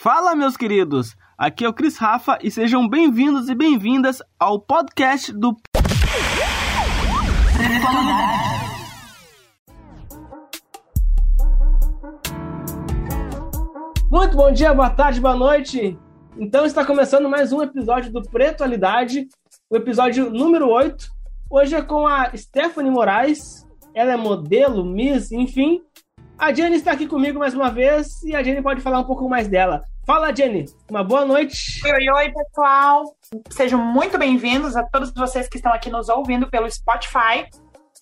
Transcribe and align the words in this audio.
Fala, 0.00 0.36
meus 0.36 0.56
queridos! 0.56 1.16
Aqui 1.36 1.64
é 1.64 1.68
o 1.68 1.72
Cris 1.74 1.96
Rafa 1.96 2.38
e 2.40 2.52
sejam 2.52 2.88
bem-vindos 2.88 3.48
e 3.48 3.54
bem-vindas 3.54 4.22
ao 4.38 4.60
podcast 4.60 5.32
do. 5.32 5.56
Muito 14.08 14.36
bom 14.36 14.52
dia, 14.52 14.72
boa 14.72 14.88
tarde, 14.88 15.20
boa 15.20 15.34
noite. 15.34 15.98
Então 16.38 16.64
está 16.64 16.86
começando 16.86 17.28
mais 17.28 17.52
um 17.52 17.60
episódio 17.60 18.12
do 18.12 18.22
Pretualidade, 18.22 19.26
o 19.68 19.76
episódio 19.76 20.30
número 20.30 20.68
8. 20.68 21.08
Hoje 21.50 21.74
é 21.74 21.82
com 21.82 22.06
a 22.06 22.30
Stephanie 22.36 22.92
Moraes. 22.92 23.66
Ela 23.92 24.12
é 24.12 24.16
modelo, 24.16 24.84
Miss, 24.84 25.32
enfim, 25.32 25.82
a 26.38 26.52
Jenny 26.52 26.76
está 26.76 26.92
aqui 26.92 27.06
comigo 27.06 27.38
mais 27.38 27.52
uma 27.52 27.68
vez 27.68 28.22
e 28.22 28.34
a 28.34 28.42
Jenny 28.42 28.62
pode 28.62 28.80
falar 28.80 29.00
um 29.00 29.04
pouco 29.04 29.28
mais 29.28 29.48
dela. 29.48 29.82
Fala, 30.06 30.34
Jenny. 30.34 30.66
Uma 30.88 31.02
boa 31.02 31.24
noite. 31.24 31.80
Oi, 31.84 32.10
oi, 32.10 32.32
pessoal. 32.32 33.04
Sejam 33.50 33.78
muito 33.84 34.16
bem-vindos 34.16 34.76
a 34.76 34.84
todos 34.84 35.12
vocês 35.12 35.48
que 35.48 35.56
estão 35.56 35.72
aqui 35.72 35.90
nos 35.90 36.08
ouvindo 36.08 36.48
pelo 36.48 36.70
Spotify. 36.70 37.44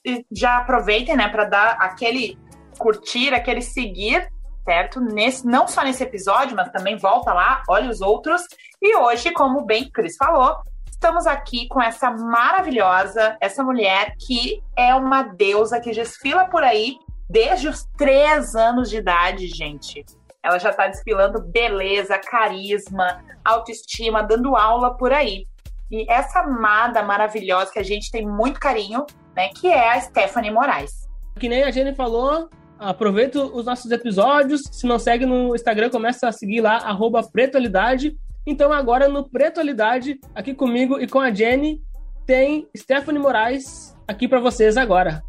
E 0.04 0.24
já 0.30 0.58
aproveitem, 0.58 1.16
né, 1.16 1.28
para 1.28 1.46
dar 1.46 1.76
aquele 1.80 2.38
curtir, 2.78 3.34
aquele 3.34 3.62
seguir, 3.62 4.28
certo? 4.64 5.00
Nesse, 5.00 5.46
não 5.46 5.66
só 5.66 5.82
nesse 5.82 6.02
episódio, 6.02 6.54
mas 6.54 6.70
também 6.70 6.96
volta 6.96 7.32
lá, 7.32 7.62
olha 7.68 7.90
os 7.90 8.02
outros. 8.02 8.42
E 8.80 8.96
hoje, 8.96 9.32
como 9.32 9.64
bem 9.64 9.90
Cris 9.90 10.14
falou, 10.16 10.58
estamos 10.90 11.26
aqui 11.26 11.66
com 11.68 11.82
essa 11.82 12.10
maravilhosa, 12.10 13.36
essa 13.40 13.64
mulher 13.64 14.14
que 14.24 14.62
é 14.76 14.94
uma 14.94 15.22
deusa 15.22 15.80
que 15.80 15.90
desfila 15.90 16.44
por 16.44 16.62
aí 16.62 16.98
desde 17.28 17.68
os 17.68 17.84
três 17.96 18.54
anos 18.54 18.90
de 18.90 18.96
idade, 18.96 19.46
gente. 19.48 20.04
Ela 20.42 20.58
já 20.58 20.70
está 20.70 20.86
desfilando 20.86 21.42
beleza, 21.42 22.18
carisma, 22.18 23.24
autoestima, 23.44 24.22
dando 24.22 24.54
aula 24.54 24.96
por 24.96 25.12
aí. 25.12 25.46
E 25.90 26.10
essa 26.10 26.40
amada 26.40 27.02
maravilhosa 27.02 27.72
que 27.72 27.78
a 27.78 27.84
gente 27.84 28.10
tem 28.10 28.26
muito 28.26 28.58
carinho, 28.58 29.04
né, 29.34 29.48
que 29.48 29.68
é 29.68 29.92
a 29.92 30.00
Stephanie 30.00 30.50
Moraes. 30.50 31.08
Que 31.38 31.48
nem 31.48 31.62
a 31.62 31.70
Jenny 31.70 31.94
falou, 31.94 32.48
aproveita 32.78 33.40
os 33.40 33.66
nossos 33.66 33.90
episódios. 33.90 34.62
Se 34.70 34.86
não 34.86 34.98
segue 34.98 35.26
no 35.26 35.54
Instagram, 35.54 35.90
começa 35.90 36.28
a 36.28 36.32
seguir 36.32 36.60
lá, 36.60 36.76
arroba 36.78 37.22
Pretualidade. 37.22 38.16
Então 38.46 38.72
agora 38.72 39.08
no 39.08 39.28
Pretualidade, 39.28 40.18
aqui 40.34 40.54
comigo 40.54 41.00
e 41.00 41.08
com 41.08 41.20
a 41.20 41.32
Jenny, 41.32 41.82
tem 42.24 42.68
Stephanie 42.76 43.20
Moraes 43.20 43.96
aqui 44.06 44.28
para 44.28 44.40
vocês 44.40 44.76
agora. 44.76 45.22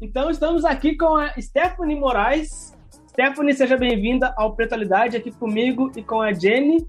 Então 0.00 0.28
estamos 0.28 0.64
aqui 0.64 0.96
com 0.96 1.16
a 1.16 1.32
Stephanie 1.40 1.98
Moraes. 1.98 2.76
Stephanie, 3.08 3.54
seja 3.54 3.76
bem-vinda 3.76 4.34
ao 4.36 4.54
Pretualidade 4.54 5.16
aqui 5.16 5.30
comigo 5.30 5.90
e 5.96 6.02
com 6.02 6.20
a 6.20 6.32
Jenny. 6.32 6.86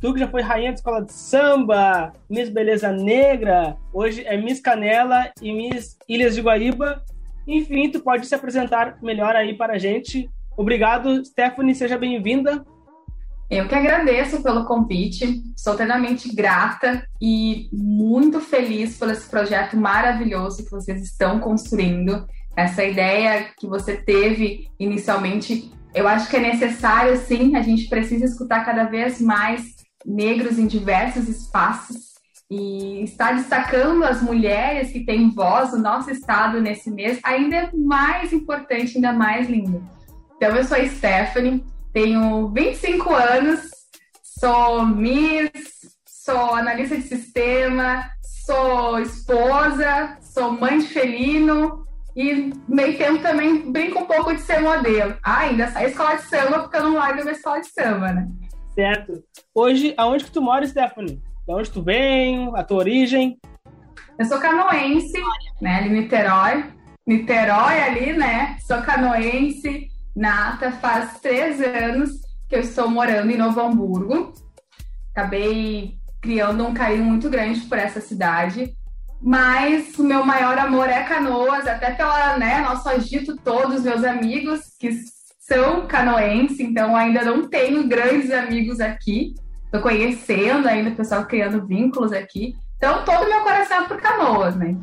Tu 0.00 0.12
que 0.12 0.20
já 0.20 0.28
foi 0.28 0.40
rainha 0.40 0.70
da 0.70 0.76
escola 0.76 1.04
de 1.04 1.12
samba, 1.12 2.12
Miss 2.28 2.48
Beleza 2.48 2.92
Negra, 2.92 3.76
hoje 3.92 4.24
é 4.24 4.36
Miss 4.36 4.60
Canela 4.60 5.30
e 5.42 5.52
Miss 5.52 5.98
Ilhas 6.08 6.34
de 6.34 6.42
Guaíba. 6.42 7.02
Enfim, 7.46 7.90
tu 7.90 8.00
pode 8.00 8.26
se 8.26 8.34
apresentar 8.34 8.98
melhor 9.02 9.34
aí 9.34 9.54
para 9.54 9.74
a 9.74 9.78
gente. 9.78 10.30
Obrigado, 10.56 11.24
Stephanie, 11.24 11.74
seja 11.74 11.98
bem-vinda. 11.98 12.64
Eu 13.50 13.66
que 13.66 13.74
agradeço 13.74 14.44
pelo 14.44 14.64
convite, 14.64 15.42
sou 15.56 15.74
eternamente 15.74 16.32
grata 16.32 17.04
e 17.20 17.68
muito 17.72 18.40
feliz 18.40 18.96
por 18.96 19.10
esse 19.10 19.28
projeto 19.28 19.76
maravilhoso 19.76 20.64
que 20.64 20.70
vocês 20.70 21.02
estão 21.02 21.40
construindo 21.40 22.28
essa 22.56 22.84
ideia 22.84 23.48
que 23.58 23.66
você 23.66 23.96
teve 23.96 24.68
inicialmente, 24.78 25.68
eu 25.92 26.06
acho 26.06 26.30
que 26.30 26.36
é 26.36 26.40
necessário, 26.40 27.16
sim, 27.16 27.56
a 27.56 27.62
gente 27.62 27.88
precisa 27.88 28.24
escutar 28.24 28.64
cada 28.64 28.84
vez 28.84 29.20
mais 29.20 29.74
negros 30.06 30.56
em 30.56 30.68
diversos 30.68 31.28
espaços 31.28 32.10
e 32.48 33.02
estar 33.02 33.32
destacando 33.34 34.04
as 34.04 34.22
mulheres 34.22 34.92
que 34.92 35.04
têm 35.04 35.30
voz 35.30 35.72
no 35.72 35.78
nosso 35.78 36.10
estado 36.10 36.60
nesse 36.60 36.88
mês 36.88 37.18
ainda 37.24 37.56
é 37.56 37.70
mais 37.74 38.32
importante, 38.32 38.96
ainda 38.96 39.12
mais 39.12 39.48
lindo. 39.48 39.84
Então, 40.36 40.56
eu 40.56 40.64
sou 40.64 40.76
a 40.76 40.86
Stephanie, 40.86 41.64
tenho 41.92 42.48
25 42.48 43.14
anos, 43.14 43.60
sou 44.22 44.86
Miss, 44.86 45.50
sou 46.06 46.54
analista 46.54 46.96
de 46.96 47.02
sistema, 47.02 48.04
sou 48.46 49.00
esposa, 49.00 50.16
sou 50.20 50.52
mãe 50.52 50.78
de 50.78 50.86
felino, 50.86 51.84
e 52.16 52.52
meio 52.68 52.98
tempo 52.98 53.22
também 53.22 53.70
brinco 53.70 54.00
um 54.00 54.06
pouco 54.06 54.34
de 54.34 54.40
ser 54.40 54.60
modelo. 54.60 55.16
Ah, 55.22 55.40
ainda 55.40 55.68
sai 55.68 55.86
escola 55.86 56.16
de 56.16 56.22
samba 56.22 56.60
porque 56.60 56.76
eu 56.76 56.82
não 56.82 56.94
largo 56.94 57.22
minha 57.22 57.32
escola 57.32 57.60
de 57.60 57.68
samba, 57.68 58.12
né? 58.12 58.28
Certo. 58.74 59.22
Hoje, 59.54 59.94
aonde 59.96 60.24
que 60.24 60.30
tu 60.30 60.42
mora, 60.42 60.66
Stephanie? 60.66 61.20
De 61.46 61.54
onde 61.54 61.70
tu 61.70 61.82
vem? 61.82 62.50
A 62.54 62.62
tua 62.62 62.78
origem? 62.78 63.38
Eu 64.18 64.24
sou 64.26 64.38
canoense, 64.38 65.18
né? 65.60 65.76
Ali 65.76 65.88
Niterói. 65.90 66.64
Niterói 67.06 67.80
ali, 67.80 68.12
né? 68.12 68.56
Sou 68.66 68.80
canoense, 68.82 69.88
nata. 70.14 70.72
Faz 70.72 71.20
três 71.20 71.60
anos 71.60 72.10
que 72.48 72.56
eu 72.56 72.60
estou 72.60 72.88
morando 72.88 73.30
em 73.30 73.38
Novo 73.38 73.60
Hamburgo. 73.60 74.32
Acabei 75.12 75.98
criando 76.20 76.66
um 76.66 76.74
carinho 76.74 77.04
muito 77.04 77.28
grande 77.30 77.60
por 77.60 77.78
essa 77.78 78.00
cidade 78.00 78.74
mas 79.20 79.98
o 79.98 80.04
meu 80.04 80.24
maior 80.24 80.56
amor 80.56 80.88
é 80.88 81.04
Canoas, 81.04 81.66
até 81.66 81.90
pela, 81.90 82.38
né, 82.38 82.60
nosso 82.60 82.88
agito 82.88 83.36
todos, 83.36 83.82
meus 83.82 84.02
amigos 84.02 84.60
que 84.78 84.90
são 85.40 85.86
canoenses, 85.86 86.60
então 86.60 86.96
ainda 86.96 87.22
não 87.22 87.46
tenho 87.46 87.86
grandes 87.86 88.30
amigos 88.30 88.80
aqui. 88.80 89.34
Estou 89.64 89.82
conhecendo 89.82 90.66
ainda 90.66 90.90
o 90.90 90.96
pessoal 90.96 91.26
criando 91.26 91.66
vínculos 91.66 92.12
aqui. 92.12 92.54
Então, 92.76 93.04
todo 93.04 93.28
meu 93.28 93.40
coração 93.40 93.84
é 93.84 93.88
por 93.88 94.00
Canoas, 94.00 94.56
né? 94.56 94.76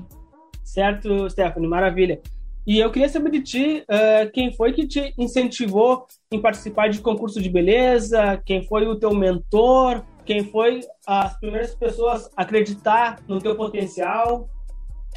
Certo, 0.64 1.30
Stephanie, 1.30 1.68
maravilha. 1.68 2.22
E 2.68 2.80
eu 2.80 2.92
queria 2.92 3.08
saber 3.08 3.32
de 3.32 3.42
ti, 3.42 3.86
uh, 3.90 4.30
quem 4.34 4.54
foi 4.54 4.74
que 4.74 4.86
te 4.86 5.14
incentivou 5.18 6.06
em 6.30 6.42
participar 6.42 6.90
de 6.90 7.00
concurso 7.00 7.42
de 7.42 7.50
beleza? 7.50 8.42
Quem 8.46 8.68
foi 8.68 8.86
o 8.86 9.00
teu 9.00 9.16
mentor? 9.16 10.04
Quem 10.26 10.44
foi 10.44 10.82
as 11.08 11.40
primeiras 11.40 11.74
pessoas 11.74 12.30
a 12.36 12.42
acreditar 12.42 13.22
no 13.26 13.40
teu 13.40 13.56
potencial? 13.56 14.50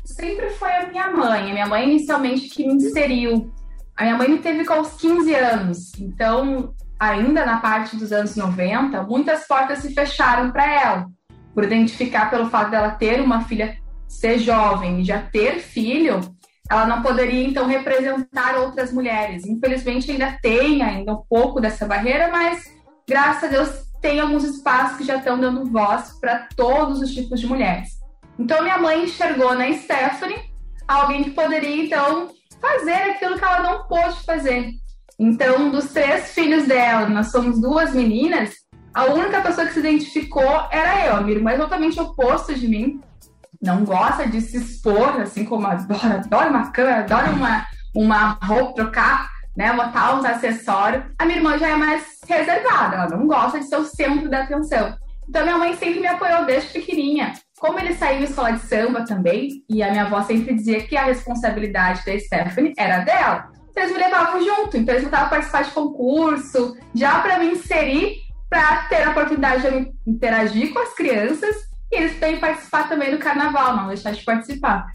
Sempre 0.05 0.50
foi 0.50 0.71
a 0.71 0.87
minha 0.87 1.10
mãe. 1.10 1.50
A 1.50 1.53
minha 1.53 1.66
mãe 1.66 1.91
inicialmente 1.91 2.49
que 2.50 2.65
me 2.65 2.75
inseriu. 2.75 3.53
A 3.97 4.05
minha 4.05 4.16
mãe 4.16 4.28
me 4.28 4.39
teve 4.39 4.65
com 4.65 4.81
os 4.81 4.93
15 4.93 5.34
anos. 5.34 5.93
Então, 5.99 6.72
ainda 7.00 7.44
na 7.44 7.59
parte 7.59 7.97
dos 7.97 8.12
anos 8.12 8.37
90, 8.37 9.03
muitas 9.03 9.49
portas 9.49 9.81
se 9.81 9.93
fecharam 9.93 10.53
para 10.53 10.72
ela. 10.72 11.06
Por 11.53 11.65
identificar 11.65 12.31
pelo 12.31 12.49
fato 12.49 12.71
dela 12.71 12.91
ter 12.91 13.21
uma 13.21 13.41
filha 13.41 13.77
ser 14.06 14.39
jovem 14.39 15.00
e 15.00 15.05
já 15.05 15.21
ter 15.21 15.59
filho, 15.59 16.21
ela 16.71 16.87
não 16.87 17.03
poderia 17.03 17.45
então 17.45 17.67
representar 17.67 18.57
outras 18.57 18.93
mulheres. 18.93 19.45
Infelizmente 19.45 20.11
ainda 20.11 20.39
tem 20.41 20.83
ainda 20.83 21.13
um 21.13 21.23
pouco 21.29 21.61
dessa 21.61 21.85
barreira, 21.85 22.31
mas 22.31 22.65
graças 23.09 23.45
a 23.45 23.49
Deus 23.49 23.91
tem 24.01 24.21
alguns 24.21 24.45
espaços 24.45 24.97
que 24.97 25.05
já 25.05 25.17
estão 25.17 25.39
dando 25.39 25.67
voz 25.67 26.13
para 26.21 26.47
todos 26.57 27.03
os 27.03 27.11
tipos 27.11 27.41
de 27.41 27.47
mulheres. 27.47 27.99
Então, 28.39 28.63
minha 28.63 28.79
mãe 28.79 29.05
enxergou 29.05 29.55
na 29.55 29.71
Stephanie 29.75 30.49
alguém 30.89 31.25
que 31.25 31.31
poderia, 31.31 31.85
então, 31.85 32.31
fazer 32.61 33.11
aquilo 33.11 33.37
que 33.37 33.45
ela 33.45 33.63
não 33.63 33.85
pôde 33.85 34.25
fazer. 34.25 34.71
Então, 35.19 35.71
dos 35.71 35.93
três 35.93 36.33
filhos 36.33 36.67
dela, 36.67 37.07
nós 37.09 37.31
somos 37.31 37.61
duas 37.61 37.93
meninas, 37.93 38.55
a 38.95 39.05
única 39.07 39.43
pessoa 39.43 39.67
que 39.67 39.75
se 39.75 39.81
identificou 39.81 40.67
era 40.71 41.07
eu. 41.07 41.23
Minha 41.23 41.37
irmã 41.37 41.51
é 41.51 41.57
totalmente 41.59 42.01
oposto 42.01 42.55
de 42.55 42.67
mim. 42.67 43.01
Não 43.60 43.84
gosta 43.84 44.26
de 44.26 44.41
se 44.41 44.56
expor, 44.56 45.21
assim 45.21 45.44
como 45.44 45.66
adora, 45.66 46.15
adora 46.15 46.50
uma 46.50 46.71
câmera, 46.71 47.00
adora 47.00 47.31
uma, 47.31 47.66
uma 47.94 48.38
roupa, 48.43 48.75
trocar 48.75 49.30
né, 49.57 49.72
botar 49.72 50.15
uns 50.15 50.24
acessórios. 50.24 51.04
A 51.18 51.27
minha 51.27 51.39
irmã 51.39 51.59
já 51.59 51.68
é 51.68 51.77
mais 51.77 52.18
reservada, 52.27 52.97
ela 52.97 53.09
não 53.09 53.27
gosta 53.27 53.59
de 53.59 53.66
ser 53.66 53.77
o 53.77 53.84
centro 53.84 54.30
da 54.30 54.42
atenção. 54.42 54.97
Então 55.28 55.42
minha 55.42 55.59
mãe 55.59 55.74
sempre 55.77 56.01
me 56.01 56.07
apoiou 56.07 56.45
desde 56.45 56.71
pequenininha. 56.71 57.34
Como 57.59 57.78
ele 57.78 57.95
saiu 57.95 58.21
em 58.21 58.24
escola 58.24 58.53
de 58.53 58.60
samba 58.60 59.04
também, 59.04 59.63
e 59.68 59.83
a 59.83 59.91
minha 59.91 60.04
avó 60.04 60.22
sempre 60.22 60.54
dizia 60.54 60.83
que 60.83 60.97
a 60.97 61.04
responsabilidade 61.04 62.04
da 62.06 62.18
Stephanie 62.18 62.72
era 62.77 63.01
dela, 63.01 63.51
então 63.71 63.83
eles 63.83 63.92
me 63.92 64.03
levavam 64.03 64.42
junto. 64.42 64.77
Então 64.77 64.95
eles 64.95 65.13
a 65.13 65.27
participar 65.27 65.65
de 65.65 65.71
concurso, 65.71 66.77
já 66.95 67.21
para 67.21 67.39
me 67.39 67.51
inserir, 67.51 68.16
para 68.48 68.84
ter 68.89 69.03
a 69.03 69.10
oportunidade 69.10 69.63
de 69.63 69.92
interagir 70.06 70.72
com 70.72 70.80
as 70.80 70.95
crianças 70.95 71.70
e 71.91 71.97
eles 71.97 72.19
também 72.19 72.39
participar 72.39 72.89
também 72.89 73.10
do 73.10 73.19
carnaval, 73.19 73.77
não 73.77 73.89
deixar 73.89 74.13
de 74.13 74.25
participar. 74.25 74.87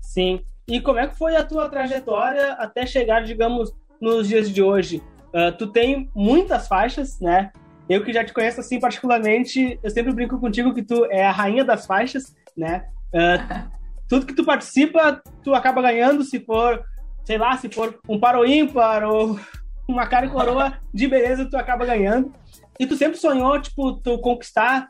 Sim. 0.00 0.40
E 0.68 0.80
como 0.80 0.98
é 0.98 1.06
que 1.06 1.16
foi 1.16 1.36
a 1.36 1.44
tua 1.44 1.68
trajetória 1.68 2.52
até 2.54 2.84
chegar, 2.84 3.22
digamos, 3.22 3.72
nos 4.00 4.28
dias 4.28 4.50
de 4.50 4.62
hoje? 4.62 5.02
Uh, 5.28 5.52
tu 5.56 5.68
tem 5.68 6.10
muitas 6.14 6.66
faixas, 6.66 7.20
né? 7.20 7.50
Eu 7.88 8.04
que 8.04 8.12
já 8.12 8.24
te 8.24 8.32
conheço 8.32 8.60
assim 8.60 8.80
particularmente, 8.80 9.78
eu 9.82 9.90
sempre 9.90 10.12
brinco 10.12 10.40
contigo 10.40 10.74
que 10.74 10.82
tu 10.82 11.04
é 11.06 11.24
a 11.24 11.30
rainha 11.30 11.64
das 11.64 11.86
faixas, 11.86 12.34
né? 12.56 12.86
Uh, 13.14 13.70
tudo 14.08 14.26
que 14.26 14.34
tu 14.34 14.44
participa, 14.44 15.22
tu 15.42 15.54
acaba 15.54 15.82
ganhando 15.82 16.24
se 16.24 16.40
for 16.40 16.84
sei 17.26 17.38
lá, 17.38 17.56
se 17.56 17.68
for 17.68 17.98
um 18.08 18.20
par 18.20 18.36
ou 18.36 18.46
ímpar 18.46 19.04
ou 19.04 19.38
uma 19.86 20.06
cara 20.06 20.26
e 20.26 20.30
coroa 20.30 20.78
de 20.94 21.08
beleza, 21.08 21.44
tu 21.50 21.56
acaba 21.56 21.84
ganhando. 21.84 22.32
E 22.78 22.86
tu 22.86 22.96
sempre 22.96 23.18
sonhou, 23.18 23.60
tipo, 23.60 23.94
tu 24.00 24.18
conquistar 24.20 24.88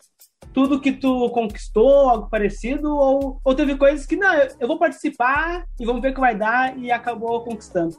tudo 0.56 0.80
que 0.80 0.90
tu 0.90 1.28
conquistou, 1.28 2.08
algo 2.08 2.30
parecido, 2.30 2.88
ou, 2.96 3.38
ou 3.44 3.54
teve 3.54 3.76
coisas 3.76 4.06
que, 4.06 4.16
não, 4.16 4.32
eu 4.58 4.66
vou 4.66 4.78
participar 4.78 5.66
e 5.78 5.84
vamos 5.84 6.00
ver 6.00 6.12
o 6.12 6.14
que 6.14 6.20
vai 6.20 6.34
dar 6.34 6.78
e 6.78 6.90
acabou 6.90 7.44
conquistando? 7.44 7.94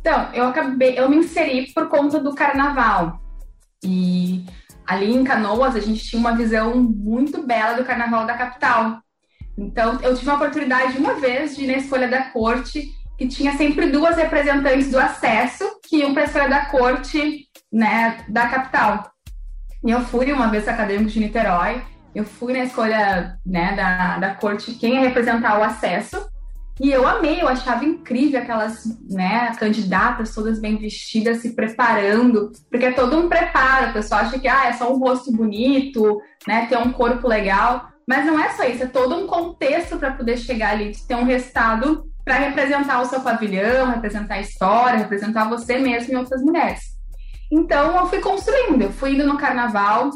Então, 0.00 0.34
eu 0.34 0.48
acabei, 0.48 0.98
eu 0.98 1.08
me 1.08 1.18
inseri 1.18 1.72
por 1.72 1.88
conta 1.88 2.18
do 2.18 2.34
carnaval. 2.34 3.20
E 3.84 4.44
ali 4.84 5.14
em 5.14 5.22
Canoas 5.22 5.76
a 5.76 5.80
gente 5.80 6.04
tinha 6.04 6.18
uma 6.18 6.34
visão 6.34 6.74
muito 6.74 7.40
bela 7.46 7.74
do 7.74 7.84
carnaval 7.84 8.26
da 8.26 8.34
capital. 8.34 8.98
Então, 9.56 9.96
eu 10.02 10.16
tive 10.16 10.28
a 10.28 10.34
oportunidade 10.34 10.98
uma 10.98 11.14
vez 11.14 11.54
de 11.54 11.62
ir 11.62 11.66
na 11.68 11.74
escolha 11.74 12.08
da 12.08 12.32
corte, 12.32 12.92
que 13.16 13.28
tinha 13.28 13.56
sempre 13.56 13.92
duas 13.92 14.16
representantes 14.16 14.90
do 14.90 14.98
acesso 14.98 15.64
que 15.84 15.98
iam 15.98 16.12
para 16.12 16.22
a 16.22 16.26
escolha 16.26 16.48
da 16.48 16.66
corte, 16.66 17.46
né, 17.72 18.24
da 18.28 18.48
capital. 18.48 19.08
E 19.84 19.90
eu 19.90 20.00
fui 20.00 20.32
uma 20.32 20.48
vez 20.48 20.68
acadêmico 20.68 21.10
de 21.10 21.20
Niterói, 21.20 21.82
eu 22.14 22.24
fui 22.24 22.52
na 22.52 22.64
escolha 22.64 23.38
né, 23.46 23.74
da, 23.74 24.18
da 24.18 24.34
corte 24.34 24.74
quem 24.74 24.94
ia 24.94 25.00
representar 25.00 25.58
o 25.58 25.62
acesso. 25.62 26.28
E 26.80 26.90
eu 26.90 27.06
amei, 27.06 27.42
eu 27.42 27.48
achava 27.48 27.84
incrível 27.84 28.40
aquelas 28.40 28.84
né, 29.10 29.52
candidatas 29.58 30.34
todas 30.34 30.58
bem 30.58 30.78
vestidas, 30.78 31.38
se 31.38 31.54
preparando, 31.54 32.50
porque 32.70 32.86
é 32.86 32.92
todo 32.92 33.18
um 33.18 33.28
preparo. 33.28 33.90
O 33.90 33.92
pessoal 33.92 34.22
acha 34.22 34.38
que 34.38 34.48
ah, 34.48 34.66
é 34.66 34.72
só 34.72 34.92
um 34.92 34.98
rosto 34.98 35.30
bonito, 35.30 36.20
né, 36.48 36.66
ter 36.66 36.78
um 36.78 36.90
corpo 36.90 37.28
legal. 37.28 37.88
Mas 38.08 38.24
não 38.24 38.40
é 38.40 38.48
só 38.50 38.64
isso, 38.64 38.82
é 38.82 38.86
todo 38.86 39.14
um 39.14 39.26
contexto 39.26 39.98
para 39.98 40.12
poder 40.12 40.38
chegar 40.38 40.70
ali, 40.70 40.92
ter 41.06 41.14
um 41.14 41.24
resultado 41.24 42.10
para 42.24 42.34
representar 42.34 43.00
o 43.00 43.06
seu 43.06 43.20
pavilhão, 43.20 43.90
representar 43.90 44.34
a 44.34 44.40
história, 44.40 44.98
representar 44.98 45.48
você 45.48 45.78
mesmo 45.78 46.12
e 46.12 46.16
outras 46.16 46.42
mulheres. 46.42 46.89
Então 47.50 47.96
eu 47.96 48.06
fui 48.06 48.20
construindo, 48.20 48.82
eu 48.82 48.92
fui 48.92 49.14
indo 49.14 49.26
no 49.26 49.36
carnaval, 49.36 50.10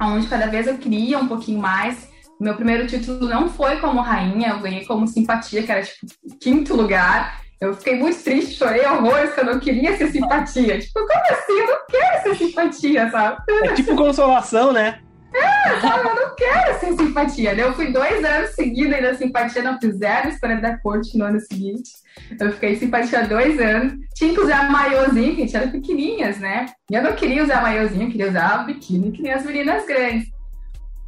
onde 0.00 0.26
cada 0.28 0.46
vez 0.46 0.66
eu 0.66 0.78
queria 0.78 1.18
um 1.18 1.26
pouquinho 1.26 1.60
mais. 1.60 2.08
Meu 2.40 2.54
primeiro 2.54 2.86
título 2.86 3.28
não 3.28 3.48
foi 3.48 3.76
como 3.76 4.00
rainha, 4.00 4.50
eu 4.50 4.60
ganhei 4.60 4.84
como 4.84 5.06
simpatia, 5.06 5.62
que 5.62 5.70
era 5.72 5.82
tipo 5.82 6.06
quinto 6.40 6.74
lugar. 6.74 7.40
Eu 7.60 7.74
fiquei 7.74 7.96
muito 7.96 8.20
triste, 8.20 8.56
chorei 8.56 8.84
horrores 8.84 9.32
quando 9.34 9.50
eu 9.50 9.60
queria 9.60 9.96
ser 9.96 10.10
simpatia. 10.10 10.80
Tipo, 10.80 11.06
como 11.06 11.22
assim? 11.30 11.52
Eu 11.52 11.66
não 11.66 11.86
quero 11.88 12.22
ser 12.22 12.34
simpatia, 12.34 13.10
sabe? 13.10 13.36
É 13.48 13.74
tipo 13.74 13.94
consolação, 13.94 14.72
né? 14.72 15.00
É, 15.34 16.08
eu 16.08 16.14
não 16.14 16.34
quero 16.34 16.78
ser 16.78 16.92
simpatia. 16.94 17.54
Eu 17.54 17.72
fui 17.74 17.92
dois 17.92 18.24
anos 18.24 18.50
seguidos 18.50 18.94
ainda 18.94 19.14
simpatia, 19.14 19.62
não 19.62 19.78
fizeram 19.78 20.30
escolha 20.30 20.60
da 20.60 20.76
corte 20.78 21.16
no 21.16 21.24
ano 21.24 21.40
seguinte. 21.40 21.90
Eu 22.38 22.52
fiquei 22.52 22.76
simpatia 22.76 23.26
dois 23.26 23.58
anos. 23.60 23.94
Tinha 24.14 24.34
que 24.34 24.40
usar 24.40 24.70
maiôzinho, 24.70 25.36
gente 25.36 25.56
era 25.56 25.68
pequenininhas, 25.68 26.38
né? 26.38 26.66
Eu 26.90 27.02
não 27.02 27.14
queria 27.14 27.42
usar 27.42 27.62
maiôzinho, 27.62 28.10
queria 28.10 28.28
usar 28.28 28.66
biquíni, 28.66 29.12
que 29.12 29.22
nem 29.22 29.32
as 29.32 29.44
meninas 29.44 29.86
grandes. 29.86 30.28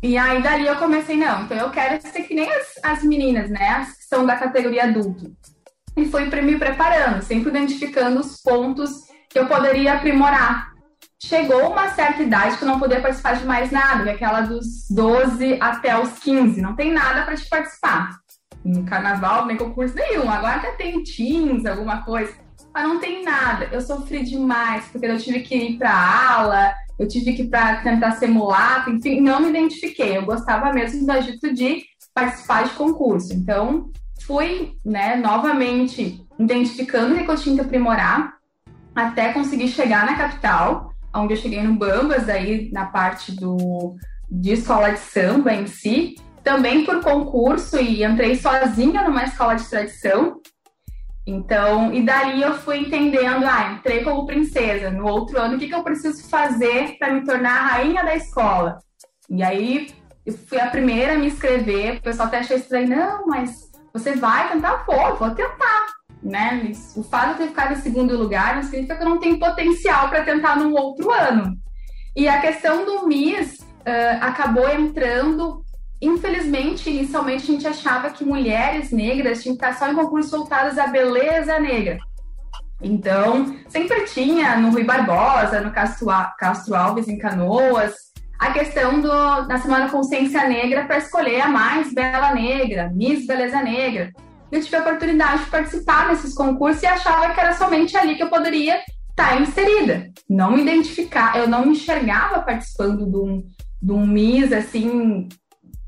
E 0.02 0.18
aí, 0.18 0.42
dali 0.42 0.66
eu 0.66 0.76
comecei, 0.76 1.16
não, 1.16 1.44
então 1.44 1.56
eu 1.56 1.70
quero 1.70 2.00
ser 2.00 2.22
que 2.22 2.34
nem 2.34 2.50
as, 2.50 2.74
as 2.82 3.02
meninas, 3.02 3.48
né? 3.48 3.68
As 3.70 3.96
que 3.96 4.04
são 4.04 4.26
da 4.26 4.36
categoria 4.36 4.84
adulto. 4.84 5.34
E 5.96 6.04
fui 6.06 6.24
me 6.42 6.58
preparando, 6.58 7.22
sempre 7.22 7.50
identificando 7.50 8.20
os 8.20 8.40
pontos 8.42 9.04
que 9.30 9.38
eu 9.38 9.46
poderia 9.46 9.94
aprimorar 9.94 10.73
chegou 11.28 11.70
uma 11.70 11.88
certa 11.88 12.22
idade 12.22 12.56
que 12.56 12.64
eu 12.64 12.68
não 12.68 12.78
podia 12.78 13.00
participar 13.00 13.36
de 13.36 13.46
mais 13.46 13.70
nada, 13.70 14.10
aquela 14.10 14.42
dos 14.42 14.88
12 14.90 15.58
até 15.60 15.98
os 15.98 16.18
15, 16.18 16.60
não 16.60 16.76
tem 16.76 16.92
nada 16.92 17.22
para 17.22 17.36
te 17.36 17.48
participar. 17.48 18.10
No 18.64 18.84
carnaval, 18.84 19.46
nem 19.46 19.56
concurso 19.56 19.94
nenhum. 19.94 20.30
Agora 20.30 20.56
até 20.56 20.72
tem 20.72 21.02
teams, 21.02 21.66
alguma 21.66 22.02
coisa, 22.02 22.32
mas 22.72 22.88
não 22.88 22.98
tem 22.98 23.24
nada. 23.24 23.68
Eu 23.72 23.80
sofri 23.80 24.22
demais, 24.22 24.84
porque 24.86 25.06
eu 25.06 25.18
tive 25.18 25.40
que 25.40 25.54
ir 25.54 25.78
para 25.78 26.34
aula, 26.34 26.72
eu 26.98 27.08
tive 27.08 27.32
que 27.32 27.42
ir 27.42 27.48
para 27.48 27.76
tentar 27.82 28.12
ser 28.12 28.28
mulata, 28.28 28.90
enfim, 28.90 29.20
não 29.20 29.40
me 29.40 29.50
identifiquei. 29.50 30.16
Eu 30.16 30.24
gostava 30.24 30.72
mesmo 30.72 31.04
do 31.06 31.12
agito 31.12 31.52
de 31.52 31.82
participar 32.14 32.64
de 32.64 32.70
concurso. 32.70 33.32
Então, 33.32 33.90
fui, 34.26 34.72
né, 34.84 35.16
novamente 35.16 36.22
identificando 36.38 37.14
o 37.14 37.24
que 37.24 37.30
eu 37.30 37.36
tinha 37.36 37.54
que 37.56 37.60
aprimorar 37.62 38.34
até 38.94 39.32
conseguir 39.32 39.68
chegar 39.68 40.06
na 40.06 40.16
capital 40.16 40.93
onde 41.14 41.34
eu 41.34 41.38
cheguei 41.38 41.62
no 41.62 41.74
Bambas, 41.74 42.28
aí 42.28 42.70
na 42.72 42.86
parte 42.86 43.32
do, 43.32 43.96
de 44.30 44.52
escola 44.52 44.90
de 44.90 44.98
samba 44.98 45.54
em 45.54 45.66
si, 45.66 46.16
também 46.42 46.84
por 46.84 47.02
concurso 47.02 47.78
e 47.78 48.04
entrei 48.04 48.36
sozinha 48.36 49.02
numa 49.02 49.24
escola 49.24 49.54
de 49.54 49.68
tradição. 49.68 50.40
Então, 51.26 51.92
e 51.92 52.02
daí 52.02 52.42
eu 52.42 52.54
fui 52.54 52.78
entendendo, 52.78 53.46
ah, 53.46 53.72
entrei 53.72 54.04
como 54.04 54.26
princesa. 54.26 54.90
No 54.90 55.06
outro 55.06 55.40
ano, 55.40 55.56
o 55.56 55.58
que, 55.58 55.68
que 55.68 55.74
eu 55.74 55.82
preciso 55.82 56.28
fazer 56.28 56.98
para 56.98 57.12
me 57.12 57.24
tornar 57.24 57.56
a 57.56 57.66
rainha 57.68 58.04
da 58.04 58.14
escola? 58.14 58.78
E 59.30 59.42
aí 59.42 59.88
eu 60.26 60.34
fui 60.34 60.60
a 60.60 60.66
primeira 60.66 61.14
a 61.14 61.18
me 61.18 61.26
inscrever, 61.26 61.96
o 61.96 62.02
pessoal 62.02 62.28
até 62.28 62.38
achou 62.38 62.56
estranho, 62.56 62.88
não, 62.88 63.26
mas 63.26 63.70
você 63.92 64.14
vai 64.14 64.52
tentar? 64.52 64.84
Pô, 64.84 65.14
vou 65.16 65.30
tentar 65.30 65.93
né? 66.24 66.72
O 66.96 67.02
fato 67.02 67.32
de 67.32 67.38
ter 67.38 67.48
ficado 67.48 67.74
em 67.74 67.82
segundo 67.82 68.16
lugar 68.16 68.56
não 68.56 68.62
significa 68.62 68.96
que 68.96 69.02
eu 69.02 69.08
não 69.08 69.20
tenho 69.20 69.38
potencial 69.38 70.08
para 70.08 70.24
tentar 70.24 70.56
num 70.56 70.72
outro 70.74 71.10
ano. 71.10 71.56
E 72.16 72.26
a 72.26 72.40
questão 72.40 72.84
do 72.84 73.06
MIS 73.06 73.60
uh, 73.60 74.22
acabou 74.22 74.68
entrando. 74.68 75.62
Infelizmente, 76.00 76.90
inicialmente 76.90 77.44
a 77.44 77.54
gente 77.54 77.66
achava 77.66 78.10
que 78.10 78.24
mulheres 78.24 78.90
negras 78.90 79.42
tinham 79.42 79.56
que 79.56 79.64
estar 79.64 79.78
só 79.78 79.90
em 79.90 79.94
concursos 79.94 80.30
voltados 80.30 80.78
à 80.78 80.86
beleza 80.86 81.58
negra. 81.60 81.98
Então, 82.80 83.56
sempre 83.68 84.04
tinha 84.04 84.56
no 84.56 84.70
Rui 84.70 84.84
Barbosa, 84.84 85.60
no 85.60 85.70
Castro, 85.70 86.08
Castro 86.38 86.74
Alves, 86.74 87.08
em 87.08 87.18
Canoas, 87.18 87.94
a 88.38 88.52
questão 88.52 89.00
do, 89.00 89.42
da 89.42 89.58
Semana 89.58 89.88
Consciência 89.88 90.46
Negra 90.46 90.84
para 90.84 90.98
escolher 90.98 91.40
a 91.40 91.48
mais 91.48 91.94
bela 91.94 92.34
negra, 92.34 92.90
Miss 92.92 93.26
Beleza 93.26 93.62
Negra 93.62 94.12
eu 94.54 94.62
tive 94.62 94.76
a 94.76 94.80
oportunidade 94.80 95.44
de 95.44 95.50
participar 95.50 96.08
nesses 96.08 96.32
concursos 96.32 96.82
e 96.82 96.86
achava 96.86 97.34
que 97.34 97.40
era 97.40 97.54
somente 97.54 97.96
ali 97.96 98.14
que 98.14 98.22
eu 98.22 98.30
poderia 98.30 98.80
estar 99.10 99.40
inserida. 99.40 100.12
Não 100.30 100.52
me 100.52 100.62
identificar, 100.62 101.36
eu 101.36 101.48
não 101.48 101.66
me 101.66 101.72
enxergava 101.72 102.40
participando 102.40 103.04
de 103.04 103.16
um, 103.16 103.42
de 103.82 103.92
um 103.92 104.06
MIS, 104.06 104.52
assim, 104.52 105.28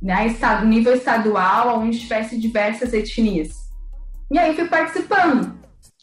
né, 0.02 0.26
estado, 0.26 0.66
nível 0.66 0.94
estadual, 0.94 1.78
onde 1.78 2.00
tivesse 2.00 2.40
diversas 2.40 2.92
etnias. 2.92 3.50
E 4.32 4.38
aí 4.38 4.52
fui 4.56 4.66
participando. 4.66 5.56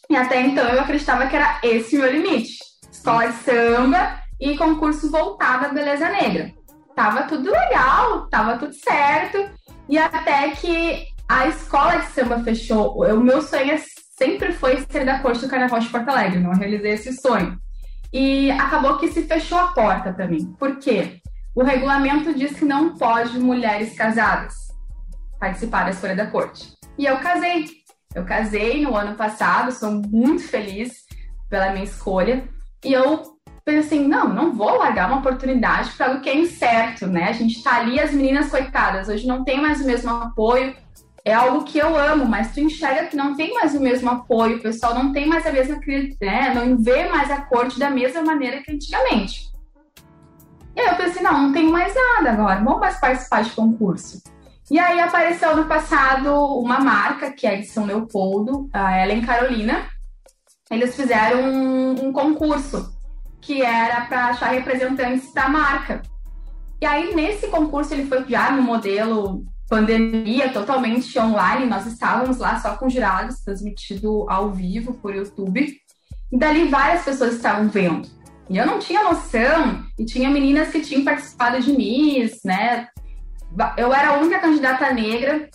E 0.09 0.15
até 0.15 0.41
então 0.41 0.65
eu 0.69 0.79
acreditava 0.79 1.27
que 1.27 1.35
era 1.35 1.59
esse 1.63 1.97
meu 1.97 2.09
limite. 2.09 2.57
Escola 2.89 3.27
de 3.27 3.33
samba 3.39 4.21
e 4.39 4.57
concurso 4.57 5.11
voltado 5.11 5.65
à 5.65 5.69
beleza 5.69 6.07
negra. 6.09 6.49
Tava 6.95 7.23
tudo 7.23 7.51
legal, 7.51 8.29
tava 8.29 8.57
tudo 8.57 8.73
certo. 8.73 9.49
E 9.89 9.97
até 9.97 10.51
que 10.51 11.12
a 11.27 11.47
escola 11.47 11.97
de 11.97 12.07
samba 12.07 12.43
fechou. 12.43 13.01
O 13.01 13.19
meu 13.19 13.41
sonho 13.41 13.71
é 13.71 13.77
sempre 14.17 14.53
foi 14.53 14.85
ser 14.89 15.05
da 15.05 15.19
corte 15.19 15.41
do 15.41 15.49
Carnaval 15.49 15.79
de 15.79 15.89
Porto 15.89 16.09
Alegre, 16.09 16.39
não 16.39 16.51
realizei 16.51 16.91
esse 16.91 17.13
sonho. 17.13 17.57
E 18.11 18.51
acabou 18.51 18.97
que 18.97 19.07
se 19.07 19.23
fechou 19.23 19.57
a 19.57 19.67
porta 19.69 20.13
para 20.13 20.27
mim. 20.27 20.53
Por 20.59 20.77
quê? 20.77 21.19
O 21.55 21.63
regulamento 21.63 22.33
diz 22.33 22.57
que 22.57 22.65
não 22.65 22.95
pode 22.95 23.39
mulheres 23.39 23.95
casadas 23.95 24.53
participar 25.39 25.83
da 25.83 25.89
escolha 25.89 26.15
da 26.15 26.27
corte. 26.27 26.73
E 26.97 27.05
eu 27.05 27.17
casei. 27.17 27.65
Eu 28.13 28.23
casei 28.23 28.81
no 28.83 28.95
ano 28.95 29.15
passado, 29.15 29.71
sou 29.71 29.91
muito 29.91 30.43
feliz 30.43 30.93
pela 31.49 31.71
minha 31.71 31.83
escolha. 31.83 32.47
E 32.85 32.93
eu 32.93 33.33
pensei 33.65 33.97
assim, 33.99 34.07
não, 34.07 34.29
não 34.29 34.53
vou 34.53 34.77
largar 34.77 35.07
uma 35.07 35.19
oportunidade 35.19 35.91
para 35.91 36.07
algo 36.07 36.21
que 36.21 36.29
é 36.29 36.37
incerto, 36.37 37.07
né? 37.07 37.29
A 37.29 37.31
gente 37.31 37.63
tá 37.63 37.77
ali, 37.77 37.99
as 37.99 38.11
meninas 38.11 38.49
coitadas, 38.49 39.07
hoje 39.07 39.25
não 39.25 39.43
tem 39.43 39.59
mais 39.59 39.81
o 39.81 39.85
mesmo 39.85 40.09
apoio, 40.11 40.75
é 41.25 41.33
algo 41.33 41.63
que 41.63 41.77
eu 41.77 41.97
amo, 41.97 42.25
mas 42.25 42.53
tu 42.53 42.59
enxerga 42.59 43.07
que 43.07 43.15
não 43.15 43.35
tem 43.35 43.53
mais 43.53 43.73
o 43.73 43.79
mesmo 43.79 44.09
apoio, 44.09 44.57
o 44.57 44.61
pessoal 44.61 44.93
não 44.93 45.13
tem 45.13 45.25
mais 45.25 45.45
a 45.45 45.51
mesma, 45.51 45.79
né, 46.21 46.53
não 46.53 46.77
vê 46.77 47.07
mais 47.07 47.31
a 47.31 47.41
corte 47.41 47.79
da 47.79 47.89
mesma 47.89 48.21
maneira 48.21 48.61
que 48.61 48.71
antigamente. 48.71 49.51
E 50.75 50.81
aí 50.81 50.87
eu 50.87 50.95
pensei, 50.95 51.21
não, 51.21 51.43
não 51.43 51.53
tenho 51.53 51.71
mais 51.71 51.93
nada 51.95 52.31
agora, 52.31 52.61
vamos 52.61 52.79
mais 52.79 52.99
participar 52.99 53.43
de 53.43 53.51
concurso. 53.51 54.21
E 54.69 54.79
aí 54.79 54.99
apareceu 54.99 55.55
no 55.55 55.65
passado 55.65 56.33
uma 56.57 56.79
marca, 56.79 57.31
que 57.31 57.45
é 57.45 57.57
de 57.57 57.67
São 57.67 57.85
Leopoldo, 57.85 58.69
a 58.73 59.03
Ellen 59.03 59.21
Carolina. 59.21 59.87
Eles 60.71 60.95
fizeram 60.95 61.41
um, 61.41 62.07
um 62.07 62.13
concurso 62.13 62.91
que 63.39 63.61
era 63.61 64.05
para 64.05 64.27
achar 64.27 64.47
representantes 64.47 65.33
da 65.33 65.47
marca. 65.47 66.01
E 66.81 66.85
aí, 66.85 67.13
nesse 67.13 67.47
concurso, 67.47 67.93
ele 67.93 68.07
foi 68.07 68.25
já 68.27 68.51
no 68.51 68.63
modelo 68.63 69.45
pandemia 69.67 70.49
totalmente 70.49 71.17
online, 71.17 71.65
nós 71.65 71.85
estávamos 71.85 72.37
lá 72.37 72.59
só 72.59 72.75
com 72.75 72.89
jurados, 72.89 73.41
transmitido 73.41 74.29
ao 74.29 74.51
vivo 74.51 74.93
por 74.95 75.15
YouTube. 75.15 75.75
E 76.31 76.37
dali 76.37 76.67
várias 76.67 77.03
pessoas 77.03 77.35
estavam 77.35 77.67
vendo. 77.69 78.07
E 78.49 78.57
eu 78.57 78.65
não 78.65 78.79
tinha 78.79 79.03
noção, 79.03 79.83
e 79.97 80.05
tinha 80.05 80.29
meninas 80.29 80.69
que 80.69 80.81
tinham 80.81 81.03
participado 81.03 81.61
de 81.61 81.71
Miss, 81.71 82.39
né? 82.43 82.87
Eu 83.77 83.93
era 83.93 84.09
a 84.09 84.17
única 84.17 84.39
candidata 84.39 84.91
negra 84.91 85.49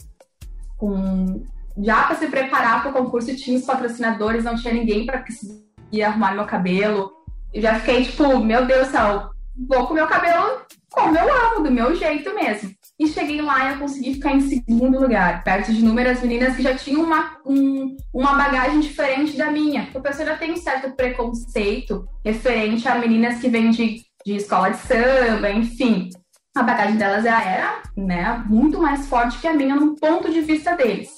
com 0.77 1.45
já 1.81 2.05
para 2.05 2.17
se 2.17 2.27
preparar 2.27 2.83
para 2.83 2.91
o 2.91 2.95
concurso 2.95 3.37
tinha 3.37 3.59
os 3.59 3.65
patrocinadores, 3.65 4.45
não 4.45 4.57
tinha 4.57 4.75
ninguém 4.75 5.07
para 5.07 5.23
conseguir 5.23 6.03
arrumar 6.03 6.35
meu 6.35 6.45
cabelo. 6.45 7.13
Eu 7.53 7.63
já 7.63 7.79
fiquei 7.79 8.05
tipo, 8.05 8.39
meu 8.39 8.67
Deus 8.67 8.89
do 8.89 8.93
céu, 8.93 9.31
vou 9.69 9.87
com 9.87 9.95
meu 9.95 10.07
cabelo 10.07 10.63
como 10.91 11.17
eu 11.17 11.47
amo, 11.47 11.63
do 11.63 11.71
meu 11.71 11.95
jeito 11.95 12.35
mesmo. 12.35 12.71
E 12.99 13.07
cheguei 13.07 13.41
lá 13.41 13.69
e 13.69 13.75
eu 13.75 13.79
consegui 13.79 14.15
ficar 14.15 14.33
em 14.33 14.41
segundo 14.41 15.01
lugar, 15.01 15.45
perto 15.45 15.73
de 15.73 15.79
inúmeras 15.79 16.21
meninas 16.21 16.57
que 16.57 16.63
já 16.63 16.75
tinham 16.75 17.03
uma, 17.03 17.37
um, 17.47 17.97
uma 18.13 18.35
bagagem 18.35 18.81
diferente 18.81 19.37
da 19.37 19.53
minha. 19.53 19.85
Porque 19.85 19.99
a 19.99 20.11
pessoa 20.11 20.27
já 20.27 20.37
tem 20.37 20.53
um 20.53 20.57
certo 20.57 20.91
preconceito 20.97 22.05
referente 22.25 22.89
a 22.89 22.97
meninas 22.97 23.39
que 23.41 23.49
vêm 23.49 23.71
de, 23.71 24.03
de 24.27 24.35
escola 24.35 24.71
de 24.71 24.79
samba, 24.79 25.49
enfim. 25.51 26.11
A 26.57 26.63
bagagem 26.65 26.97
delas 26.97 27.23
já 27.23 27.41
era 27.41 27.83
né, 27.97 28.43
muito 28.47 28.81
mais 28.81 29.07
forte 29.07 29.39
que 29.39 29.47
a 29.47 29.55
minha 29.55 29.77
no 29.77 29.95
ponto 29.95 30.29
de 30.33 30.41
vista 30.41 30.75
deles. 30.75 31.09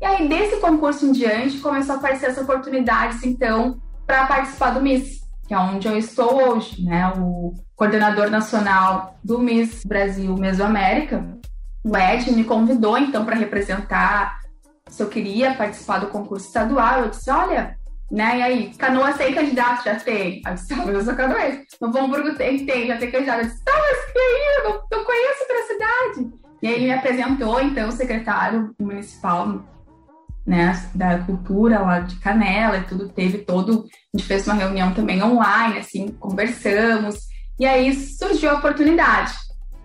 E 0.00 0.04
aí, 0.04 0.28
desse 0.28 0.56
concurso 0.56 1.06
em 1.06 1.12
diante, 1.12 1.58
começou 1.58 1.94
a 1.94 1.98
aparecer 1.98 2.26
as 2.26 2.38
oportunidades, 2.38 3.22
então, 3.22 3.80
para 4.04 4.26
participar 4.26 4.70
do 4.70 4.82
Miss, 4.82 5.23
que 5.46 5.54
é 5.54 5.58
onde 5.58 5.86
eu 5.86 5.96
estou 5.96 6.50
hoje, 6.50 6.82
né? 6.82 7.12
O 7.16 7.54
coordenador 7.76 8.30
nacional 8.30 9.18
do 9.22 9.38
Miss 9.38 9.84
Brasil 9.84 10.34
Mesoamérica, 10.36 11.24
o 11.84 11.96
Ed, 11.96 12.32
me 12.32 12.44
convidou, 12.44 12.96
então, 12.96 13.24
para 13.24 13.36
representar 13.36 14.40
se 14.88 15.02
eu 15.02 15.08
queria 15.08 15.54
participar 15.54 15.98
do 15.98 16.06
concurso 16.06 16.46
estadual. 16.46 17.00
Eu 17.00 17.10
disse, 17.10 17.30
olha, 17.30 17.76
né? 18.10 18.38
E 18.38 18.42
aí, 18.42 18.74
Canoa 18.74 19.12
tem 19.12 19.34
candidato? 19.34 19.84
Já 19.84 19.96
tem. 19.96 20.40
Eu 20.46 20.54
disse, 20.54 20.74
mas 20.74 20.88
eu 20.88 21.04
sou 21.04 21.14
canoense. 21.14 21.66
Novo 21.80 21.98
Hamburgo 21.98 22.34
tem, 22.36 22.64
tem, 22.64 22.86
já 22.86 22.96
tem 22.96 23.10
candidato. 23.10 23.40
Eu 23.40 23.46
disse, 23.46 23.64
tá, 23.64 23.72
mas 23.72 24.12
que 24.12 24.18
aí? 24.18 24.56
Eu 24.56 24.70
não, 24.70 24.82
não 24.92 25.04
conheço 25.04 25.42
outra 25.42 25.66
cidade. 25.66 26.32
E 26.62 26.66
aí 26.66 26.74
ele 26.74 26.84
me 26.86 26.92
apresentou, 26.92 27.60
então, 27.60 27.88
o 27.88 27.92
secretário 27.92 28.74
municipal 28.80 29.62
né, 30.46 30.88
da 30.94 31.18
cultura 31.18 31.80
lá 31.80 32.00
de 32.00 32.16
Canela 32.16 32.78
e 32.78 32.84
tudo, 32.84 33.08
teve 33.08 33.38
todo, 33.38 33.86
a 34.14 34.18
gente 34.18 34.26
fez 34.26 34.46
uma 34.46 34.54
reunião 34.54 34.92
também 34.92 35.22
online, 35.22 35.78
assim, 35.78 36.08
conversamos, 36.20 37.20
e 37.58 37.64
aí 37.64 37.94
surgiu 37.94 38.50
a 38.50 38.54
oportunidade. 38.54 39.32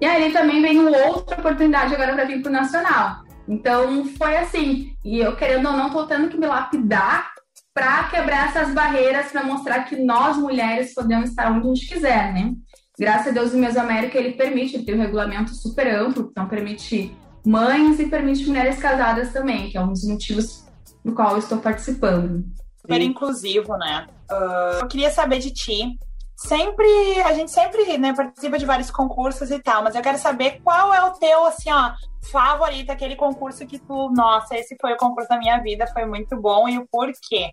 E 0.01 0.05
aí 0.05 0.31
também 0.31 0.61
veio 0.61 0.91
outra 1.07 1.39
oportunidade 1.39 1.93
agora 1.93 2.13
para 2.13 2.25
vir 2.25 2.41
para 2.41 2.49
o 2.49 2.53
Nacional. 2.53 3.23
Então 3.47 4.05
foi 4.17 4.37
assim, 4.37 4.93
e 5.03 5.19
eu 5.19 5.35
querendo 5.35 5.67
ou 5.67 5.75
não, 5.75 5.89
tô 5.89 6.05
tendo 6.05 6.29
que 6.29 6.37
me 6.37 6.45
lapidar 6.45 7.31
para 7.73 8.03
quebrar 8.05 8.49
essas 8.49 8.73
barreiras, 8.73 9.31
para 9.31 9.43
mostrar 9.43 9.83
que 9.83 9.95
nós 9.95 10.37
mulheres 10.37 10.93
podemos 10.93 11.29
estar 11.29 11.51
onde 11.51 11.67
a 11.67 11.73
gente 11.73 11.87
quiser, 11.87 12.33
né? 12.33 12.53
Graças 12.99 13.27
a 13.27 13.31
Deus 13.31 13.53
o 13.53 13.57
Mesoamérica 13.57 14.17
ele 14.17 14.33
permite, 14.33 14.75
ele 14.75 14.83
tem 14.83 14.95
um 14.95 15.01
regulamento 15.01 15.51
super 15.55 15.87
amplo, 15.87 16.27
então 16.29 16.47
permite 16.47 17.15
mães 17.46 18.00
e 18.00 18.08
permite 18.08 18.46
mulheres 18.48 18.79
casadas 18.79 19.31
também, 19.31 19.69
que 19.69 19.77
é 19.77 19.81
um 19.81 19.89
dos 19.89 20.03
motivos 20.05 20.65
do 21.03 21.13
qual 21.13 21.31
eu 21.31 21.39
estou 21.39 21.58
participando. 21.60 22.46
Super 22.81 23.01
inclusivo, 23.01 23.77
né? 23.77 24.08
Uh, 24.31 24.81
eu 24.81 24.88
queria 24.88 25.12
saber 25.12 25.39
de 25.39 25.51
ti. 25.51 25.98
Sempre, 26.36 26.88
a 27.25 27.34
gente 27.34 27.51
sempre 27.51 27.98
né, 27.98 28.13
participa 28.13 28.58
de 28.58 28.65
vários 28.65 28.89
concursos 28.89 29.51
e 29.51 29.60
tal, 29.60 29.84
mas 29.84 29.93
eu 29.93 30.01
quero 30.01 30.17
saber 30.17 30.62
qual 30.63 30.93
é 30.93 31.03
o 31.03 31.12
teu, 31.12 31.46
assim, 31.46 31.69
ó, 31.69 31.91
favorito, 32.31 32.91
aquele 32.91 33.17
concurso 33.17 33.67
que 33.67 33.77
tu, 33.77 34.10
nossa, 34.15 34.55
esse 34.55 34.77
foi 34.79 34.93
o 34.93 34.98
concurso 34.98 35.27
da 35.27 35.38
minha 35.38 35.58
vida, 35.58 35.86
foi 35.88 36.05
muito 36.05 36.39
bom 36.39 36.69
e 36.69 36.77
o 36.77 36.88
porquê. 36.89 37.51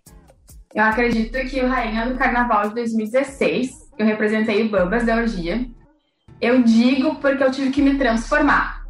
Eu 0.73 0.83
acredito 0.83 1.37
que 1.49 1.59
o 1.59 1.67
Rainha 1.67 2.07
do 2.07 2.17
Carnaval 2.17 2.69
de 2.69 2.75
2016, 2.75 3.91
eu 3.97 4.05
representei 4.05 4.65
o 4.65 4.69
Bambas 4.69 5.05
da 5.05 5.15
Orgia. 5.15 5.65
Eu 6.39 6.61
digo 6.61 7.15
porque 7.15 7.43
eu 7.43 7.51
tive 7.51 7.71
que 7.71 7.81
me 7.81 7.97
transformar. 7.97 8.86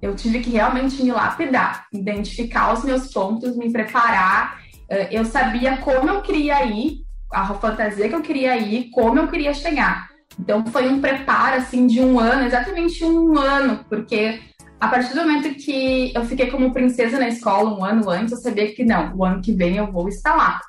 Eu 0.00 0.14
tive 0.14 0.40
que 0.40 0.50
realmente 0.50 1.02
me 1.02 1.12
lapidar, 1.12 1.86
identificar 1.92 2.72
os 2.72 2.84
meus 2.84 3.12
pontos, 3.12 3.56
me 3.56 3.70
preparar. 3.70 4.60
Eh, 4.88 5.08
eu 5.10 5.24
sabia 5.24 5.76
como 5.78 6.08
eu 6.08 6.22
queria 6.22 6.64
ir, 6.64 7.04
a 7.32 7.46
fantasia 7.54 8.08
que 8.08 8.14
eu 8.14 8.22
queria 8.22 8.56
ir, 8.56 8.90
como 8.90 9.18
eu 9.18 9.28
queria 9.28 9.54
chegar. 9.54 10.08
Então 10.38 10.64
foi 10.66 10.88
um 10.88 11.00
preparo 11.00 11.56
assim 11.56 11.86
de 11.86 12.00
um 12.00 12.18
ano, 12.18 12.46
exatamente 12.46 13.04
um 13.04 13.38
ano, 13.38 13.84
porque 13.88 14.40
a 14.80 14.88
partir 14.88 15.14
do 15.14 15.20
momento 15.20 15.54
que 15.54 16.12
eu 16.14 16.24
fiquei 16.24 16.50
como 16.50 16.72
princesa 16.72 17.18
na 17.18 17.28
escola 17.28 17.78
um 17.78 17.84
ano 17.84 18.08
antes, 18.08 18.32
eu 18.32 18.38
sabia 18.38 18.74
que 18.74 18.82
não, 18.84 19.14
o 19.14 19.24
ano 19.24 19.42
que 19.42 19.52
vem 19.52 19.76
eu 19.76 19.92
vou 19.92 20.08
estar 20.08 20.34
lá. 20.34 20.60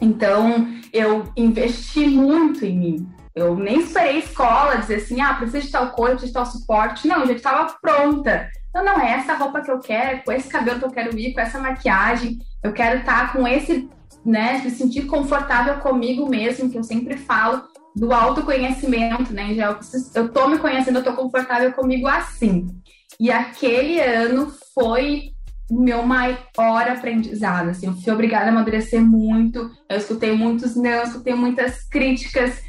Então 0.00 0.68
eu 0.92 1.24
investi 1.36 2.06
muito 2.06 2.66
em 2.66 2.78
mim. 2.78 3.08
Eu 3.34 3.56
nem 3.56 3.80
esperei 3.80 4.18
escola 4.18 4.76
dizer 4.76 4.96
assim, 4.96 5.20
ah, 5.20 5.34
preciso 5.34 5.66
de 5.66 5.72
tal 5.72 5.90
coisa, 5.90 6.16
preciso 6.16 6.32
de 6.32 6.34
tal 6.34 6.46
suporte. 6.46 7.08
Não, 7.08 7.20
eu 7.20 7.26
já 7.28 7.32
estava 7.32 7.74
pronta. 7.80 8.50
Não, 8.74 8.84
não, 8.84 9.00
é 9.00 9.12
essa 9.12 9.34
roupa 9.34 9.60
que 9.60 9.70
eu 9.70 9.80
quero, 9.80 10.22
com 10.24 10.32
esse 10.32 10.48
cabelo 10.48 10.78
que 10.78 10.84
eu 10.84 10.90
quero 10.90 11.18
ir, 11.18 11.32
com 11.32 11.40
essa 11.40 11.58
maquiagem. 11.58 12.38
Eu 12.62 12.72
quero 12.72 13.00
estar 13.00 13.28
tá 13.28 13.32
com 13.32 13.46
esse, 13.46 13.88
né, 14.24 14.60
me 14.64 14.70
sentir 14.70 15.06
confortável 15.06 15.78
comigo 15.78 16.28
mesmo, 16.28 16.70
que 16.70 16.78
eu 16.78 16.84
sempre 16.84 17.16
falo 17.16 17.64
do 17.94 18.12
autoconhecimento, 18.12 19.32
né? 19.32 19.54
Já 19.54 19.70
eu, 19.70 19.78
eu 20.14 20.28
tô 20.30 20.48
me 20.48 20.58
conhecendo, 20.58 20.98
eu 20.98 21.04
tô 21.04 21.12
confortável 21.12 21.72
comigo 21.72 22.06
assim. 22.06 22.66
E 23.20 23.30
aquele 23.30 24.00
ano 24.00 24.52
foi 24.74 25.32
o 25.70 25.80
meu 25.80 26.02
maior 26.02 26.88
aprendizado, 26.88 27.70
assim, 27.70 27.86
eu 27.86 27.94
fui 27.94 28.12
obrigada 28.12 28.46
a 28.46 28.48
amadurecer 28.50 29.00
muito, 29.00 29.70
eu 29.88 29.96
escutei 29.96 30.32
muitos 30.32 30.76
não, 30.76 31.02
escutei 31.02 31.34
muitas 31.34 31.84
críticas, 31.84 32.62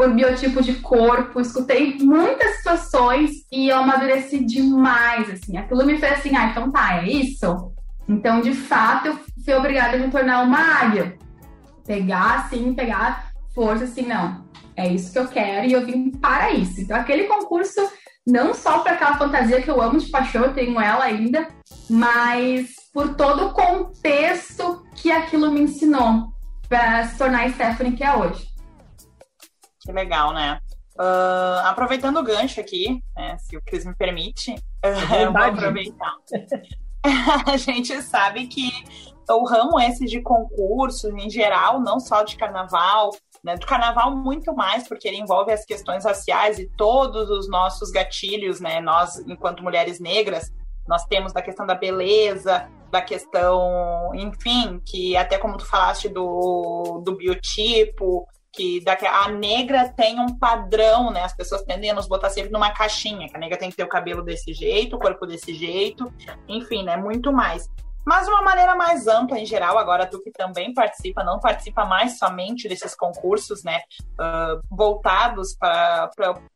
por 0.00 0.14
biotipo 0.14 0.62
de 0.62 0.76
corpo, 0.76 1.42
escutei 1.42 1.98
muitas 2.00 2.56
situações 2.56 3.32
e 3.52 3.68
eu 3.68 3.76
amadureci 3.76 4.42
demais, 4.42 5.28
assim. 5.28 5.58
Aquilo 5.58 5.84
me 5.84 5.98
fez 5.98 6.14
assim, 6.14 6.34
ah, 6.34 6.46
então 6.46 6.70
tá, 6.70 7.02
é 7.02 7.06
isso? 7.10 7.74
Então, 8.08 8.40
de 8.40 8.54
fato, 8.54 9.08
eu 9.08 9.18
fui 9.44 9.52
obrigada 9.52 9.98
a 9.98 10.00
me 10.00 10.10
tornar 10.10 10.42
uma 10.42 10.58
águia. 10.58 11.18
Pegar, 11.86 12.36
assim, 12.36 12.72
pegar 12.72 13.30
força, 13.54 13.84
assim, 13.84 14.06
não, 14.06 14.42
é 14.74 14.88
isso 14.88 15.12
que 15.12 15.18
eu 15.18 15.28
quero 15.28 15.66
e 15.66 15.72
eu 15.74 15.84
vim 15.84 16.10
para 16.12 16.50
isso. 16.50 16.80
Então, 16.80 16.96
aquele 16.96 17.24
concurso, 17.24 17.86
não 18.26 18.54
só 18.54 18.78
para 18.78 18.92
aquela 18.92 19.18
fantasia 19.18 19.60
que 19.60 19.70
eu 19.70 19.82
amo 19.82 19.98
de 19.98 20.08
paixão, 20.08 20.44
eu 20.44 20.54
tenho 20.54 20.80
ela 20.80 21.04
ainda, 21.04 21.46
mas 21.90 22.70
por 22.94 23.16
todo 23.16 23.48
o 23.48 23.52
contexto 23.52 24.82
que 24.94 25.12
aquilo 25.12 25.52
me 25.52 25.60
ensinou 25.60 26.32
para 26.70 27.06
se 27.06 27.18
tornar 27.18 27.44
a 27.44 27.50
Stephanie 27.50 27.92
que 27.92 28.02
é 28.02 28.16
hoje. 28.16 28.49
Que 29.80 29.92
legal, 29.92 30.32
né? 30.32 30.60
Uh, 30.98 31.60
aproveitando 31.64 32.18
o 32.18 32.22
gancho 32.22 32.60
aqui, 32.60 33.02
né, 33.16 33.36
se 33.38 33.56
o 33.56 33.62
Cris 33.62 33.86
me 33.86 33.94
permite, 33.94 34.54
é 34.82 35.24
eu 35.24 35.32
vou 35.32 35.42
aproveitar. 35.42 36.14
a 37.46 37.56
gente 37.56 38.02
sabe 38.02 38.46
que 38.46 38.70
o 39.30 39.46
ramo 39.46 39.80
esse 39.80 40.04
de 40.04 40.20
concursos, 40.20 41.10
em 41.14 41.30
geral, 41.30 41.80
não 41.80 41.98
só 42.00 42.22
de 42.22 42.36
carnaval, 42.36 43.10
né, 43.42 43.56
do 43.56 43.66
carnaval 43.66 44.14
muito 44.14 44.54
mais, 44.54 44.86
porque 44.86 45.08
ele 45.08 45.16
envolve 45.16 45.52
as 45.52 45.64
questões 45.64 46.04
raciais 46.04 46.58
e 46.58 46.68
todos 46.76 47.30
os 47.30 47.48
nossos 47.48 47.90
gatilhos, 47.90 48.60
né, 48.60 48.80
nós, 48.80 49.18
enquanto 49.20 49.62
mulheres 49.62 50.00
negras, 50.00 50.52
nós 50.86 51.04
temos 51.06 51.32
da 51.32 51.40
questão 51.40 51.64
da 51.64 51.74
beleza, 51.74 52.68
da 52.90 53.00
questão, 53.00 54.10
enfim, 54.14 54.82
que 54.84 55.16
até 55.16 55.38
como 55.38 55.56
tu 55.56 55.64
falaste 55.64 56.08
do, 56.08 57.00
do 57.04 57.16
biotipo, 57.16 58.26
que 58.52 58.82
a 59.06 59.28
negra 59.28 59.88
tem 59.88 60.18
um 60.20 60.36
padrão, 60.36 61.10
né? 61.10 61.22
As 61.22 61.34
pessoas 61.34 61.62
tendem 61.62 61.90
a 61.90 61.94
nos 61.94 62.08
botar 62.08 62.30
sempre 62.30 62.50
numa 62.50 62.70
caixinha, 62.72 63.28
que 63.28 63.36
a 63.36 63.40
negra 63.40 63.58
tem 63.58 63.70
que 63.70 63.76
ter 63.76 63.84
o 63.84 63.88
cabelo 63.88 64.22
desse 64.22 64.52
jeito, 64.52 64.96
o 64.96 64.98
corpo 64.98 65.26
desse 65.26 65.54
jeito, 65.54 66.12
enfim, 66.48 66.82
né? 66.82 66.96
Muito 66.96 67.32
mais. 67.32 67.68
Mas 68.04 68.26
de 68.26 68.32
uma 68.32 68.42
maneira 68.42 68.74
mais 68.74 69.06
ampla 69.06 69.38
em 69.38 69.44
geral, 69.44 69.78
agora 69.78 70.06
tu 70.06 70.20
que 70.22 70.30
também 70.30 70.72
participa, 70.72 71.22
não 71.22 71.38
participa 71.38 71.84
mais 71.84 72.18
somente 72.18 72.68
desses 72.68 72.94
concursos, 72.94 73.62
né? 73.62 73.82
Uh, 74.12 74.60
voltados 74.70 75.54
para 75.54 76.10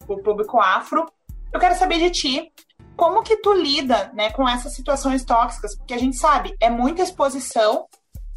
o 0.08 0.18
público 0.22 0.58
afro. 0.58 1.06
Eu 1.52 1.60
quero 1.60 1.76
saber 1.76 1.98
de 1.98 2.10
ti, 2.10 2.52
como 2.96 3.22
que 3.22 3.36
tu 3.36 3.52
lida, 3.52 4.10
né, 4.14 4.30
com 4.30 4.48
essas 4.48 4.74
situações 4.74 5.24
tóxicas? 5.24 5.76
Porque 5.76 5.94
a 5.94 5.98
gente 5.98 6.16
sabe, 6.16 6.56
é 6.60 6.70
muita 6.70 7.02
exposição 7.02 7.86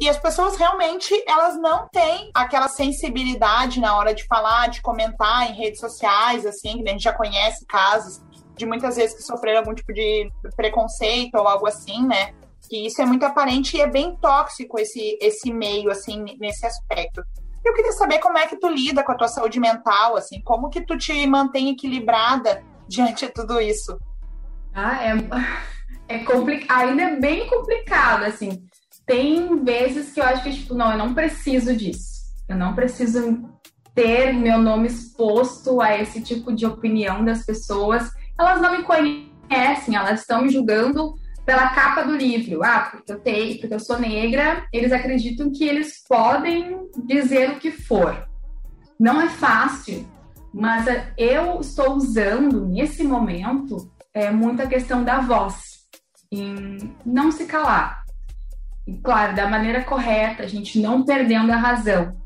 e 0.00 0.08
as 0.08 0.16
pessoas 0.16 0.56
realmente, 0.56 1.12
elas 1.26 1.56
não 1.56 1.88
têm 1.88 2.30
aquela 2.32 2.68
sensibilidade 2.68 3.80
na 3.80 3.96
hora 3.96 4.14
de 4.14 4.24
falar, 4.26 4.68
de 4.68 4.80
comentar 4.80 5.50
em 5.50 5.54
redes 5.54 5.80
sociais, 5.80 6.46
assim, 6.46 6.82
que 6.82 6.88
a 6.88 6.92
gente 6.92 7.02
já 7.02 7.12
conhece 7.12 7.66
casos 7.66 8.22
de 8.54 8.64
muitas 8.64 8.96
vezes 8.96 9.16
que 9.16 9.22
sofreram 9.22 9.60
algum 9.60 9.74
tipo 9.74 9.92
de 9.92 10.30
preconceito 10.56 11.34
ou 11.34 11.48
algo 11.48 11.66
assim, 11.66 12.06
né? 12.06 12.32
Que 12.68 12.86
isso 12.86 13.02
é 13.02 13.06
muito 13.06 13.24
aparente 13.24 13.76
e 13.76 13.80
é 13.80 13.88
bem 13.88 14.16
tóxico 14.16 14.78
esse, 14.78 15.18
esse 15.20 15.52
meio, 15.52 15.90
assim, 15.90 16.24
nesse 16.38 16.64
aspecto. 16.64 17.22
Eu 17.64 17.74
queria 17.74 17.92
saber 17.92 18.20
como 18.20 18.38
é 18.38 18.46
que 18.46 18.56
tu 18.56 18.68
lida 18.68 19.02
com 19.02 19.10
a 19.10 19.16
tua 19.16 19.28
saúde 19.28 19.58
mental, 19.58 20.16
assim, 20.16 20.40
como 20.42 20.70
que 20.70 20.80
tu 20.80 20.96
te 20.96 21.26
mantém 21.26 21.70
equilibrada 21.70 22.62
diante 22.86 23.26
de 23.26 23.32
tudo 23.32 23.60
isso? 23.60 23.98
Ah, 24.72 25.04
é, 25.04 26.16
é 26.16 26.18
complicado, 26.20 26.88
ainda 26.88 27.02
é 27.02 27.16
bem 27.16 27.48
complicado, 27.48 28.22
assim 28.24 28.67
tem 29.08 29.64
vezes 29.64 30.12
que 30.12 30.20
eu 30.20 30.24
acho 30.24 30.42
que, 30.42 30.52
tipo, 30.52 30.74
não, 30.74 30.92
eu 30.92 30.98
não 30.98 31.14
preciso 31.14 31.74
disso. 31.74 32.18
Eu 32.46 32.56
não 32.56 32.74
preciso 32.74 33.42
ter 33.94 34.34
meu 34.34 34.58
nome 34.58 34.86
exposto 34.86 35.80
a 35.80 35.98
esse 35.98 36.20
tipo 36.20 36.54
de 36.54 36.66
opinião 36.66 37.24
das 37.24 37.44
pessoas. 37.44 38.10
Elas 38.38 38.60
não 38.60 38.76
me 38.76 38.84
conhecem, 38.84 39.96
elas 39.96 40.20
estão 40.20 40.42
me 40.42 40.50
julgando 40.50 41.14
pela 41.46 41.70
capa 41.70 42.02
do 42.02 42.14
livro. 42.14 42.62
Ah, 42.62 42.90
porque 42.90 43.10
eu 43.10 43.18
tenho, 43.18 43.58
porque 43.58 43.74
eu 43.74 43.80
sou 43.80 43.98
negra, 43.98 44.66
eles 44.70 44.92
acreditam 44.92 45.50
que 45.50 45.64
eles 45.64 46.02
podem 46.06 46.78
dizer 47.06 47.52
o 47.52 47.58
que 47.58 47.70
for. 47.70 48.28
Não 49.00 49.22
é 49.22 49.28
fácil, 49.30 50.06
mas 50.52 50.84
eu 51.16 51.60
estou 51.60 51.94
usando 51.94 52.66
nesse 52.66 53.02
momento 53.02 53.90
é, 54.12 54.30
muita 54.30 54.66
questão 54.66 55.02
da 55.02 55.20
voz, 55.20 55.86
em 56.30 56.94
não 57.06 57.32
se 57.32 57.46
calar. 57.46 58.07
E, 58.88 58.96
claro, 59.02 59.36
da 59.36 59.46
maneira 59.46 59.84
correta, 59.84 60.44
a 60.44 60.46
gente 60.46 60.80
não 60.80 61.04
perdendo 61.04 61.52
a 61.52 61.56
razão, 61.56 62.16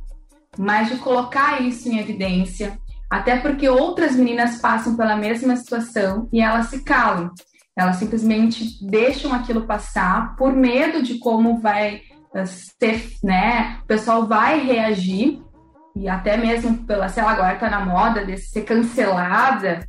mas 0.57 0.89
de 0.89 0.97
colocar 0.99 1.61
isso 1.61 1.89
em 1.89 1.99
evidência, 1.99 2.79
até 3.11 3.37
porque 3.37 3.69
outras 3.69 4.15
meninas 4.15 4.61
passam 4.61 4.97
pela 4.97 5.17
mesma 5.17 5.57
situação 5.57 6.29
e 6.33 6.41
elas 6.41 6.67
se 6.67 6.85
calam. 6.85 7.33
Elas 7.77 7.97
simplesmente 7.97 8.79
deixam 8.81 9.35
aquilo 9.35 9.67
passar 9.67 10.37
por 10.37 10.53
medo 10.53 11.03
de 11.03 11.19
como 11.19 11.59
vai 11.61 12.03
eh, 12.33 12.47
ser, 12.47 13.11
né? 13.25 13.81
O 13.83 13.87
pessoal 13.87 14.29
vai 14.29 14.61
reagir 14.61 15.43
e 15.97 16.09
até 16.09 16.37
mesmo 16.37 16.87
pela, 16.87 17.09
sei 17.09 17.25
lá, 17.25 17.33
agora 17.33 17.59
tá 17.59 17.69
na 17.69 17.85
moda 17.85 18.25
de 18.25 18.37
ser 18.37 18.63
cancelada. 18.63 19.85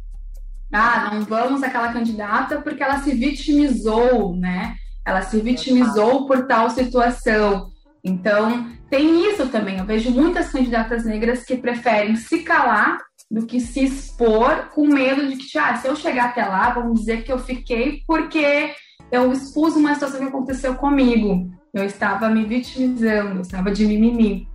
Ah, 0.73 1.11
não 1.13 1.21
vamos 1.21 1.61
aquela 1.61 1.93
candidata 1.93 2.61
porque 2.61 2.81
ela 2.81 2.97
se 2.97 3.13
vitimizou, 3.13 4.35
né? 4.35 4.75
Ela 5.05 5.21
se 5.21 5.39
vitimizou 5.39 6.25
por 6.25 6.47
tal 6.47 6.69
situação. 6.69 7.71
Então, 8.03 8.69
tem 8.89 9.29
isso 9.29 9.47
também. 9.47 9.79
Eu 9.79 9.85
vejo 9.85 10.11
muitas 10.11 10.49
candidatas 10.49 11.05
negras 11.05 11.43
que 11.43 11.57
preferem 11.57 12.15
se 12.15 12.39
calar 12.39 12.97
do 13.29 13.45
que 13.45 13.59
se 13.59 13.83
expor 13.83 14.69
com 14.73 14.85
medo 14.85 15.27
de 15.27 15.37
que, 15.37 15.57
ah, 15.57 15.75
se 15.77 15.87
eu 15.87 15.95
chegar 15.95 16.25
até 16.25 16.45
lá, 16.45 16.69
vão 16.71 16.93
dizer 16.93 17.23
que 17.23 17.31
eu 17.31 17.39
fiquei 17.39 18.01
porque 18.05 18.73
eu 19.11 19.31
expus 19.31 19.75
uma 19.75 19.93
situação 19.93 20.19
que 20.19 20.27
aconteceu 20.27 20.75
comigo. 20.75 21.49
Eu 21.73 21.83
estava 21.83 22.29
me 22.29 22.45
vitimizando, 22.45 23.35
eu 23.35 23.41
estava 23.41 23.71
de 23.71 23.85
mimimi. 23.85 24.47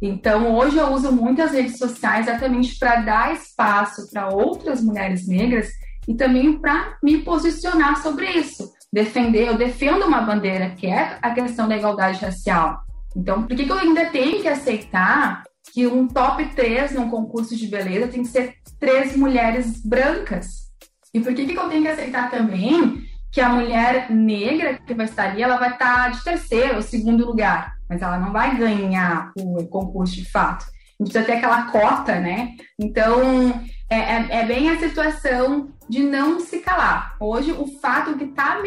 Então, 0.00 0.54
hoje 0.54 0.76
eu 0.76 0.88
uso 0.88 1.10
muitas 1.10 1.52
redes 1.52 1.78
sociais 1.78 2.28
exatamente 2.28 2.78
para 2.78 2.96
dar 2.96 3.32
espaço 3.32 4.10
para 4.10 4.28
outras 4.28 4.82
mulheres 4.82 5.26
negras 5.26 5.68
e 6.06 6.14
também 6.14 6.58
para 6.58 6.98
me 7.02 7.22
posicionar 7.22 8.02
sobre 8.02 8.30
isso. 8.30 8.70
Defender, 8.96 9.46
eu 9.46 9.58
defendo 9.58 10.06
uma 10.06 10.22
bandeira 10.22 10.70
que 10.70 10.86
é 10.86 11.18
a 11.20 11.30
questão 11.30 11.68
da 11.68 11.76
igualdade 11.76 12.18
racial. 12.24 12.80
Então, 13.14 13.42
por 13.42 13.54
que, 13.54 13.66
que 13.66 13.70
eu 13.70 13.78
ainda 13.78 14.06
tenho 14.06 14.40
que 14.40 14.48
aceitar 14.48 15.42
que 15.70 15.86
um 15.86 16.08
top 16.08 16.42
3 16.54 16.92
num 16.92 17.10
concurso 17.10 17.54
de 17.54 17.66
beleza 17.66 18.08
tem 18.08 18.22
que 18.22 18.28
ser 18.28 18.54
três 18.80 19.14
mulheres 19.14 19.84
brancas? 19.84 20.72
E 21.12 21.20
por 21.20 21.34
que, 21.34 21.44
que 21.44 21.58
eu 21.58 21.68
tenho 21.68 21.82
que 21.82 21.88
aceitar 21.88 22.30
também 22.30 23.06
que 23.30 23.38
a 23.38 23.50
mulher 23.50 24.10
negra 24.10 24.78
que 24.78 24.94
vai 24.94 25.04
estar 25.04 25.24
ali, 25.24 25.42
ela 25.42 25.58
vai 25.58 25.72
estar 25.72 26.12
de 26.12 26.24
terceiro 26.24 26.76
ou 26.76 26.82
segundo 26.82 27.26
lugar, 27.26 27.74
mas 27.90 28.00
ela 28.00 28.18
não 28.18 28.32
vai 28.32 28.56
ganhar 28.56 29.30
o 29.36 29.66
concurso 29.66 30.14
de 30.14 30.24
fato. 30.24 30.64
Gente 30.98 31.12
precisa 31.12 31.24
ter 31.24 31.32
aquela 31.34 31.70
cota, 31.70 32.18
né? 32.18 32.54
Então, 32.78 33.62
é, 33.90 33.96
é, 33.96 34.26
é 34.30 34.46
bem 34.46 34.70
a 34.70 34.78
situação 34.78 35.68
de 35.88 36.02
não 36.02 36.40
se 36.40 36.58
calar. 36.58 37.16
Hoje, 37.20 37.52
o 37.52 37.66
fato 37.80 38.16
que 38.16 38.24
está 38.24 38.60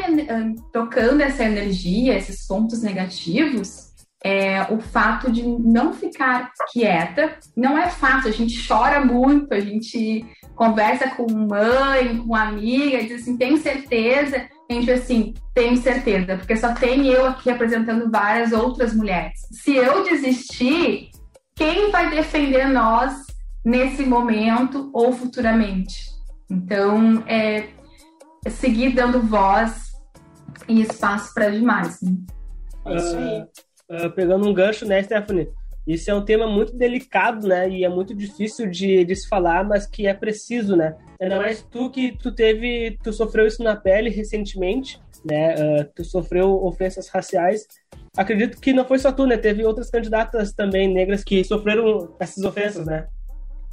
tocando 0.72 1.22
essa 1.22 1.44
energia, 1.44 2.18
esses 2.18 2.46
pontos 2.48 2.82
negativos, 2.82 3.90
é, 4.24 4.64
o 4.72 4.80
fato 4.80 5.32
de 5.32 5.44
não 5.44 5.94
ficar 5.94 6.52
quieta. 6.72 7.38
Não 7.56 7.78
é 7.78 7.90
fácil, 7.90 8.30
a 8.30 8.34
gente 8.34 8.68
chora 8.68 9.04
muito, 9.04 9.54
a 9.54 9.60
gente 9.60 10.26
conversa 10.56 11.10
com 11.10 11.32
mãe, 11.32 12.18
com 12.18 12.36
amiga, 12.36 13.04
diz 13.04 13.22
assim, 13.22 13.38
tem 13.38 13.58
certeza? 13.58 14.46
A 14.70 14.74
gente 14.74 14.92
assim, 14.92 15.34
tenho 15.54 15.78
certeza, 15.78 16.38
porque 16.38 16.56
só 16.56 16.74
tem 16.74 17.08
eu 17.08 17.26
aqui 17.26 17.50
representando 17.50 18.12
várias 18.12 18.52
outras 18.52 18.94
mulheres. 18.94 19.40
Se 19.52 19.76
eu 19.76 20.04
desistir, 20.04 21.10
quem 21.60 21.92
vai 21.92 22.10
defender 22.10 22.70
nós 22.70 23.28
nesse 23.66 24.04
momento 24.04 24.90
ou 24.94 25.12
futuramente? 25.12 26.10
Então, 26.50 27.22
é, 27.28 27.68
é 28.46 28.50
seguir 28.50 28.96
dando 28.96 29.22
voz 29.22 29.92
e 30.70 30.82
espaço 30.82 31.34
para 31.34 31.50
demais. 31.50 32.02
Né? 32.02 32.16
É 32.86 32.96
isso 32.96 33.18
aí 33.18 33.44
uh, 33.90 34.10
pegando 34.12 34.48
um 34.48 34.54
gancho, 34.54 34.86
né, 34.86 35.04
Stephanie? 35.04 35.50
Isso 35.86 36.10
é 36.10 36.16
um 36.16 36.24
tema 36.24 36.48
muito 36.48 36.78
delicado, 36.78 37.46
né? 37.46 37.68
E 37.70 37.84
é 37.84 37.90
muito 37.90 38.16
difícil 38.16 38.70
de, 38.70 39.04
de 39.04 39.16
se 39.16 39.28
falar, 39.28 39.68
mas 39.68 39.86
que 39.86 40.08
é 40.08 40.14
preciso, 40.14 40.78
né? 40.78 40.96
Ainda 41.20 41.38
mais 41.38 41.62
tu 41.64 41.90
que 41.90 42.16
tu 42.16 42.32
teve, 42.32 42.98
tu 43.04 43.12
sofreu 43.12 43.46
isso 43.46 43.62
na 43.64 43.76
pele 43.76 44.10
recentemente, 44.10 45.02
né? 45.26 45.56
Uh, 45.56 45.92
tu 45.94 46.06
sofreu 46.06 46.64
ofensas 46.64 47.10
raciais. 47.10 47.66
Acredito 48.18 48.60
que 48.60 48.74
não 48.74 48.86
foi 48.86 49.00
só 49.00 49.12
tu, 49.12 49.26
né? 49.26 49.38
Teve 49.38 49.66
outras 49.66 49.90
candidatas 49.90 50.54
também 50.54 50.92
negras 50.92 51.24
que 51.24 51.44
sofreram 51.44 52.16
essas 52.20 52.44
ofensas, 52.44 52.86
né? 52.86 53.08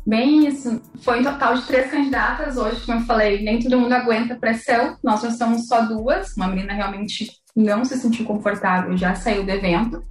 Bem 0.07 0.47
isso. 0.47 0.81
Foi 1.01 1.21
um 1.21 1.25
total 1.25 1.55
de 1.55 1.67
três 1.67 1.91
candidatas 1.91 2.57
hoje, 2.57 2.85
como 2.87 3.01
eu 3.01 3.05
falei, 3.07 3.43
nem 3.43 3.59
todo 3.59 3.81
mundo 3.81 3.93
aguenta 3.93 4.37
pressão. 4.37 4.97
Nós 5.03 5.21
já 5.21 5.31
somos 5.33 5.67
só 5.67 5.83
duas. 5.83 6.37
Uma 6.37 6.49
menina 6.49 6.75
realmente 6.75 7.33
não 7.57 7.85
se 7.85 7.97
sentiu 7.97 8.25
confortável, 8.25 8.97
já 8.97 9.15
saiu 9.15 9.45
do 9.45 9.51
evento. 9.51 10.03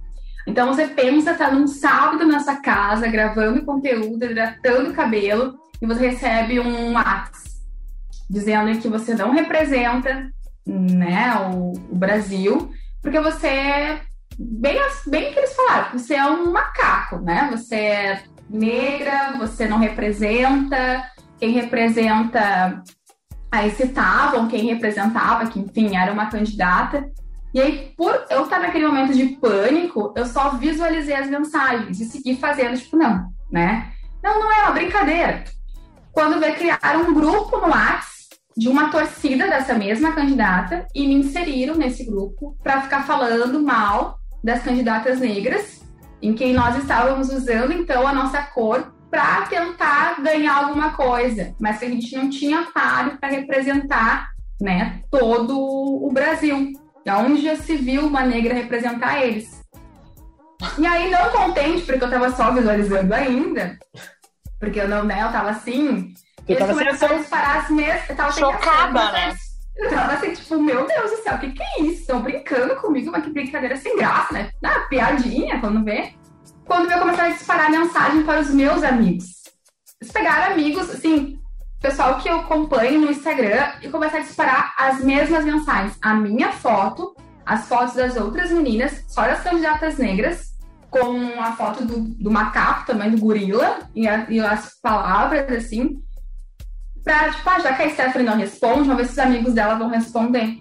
Então 0.46 0.68
você 0.68 0.86
pensa, 0.86 1.34
tá 1.34 1.50
num 1.50 1.66
sábado 1.66 2.26
na 2.26 2.40
sua 2.40 2.56
casa, 2.56 3.08
gravando 3.08 3.64
conteúdo, 3.64 4.24
hidratando 4.24 4.90
o 4.90 4.94
cabelo, 4.94 5.56
e 5.80 5.86
você 5.86 6.10
recebe 6.10 6.60
um 6.60 6.92
WhatsApp 6.92 7.46
dizendo 8.28 8.78
que 8.78 8.88
você 8.88 9.14
não 9.14 9.30
representa 9.30 10.28
né, 10.66 11.32
o, 11.52 11.72
o 11.72 11.94
Brasil, 11.94 12.70
porque 13.00 13.20
você 13.20 14.00
bem, 14.38 14.78
bem 15.06 15.32
que 15.32 15.38
eles 15.38 15.54
falaram, 15.54 15.98
você 15.98 16.14
é 16.14 16.26
um 16.26 16.50
macaco, 16.50 17.18
né? 17.18 17.48
Você 17.52 17.76
é 17.76 18.22
negra, 18.48 19.34
você 19.38 19.66
não 19.66 19.78
representa, 19.78 21.04
quem 21.38 21.52
representa 21.52 22.82
aí 23.50 23.70
citavam 23.70 24.48
quem 24.48 24.66
representava, 24.66 25.46
que 25.46 25.58
enfim 25.58 25.96
era 25.96 26.12
uma 26.12 26.26
candidata, 26.26 27.10
e 27.56 27.60
aí, 27.60 27.94
por 27.96 28.26
eu 28.28 28.44
estar 28.44 28.60
naquele 28.60 28.86
momento 28.86 29.14
de 29.14 29.28
pânico, 29.28 30.12
eu 30.14 30.26
só 30.26 30.50
visualizei 30.50 31.14
as 31.14 31.26
mensagens 31.26 31.98
e 31.98 32.04
segui 32.04 32.36
fazendo, 32.36 32.76
tipo, 32.76 32.98
não, 32.98 33.32
né? 33.50 33.92
Não, 34.22 34.40
não 34.40 34.52
é 34.52 34.64
uma 34.64 34.72
brincadeira. 34.72 35.42
Quando 36.12 36.38
veio 36.38 36.54
criar 36.54 36.96
um 36.98 37.14
grupo 37.14 37.56
no 37.56 37.68
WhatsApp 37.68 38.04
de 38.54 38.68
uma 38.68 38.90
torcida 38.90 39.48
dessa 39.48 39.72
mesma 39.72 40.12
candidata 40.12 40.86
e 40.94 41.06
me 41.06 41.14
inseriram 41.14 41.76
nesse 41.76 42.04
grupo 42.04 42.56
para 42.62 42.82
ficar 42.82 43.06
falando 43.06 43.62
mal 43.62 44.18
das 44.46 44.62
candidatas 44.62 45.18
negras, 45.18 45.82
em 46.22 46.32
quem 46.32 46.54
nós 46.54 46.76
estávamos 46.76 47.30
usando 47.30 47.72
então 47.72 48.06
a 48.06 48.12
nossa 48.12 48.40
cor 48.42 48.94
para 49.10 49.42
tentar 49.42 50.22
ganhar 50.22 50.54
alguma 50.54 50.92
coisa, 50.92 51.52
mas 51.60 51.80
que 51.80 51.84
a 51.84 51.88
gente 51.88 52.14
não 52.16 52.30
tinha 52.30 52.68
páreo 52.72 53.18
para 53.18 53.28
representar, 53.28 54.28
né, 54.60 55.00
todo 55.10 55.58
o 55.58 56.10
Brasil. 56.12 56.72
Onde 57.08 57.42
já 57.42 57.56
se 57.56 57.76
viu 57.76 58.06
uma 58.06 58.22
negra 58.22 58.54
representar 58.54 59.20
eles. 59.20 59.64
E 60.78 60.86
aí, 60.86 61.10
não 61.10 61.30
contente, 61.30 61.82
porque 61.82 62.02
eu 62.02 62.10
tava 62.10 62.30
só 62.30 62.52
visualizando 62.52 63.14
ainda, 63.14 63.78
porque 64.58 64.80
eu 64.80 64.88
não, 64.88 65.04
né, 65.04 65.22
eu 65.22 65.30
tava 65.30 65.50
assim. 65.50 66.14
Eu 66.48 66.56
tava 66.56 66.80
a 66.80 67.18
disparar 67.18 67.56
as 67.58 67.70
mesmas. 67.70 68.10
Eu 68.10 68.16
tava 68.16 68.32
Chocada, 68.32 69.12
né? 69.12 69.36
Eu 69.76 69.90
tava 69.90 70.14
assim, 70.14 70.32
tipo, 70.32 70.58
meu 70.60 70.86
Deus 70.86 71.10
do 71.10 71.16
céu, 71.22 71.34
o 71.34 71.38
que, 71.38 71.52
que 71.52 71.62
é 71.62 71.82
isso? 71.82 72.00
Estão 72.00 72.22
brincando 72.22 72.76
comigo, 72.76 73.10
mas 73.10 73.24
que 73.24 73.30
brincadeira 73.30 73.76
sem 73.76 73.96
graça, 73.96 74.32
né? 74.32 74.50
Ah, 74.64 74.80
piadinha, 74.88 75.60
quando 75.60 75.84
vê. 75.84 76.14
Quando 76.64 76.90
eu 76.90 76.98
começar 76.98 77.24
a 77.24 77.30
disparar 77.30 77.70
mensagem 77.70 78.22
para 78.22 78.40
os 78.40 78.50
meus 78.50 78.82
amigos. 78.82 79.42
Eles 80.00 80.12
pegaram 80.12 80.52
amigos, 80.52 80.90
assim, 80.90 81.38
pessoal 81.80 82.18
que 82.18 82.28
eu 82.28 82.40
acompanho 82.40 83.00
no 83.00 83.10
Instagram 83.10 83.72
e 83.82 83.88
começar 83.88 84.18
a 84.18 84.22
disparar 84.22 84.74
as 84.78 85.04
mesmas 85.04 85.44
mensagens. 85.44 85.96
A 86.00 86.14
minha 86.14 86.52
foto, 86.52 87.14
as 87.44 87.68
fotos 87.68 87.94
das 87.94 88.16
outras 88.16 88.50
meninas, 88.50 89.04
só 89.08 89.22
das 89.22 89.42
candidatas 89.42 89.98
negras, 89.98 90.56
com 90.90 91.40
a 91.40 91.52
foto 91.52 91.84
do, 91.84 92.00
do 92.00 92.30
macaco 92.30 92.86
também, 92.86 93.10
do 93.10 93.18
gorila, 93.18 93.80
e, 93.94 94.08
a, 94.08 94.26
e 94.30 94.40
as 94.40 94.80
palavras, 94.80 95.50
assim, 95.52 96.02
pra, 97.06 97.30
tipo, 97.30 97.48
ah, 97.48 97.60
já 97.60 97.72
que 97.72 97.84
a 97.84 97.90
Stephanie 97.90 98.26
não 98.26 98.36
responde, 98.36 98.88
vamos 98.88 98.96
ver 98.96 99.04
se 99.04 99.12
os 99.12 99.18
amigos 99.20 99.54
dela 99.54 99.76
vão 99.76 99.88
responder. 99.88 100.60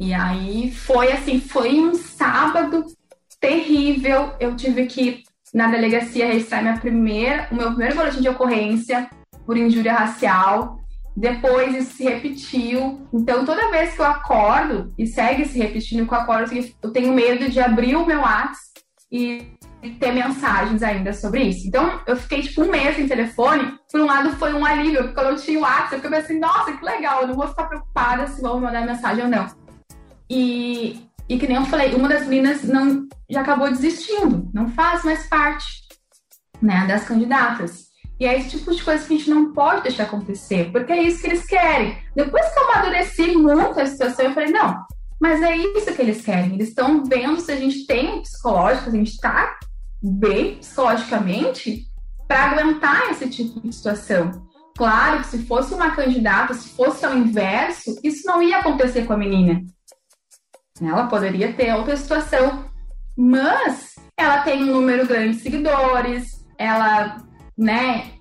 E 0.00 0.12
aí 0.12 0.72
foi 0.72 1.12
assim, 1.12 1.38
foi 1.38 1.78
um 1.78 1.94
sábado 1.94 2.84
terrível. 3.40 4.32
Eu 4.40 4.56
tive 4.56 4.86
que 4.86 5.22
na 5.54 5.68
delegacia 5.68 6.26
registrar 6.26 6.60
minha 6.60 6.76
primeira, 6.76 7.46
o 7.52 7.54
meu 7.54 7.68
primeiro 7.68 7.94
boletim 7.94 8.20
de 8.20 8.28
ocorrência 8.28 9.08
por 9.46 9.56
injúria 9.56 9.92
racial. 9.92 10.80
Depois 11.16 11.72
isso 11.76 11.92
se 11.98 12.02
repetiu. 12.02 13.06
Então, 13.12 13.44
toda 13.44 13.70
vez 13.70 13.94
que 13.94 14.00
eu 14.00 14.06
acordo 14.06 14.92
e 14.98 15.06
segue 15.06 15.44
se 15.44 15.56
repetindo 15.56 16.04
que 16.04 16.12
eu 16.12 16.18
acordo, 16.18 16.52
eu 16.82 16.90
tenho 16.90 17.14
medo 17.14 17.48
de 17.48 17.60
abrir 17.60 17.94
o 17.94 18.04
meu 18.04 18.22
WhatsApp 18.22 18.58
e 19.12 19.52
ter 19.90 20.12
mensagens 20.12 20.82
ainda 20.82 21.12
sobre 21.12 21.42
isso. 21.42 21.66
Então, 21.66 22.00
eu 22.06 22.16
fiquei 22.16 22.42
tipo 22.42 22.62
um 22.62 22.70
mês 22.70 22.96
sem 22.96 23.08
telefone. 23.08 23.78
Por 23.90 24.00
um 24.00 24.06
lado, 24.06 24.30
foi 24.36 24.54
um 24.54 24.64
alívio, 24.64 25.02
porque 25.02 25.14
quando 25.14 25.30
eu 25.30 25.36
tinha 25.36 25.58
o 25.58 25.62
WhatsApp, 25.62 25.94
eu 25.94 26.00
fiquei 26.00 26.18
assim, 26.18 26.38
nossa, 26.38 26.72
que 26.72 26.84
legal, 26.84 27.22
eu 27.22 27.28
não 27.28 27.34
vou 27.34 27.48
ficar 27.48 27.64
preocupada 27.64 28.26
se 28.28 28.40
vão 28.40 28.60
mandar 28.60 28.86
mensagem 28.86 29.24
ou 29.24 29.30
não. 29.30 29.46
E, 30.30 31.08
e 31.28 31.38
que 31.38 31.46
nem 31.46 31.56
eu 31.56 31.64
falei, 31.66 31.94
uma 31.94 32.08
das 32.08 32.26
meninas 32.26 32.62
não, 32.62 33.06
já 33.28 33.40
acabou 33.40 33.68
desistindo, 33.70 34.48
não 34.54 34.68
faz 34.68 35.04
mais 35.04 35.26
parte 35.26 35.66
né, 36.60 36.86
das 36.86 37.04
candidatas. 37.04 37.90
E 38.20 38.24
é 38.24 38.38
esse 38.38 38.50
tipo 38.50 38.72
de 38.72 38.84
coisa 38.84 39.04
que 39.04 39.14
a 39.14 39.16
gente 39.16 39.30
não 39.30 39.52
pode 39.52 39.82
deixar 39.82 40.04
acontecer, 40.04 40.70
porque 40.70 40.92
é 40.92 41.02
isso 41.02 41.20
que 41.20 41.26
eles 41.26 41.44
querem. 41.44 41.98
Depois 42.14 42.48
que 42.52 42.58
eu 42.58 42.70
amadureci 42.70 43.36
muito 43.36 43.80
a 43.80 43.86
situação, 43.86 44.26
eu 44.26 44.32
falei, 44.32 44.52
não, 44.52 44.80
mas 45.20 45.42
é 45.42 45.56
isso 45.56 45.92
que 45.92 46.02
eles 46.02 46.22
querem. 46.22 46.54
Eles 46.54 46.68
estão 46.68 47.04
vendo 47.04 47.40
se 47.40 47.50
a 47.50 47.56
gente 47.56 47.84
tem 47.84 48.22
psicológico, 48.22 48.90
se 48.90 48.96
a 48.96 48.98
gente 48.98 49.10
está 49.10 49.58
bem 50.02 50.56
psicologicamente 50.56 51.86
para 52.26 52.50
aguentar 52.50 53.10
esse 53.10 53.28
tipo 53.28 53.60
de 53.60 53.72
situação. 53.74 54.48
Claro 54.76 55.20
que 55.20 55.26
se 55.26 55.46
fosse 55.46 55.74
uma 55.74 55.94
candidata, 55.94 56.54
se 56.54 56.70
fosse 56.70 57.04
ao 57.04 57.16
inverso, 57.16 57.98
isso 58.02 58.26
não 58.26 58.42
ia 58.42 58.58
acontecer 58.58 59.04
com 59.04 59.12
a 59.12 59.18
menina. 59.18 59.62
Ela 60.80 61.06
poderia 61.06 61.52
ter 61.52 61.74
outra 61.74 61.96
situação, 61.96 62.64
mas 63.16 63.94
ela 64.18 64.42
tem 64.42 64.62
um 64.62 64.72
número 64.72 65.06
grande 65.06 65.36
de 65.36 65.42
seguidores, 65.42 66.44
ela, 66.58 67.18
né, 67.56 68.12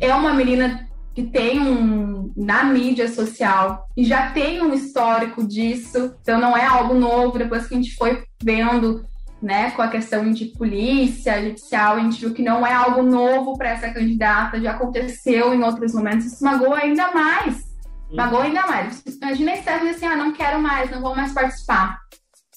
é 0.00 0.14
uma 0.14 0.32
menina 0.32 0.88
que 1.14 1.24
tem 1.24 1.60
um 1.60 2.32
na 2.36 2.62
mídia 2.64 3.12
social 3.12 3.88
e 3.96 4.04
já 4.04 4.30
tem 4.30 4.62
um 4.62 4.72
histórico 4.72 5.46
disso, 5.46 6.14
então 6.22 6.40
não 6.40 6.56
é 6.56 6.64
algo 6.64 6.94
novo. 6.94 7.38
Depois 7.38 7.66
que 7.66 7.74
a 7.74 7.76
gente 7.76 7.96
foi 7.96 8.22
vendo, 8.40 9.04
né, 9.40 9.70
com 9.70 9.82
a 9.82 9.88
questão 9.88 10.30
de 10.32 10.46
polícia 10.46 11.42
judicial, 11.42 11.96
a 11.96 12.00
gente 12.00 12.20
viu 12.20 12.34
que 12.34 12.42
não 12.42 12.66
é 12.66 12.72
algo 12.72 13.02
novo 13.02 13.56
para 13.56 13.70
essa 13.70 13.90
candidata, 13.90 14.60
já 14.60 14.72
aconteceu 14.72 15.54
em 15.54 15.62
outros 15.62 15.94
momentos. 15.94 16.26
Isso 16.26 16.44
magoa 16.44 16.78
ainda 16.78 17.12
mais. 17.12 17.68
Magoa 18.12 18.44
ainda 18.44 18.66
mais. 18.66 19.02
Imagina 19.06 19.52
esse 19.52 19.62
dizer 19.62 19.90
assim, 19.90 20.06
ah, 20.06 20.16
não 20.16 20.32
quero 20.32 20.60
mais, 20.60 20.90
não 20.90 21.00
vou 21.00 21.14
mais 21.14 21.32
participar. 21.32 22.00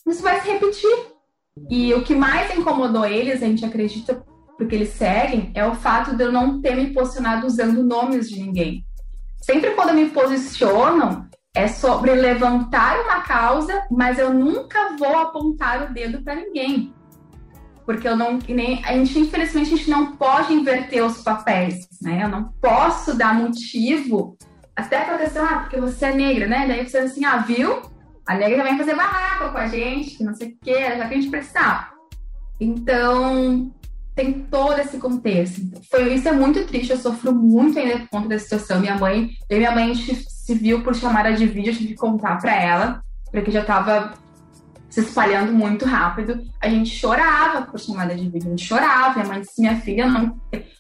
Isso 0.07 0.23
vai 0.23 0.41
se 0.41 0.49
repetir. 0.49 1.11
E 1.69 1.93
o 1.93 2.03
que 2.03 2.15
mais 2.15 2.55
incomodou 2.55 3.05
eles, 3.05 3.43
a 3.43 3.45
gente 3.45 3.63
acredita, 3.63 4.23
porque 4.57 4.75
eles 4.75 4.89
seguem, 4.89 5.51
é 5.53 5.65
o 5.65 5.75
fato 5.75 6.15
de 6.15 6.23
eu 6.23 6.31
não 6.31 6.61
ter 6.61 6.75
me 6.75 6.93
posicionado 6.93 7.45
usando 7.45 7.83
nomes 7.83 8.29
de 8.29 8.39
ninguém. 8.39 8.85
Sempre 9.41 9.71
quando 9.71 9.93
me 9.93 10.09
posicionam, 10.09 11.27
é 11.53 11.67
sobre 11.67 12.13
levantar 12.13 12.99
uma 13.01 13.21
causa, 13.21 13.85
mas 13.91 14.17
eu 14.17 14.33
nunca 14.33 14.95
vou 14.97 15.17
apontar 15.17 15.83
o 15.83 15.93
dedo 15.93 16.21
para 16.23 16.35
ninguém. 16.35 16.93
Porque 17.85 18.07
eu 18.07 18.15
não. 18.15 18.39
Nem, 18.47 18.83
a 18.85 18.93
gente, 18.93 19.19
infelizmente, 19.19 19.73
a 19.73 19.77
gente 19.77 19.89
não 19.89 20.15
pode 20.15 20.53
inverter 20.53 21.03
os 21.03 21.21
papéis, 21.23 21.87
né? 22.01 22.23
Eu 22.23 22.29
não 22.29 22.53
posso 22.61 23.15
dar 23.17 23.33
motivo 23.33 24.37
até 24.75 25.03
para 25.03 25.17
questão, 25.17 25.43
ah, 25.43 25.59
porque 25.59 25.79
você 25.79 26.05
é 26.05 26.13
negra, 26.13 26.47
né? 26.47 26.67
Daí 26.67 26.87
você 26.87 26.99
assim, 26.99 27.25
ah, 27.25 27.37
viu? 27.37 27.81
A 28.25 28.35
negra 28.35 28.63
vem 28.63 28.77
fazer 28.77 28.95
barraco 28.95 29.51
com 29.51 29.57
a 29.57 29.67
gente, 29.67 30.23
não 30.23 30.33
sei 30.33 30.49
o 30.49 30.57
quê, 30.63 30.79
já 30.79 31.07
que 31.07 31.13
a 31.13 31.17
gente 31.17 31.29
precisava. 31.29 31.87
Então, 32.59 33.73
tem 34.15 34.43
todo 34.43 34.79
esse 34.79 34.97
contexto. 34.97 35.61
Foi, 35.89 36.13
isso 36.13 36.29
é 36.29 36.31
muito 36.31 36.65
triste, 36.65 36.91
eu 36.91 36.97
sofro 36.97 37.33
muito 37.33 37.77
ainda 37.77 37.99
por 37.99 38.09
conta 38.09 38.29
da 38.29 38.39
situação. 38.39 38.79
Minha 38.79 38.97
mãe, 38.97 39.31
minha 39.49 39.71
mãe, 39.71 39.93
se 40.51 40.55
viu 40.55 40.83
por 40.83 40.93
chamada 40.93 41.31
de 41.33 41.45
vídeo, 41.45 41.71
eu 41.71 41.77
tive 41.77 41.89
que 41.89 41.95
contar 41.95 42.37
para 42.37 42.53
ela, 42.53 43.03
porque 43.31 43.51
já 43.51 43.63
tava 43.63 44.13
se 44.89 44.99
espalhando 44.99 45.53
muito 45.53 45.85
rápido. 45.85 46.41
A 46.59 46.67
gente 46.67 46.89
chorava 46.89 47.61
por 47.61 47.79
chamada 47.79 48.13
de 48.13 48.29
vídeo, 48.29 48.47
a 48.47 48.49
gente 48.49 48.65
chorava. 48.65 49.15
Minha 49.15 49.27
mãe 49.27 49.41
disse: 49.41 49.61
Minha 49.61 49.79
filha, 49.79 50.07
não, 50.07 50.37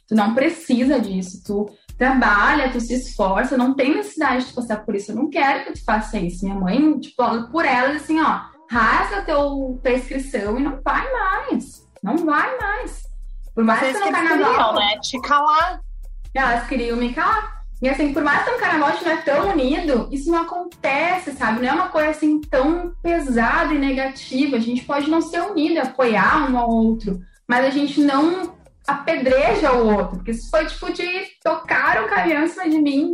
tu 0.07 0.13
não 0.13 0.35
precisa 0.35 0.99
disso, 0.99 1.41
tu 1.45 1.69
trabalha, 1.97 2.69
tu 2.69 2.81
se 2.81 2.95
esforça, 2.95 3.55
não 3.55 3.73
tem 3.73 3.95
necessidade 3.95 4.47
de 4.47 4.53
passar 4.53 4.83
por 4.83 4.93
isso. 4.93 5.11
Eu 5.11 5.15
não 5.15 5.29
quero 5.29 5.63
que 5.65 5.73
tu 5.73 5.85
faça 5.85 6.17
isso. 6.17 6.43
Minha 6.43 6.59
mãe, 6.59 6.99
tipo, 6.99 7.23
por 7.49 7.63
ela, 7.63 7.95
assim, 7.95 8.19
ó, 8.19 8.41
rasga 8.69 9.21
teu, 9.21 9.79
tua 9.81 9.93
inscrição 9.93 10.59
e 10.59 10.63
não 10.63 10.81
vai 10.83 11.09
mais. 11.13 11.87
Não 12.03 12.17
vai 12.17 12.57
mais. 12.57 13.03
Por 13.55 13.63
mais 13.63 13.79
Vocês 13.79 13.97
que 13.97 14.05
no 14.05 14.11
carnaval. 14.11 14.73
Queriam, 14.73 14.75
né? 14.75 14.99
Te 14.99 15.21
calar. 15.21 15.81
Elas 16.33 16.67
queriam 16.67 16.97
me 16.97 17.13
calar. 17.13 17.60
E 17.81 17.89
assim, 17.89 18.13
por 18.13 18.23
mais 18.23 18.43
que 18.43 18.51
o 18.51 18.59
carnaval 18.59 18.91
estiver 18.91 19.23
tão 19.23 19.49
unido, 19.49 20.07
isso 20.11 20.29
não 20.29 20.43
acontece, 20.43 21.31
sabe? 21.31 21.61
Não 21.61 21.69
é 21.69 21.73
uma 21.73 21.89
coisa 21.89 22.11
assim 22.11 22.39
tão 22.41 22.93
pesada 23.01 23.73
e 23.73 23.79
negativa. 23.79 24.57
A 24.57 24.59
gente 24.59 24.83
pode 24.83 25.09
não 25.09 25.19
ser 25.19 25.41
unido, 25.41 25.79
apoiar 25.79 26.49
um 26.49 26.57
ao 26.57 26.69
outro, 26.69 27.19
mas 27.47 27.65
a 27.65 27.69
gente 27.71 27.99
não 27.99 28.55
apedreja 28.87 29.73
o 29.73 29.95
outro. 29.95 30.17
Porque 30.17 30.29
isso 30.29 30.47
foi 30.51 30.67
tipo 30.67 30.93
de 30.93 31.25
tocar 31.43 32.03
o 32.03 32.07
caminhão 32.07 32.43
em 32.43 32.47
cima 32.47 32.69
de 32.69 32.79
mim. 32.79 33.13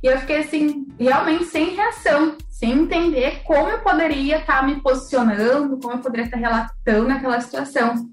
E 0.00 0.06
eu 0.06 0.18
fiquei 0.20 0.38
assim, 0.38 0.86
realmente 1.00 1.46
sem 1.46 1.74
reação, 1.74 2.36
sem 2.48 2.70
entender 2.72 3.42
como 3.42 3.70
eu 3.70 3.80
poderia 3.80 4.38
estar 4.38 4.64
me 4.64 4.80
posicionando, 4.80 5.78
como 5.78 5.94
eu 5.94 5.98
poderia 5.98 6.26
estar 6.26 6.36
relatando 6.36 7.10
aquela 7.10 7.40
situação. 7.40 8.08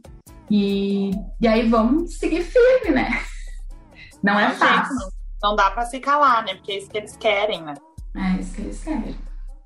E, 0.49 1.11
e 1.39 1.47
aí 1.47 1.69
vamos 1.69 2.17
seguir 2.17 2.41
firme, 2.41 2.95
né? 2.95 3.21
Não 4.23 4.39
é 4.39 4.49
fácil. 4.49 5.13
Não, 5.43 5.57
dá 5.57 5.69
para 5.69 5.85
se 5.85 5.99
calar, 5.99 6.45
né? 6.45 6.55
Porque 6.55 6.71
é 6.71 6.77
isso 6.77 6.89
que 6.89 6.97
eles 6.97 7.17
querem, 7.17 7.61
né? 7.61 7.73
É 8.15 8.39
isso 8.39 8.55
que 8.55 8.61
eles 8.61 8.81
querem. 8.81 9.17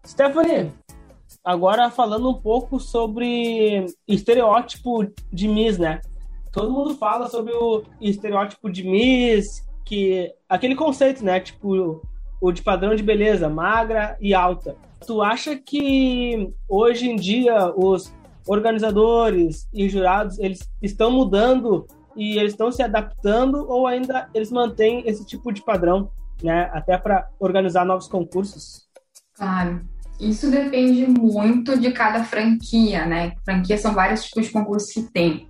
Stephanie, 0.03 0.73
agora 1.45 1.91
falando 1.91 2.27
um 2.29 2.33
pouco 2.33 2.79
sobre 2.79 3.85
estereótipo 4.07 5.05
de 5.31 5.47
Miss, 5.47 5.77
né? 5.77 6.01
Todo 6.51 6.71
mundo 6.71 6.95
fala 6.95 7.29
sobre 7.29 7.53
o 7.53 7.83
estereótipo 8.01 8.71
de 8.71 8.83
Miss, 8.83 9.63
que 9.85 10.33
aquele 10.49 10.73
conceito, 10.73 11.23
né? 11.23 11.39
Tipo, 11.39 12.01
o 12.41 12.51
de 12.51 12.63
padrão 12.63 12.95
de 12.95 13.03
beleza, 13.03 13.47
magra 13.47 14.17
e 14.19 14.33
alta. 14.33 14.75
Tu 15.05 15.21
acha 15.21 15.55
que 15.55 16.51
hoje 16.67 17.07
em 17.07 17.15
dia 17.15 17.71
os 17.75 18.11
organizadores 18.47 19.69
e 19.71 19.87
jurados 19.87 20.39
eles 20.39 20.59
estão 20.81 21.11
mudando 21.11 21.85
e 22.17 22.38
eles 22.38 22.53
estão 22.53 22.71
se 22.71 22.82
adaptando 22.82 23.65
ou 23.69 23.86
ainda 23.86 24.30
eles 24.34 24.51
mantêm 24.51 25.03
esse 25.06 25.25
tipo 25.25 25.51
de 25.53 25.63
padrão, 25.63 26.10
né? 26.43 26.69
Até 26.73 26.97
para 26.97 27.30
organizar 27.39 27.86
novos 27.86 28.08
concursos? 28.08 28.88
Claro. 29.34 29.82
Isso 30.19 30.49
depende 30.49 31.06
muito 31.06 31.80
de 31.80 31.91
cada 31.91 32.23
franquia, 32.23 33.06
né? 33.06 33.34
Franquia 33.45 33.77
são 33.77 33.93
vários 33.93 34.23
tipos 34.23 34.47
de 34.47 34.51
concursos 34.51 34.91
que 34.91 35.03
tem. 35.03 35.47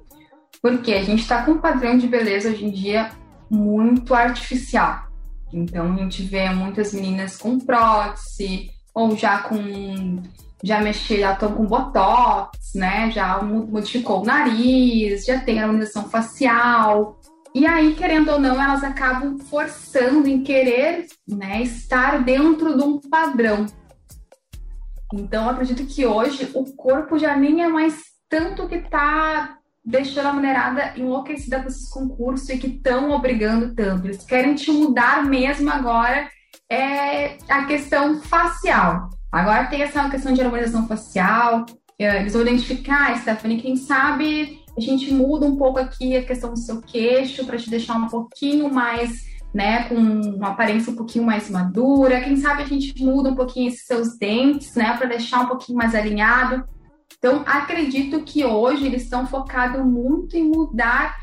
Porque 0.61 0.93
a 0.93 1.03
gente 1.03 1.21
está 1.21 1.43
com 1.43 1.51
um 1.51 1.61
padrão 1.61 1.97
de 1.97 2.07
beleza 2.07 2.49
hoje 2.49 2.65
em 2.65 2.71
dia 2.71 3.09
muito 3.49 4.13
artificial. 4.13 5.07
Então 5.53 5.93
a 5.93 5.97
gente 5.97 6.23
vê 6.23 6.49
muitas 6.49 6.93
meninas 6.93 7.37
com 7.37 7.57
prótese 7.57 8.69
ou 8.93 9.15
já 9.15 9.39
com 9.39 10.21
já 10.63 10.81
mexeu, 10.81 11.19
já 11.19 11.33
estão 11.33 11.53
com 11.53 11.65
botox, 11.65 12.73
né? 12.75 13.11
Já 13.11 13.41
modificou 13.41 14.21
o 14.21 14.25
nariz, 14.25 15.25
já 15.25 15.39
tem 15.39 15.59
harmonização 15.59 16.09
facial. 16.09 17.19
E 17.53 17.65
aí, 17.65 17.95
querendo 17.95 18.31
ou 18.31 18.39
não, 18.39 18.61
elas 18.61 18.83
acabam 18.83 19.39
forçando 19.39 20.27
em 20.27 20.43
querer 20.43 21.07
né, 21.27 21.61
estar 21.61 22.23
dentro 22.23 22.77
de 22.77 22.83
um 22.83 22.99
padrão. 22.99 23.65
Então, 25.13 25.49
acredito 25.49 25.85
que 25.85 26.05
hoje 26.05 26.51
o 26.53 26.65
corpo 26.75 27.17
já 27.17 27.35
nem 27.35 27.63
é 27.63 27.67
mais 27.67 27.95
tanto 28.29 28.67
que 28.67 28.75
está 28.75 29.57
deixando 29.83 30.27
a 30.27 30.33
mulherada 30.33 30.93
enlouquecida 30.97 31.61
com 31.61 31.69
esses 31.69 31.89
concursos 31.89 32.49
e 32.49 32.57
que 32.57 32.67
estão 32.67 33.09
obrigando 33.11 33.73
tanto. 33.73 34.05
Eles 34.05 34.23
querem 34.25 34.53
te 34.53 34.69
mudar 34.69 35.25
mesmo 35.25 35.69
agora 35.71 36.29
é 36.69 37.37
a 37.47 37.65
questão 37.65 38.19
facial. 38.21 39.09
Agora 39.31 39.65
tem 39.65 39.81
essa 39.81 40.09
questão 40.09 40.33
de 40.33 40.41
harmonização 40.41 40.87
facial, 40.87 41.65
é, 41.99 42.21
eles 42.21 42.33
vão 42.33 42.43
identificar, 42.43 43.19
Stephanie, 43.19 43.61
quem 43.61 43.75
sabe 43.75 44.61
a 44.77 44.81
gente 44.81 45.11
muda 45.11 45.45
um 45.47 45.55
pouco 45.55 45.79
aqui 45.79 46.15
a 46.15 46.23
questão 46.23 46.51
do 46.51 46.59
seu 46.59 46.79
queixo 46.81 47.45
para 47.45 47.57
te 47.57 47.69
deixar 47.69 47.95
um 47.95 48.07
pouquinho 48.07 48.71
mais, 48.71 49.25
né, 49.51 49.85
com 49.85 49.95
uma 49.95 50.49
aparência 50.49 50.91
um 50.91 50.95
pouquinho 50.95 51.25
mais 51.25 51.49
madura. 51.49 52.21
Quem 52.21 52.37
sabe 52.37 52.61
a 52.61 52.65
gente 52.67 53.03
muda 53.03 53.31
um 53.31 53.35
pouquinho 53.35 53.69
esses 53.69 53.87
seus 53.87 54.15
dentes, 54.17 54.75
né, 54.75 54.95
para 54.95 55.07
deixar 55.07 55.41
um 55.41 55.47
pouquinho 55.47 55.79
mais 55.79 55.95
alinhado. 55.95 56.63
Então, 57.17 57.43
acredito 57.47 58.21
que 58.21 58.45
hoje 58.45 58.85
eles 58.85 59.01
estão 59.03 59.25
focados 59.25 59.83
muito 59.83 60.37
em 60.37 60.43
mudar 60.43 61.17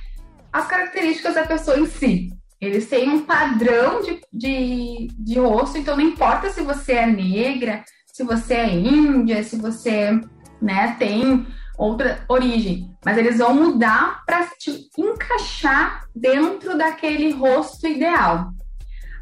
as 0.53 0.67
características 0.67 1.37
da 1.37 1.47
pessoa 1.47 1.79
em 1.79 1.87
si. 1.87 2.31
Eles 2.61 2.89
têm 2.89 3.09
um 3.11 3.25
padrão 3.25 4.03
de, 4.03 4.21
de, 4.33 5.09
de 5.17 5.39
rosto, 5.39 5.79
então 5.79 5.97
não 5.97 6.03
importa 6.03 6.51
se 6.51 6.63
você 6.63 6.95
é 6.95 7.07
negra, 7.07 7.85
se 8.15 8.23
você 8.23 8.55
é 8.55 8.73
índia, 8.73 9.43
se 9.43 9.57
você 9.57 10.21
né, 10.63 10.95
tem 11.01 11.45
outra 11.77 12.25
origem, 12.29 12.89
mas 13.05 13.19
eles 13.19 13.39
vão 13.39 13.53
mudar 13.53 14.25
para 14.25 14.47
te 14.57 14.89
encaixar 14.97 16.07
dentro 16.15 16.79
daquele 16.79 17.33
rosto 17.33 17.89
ideal. 17.89 18.53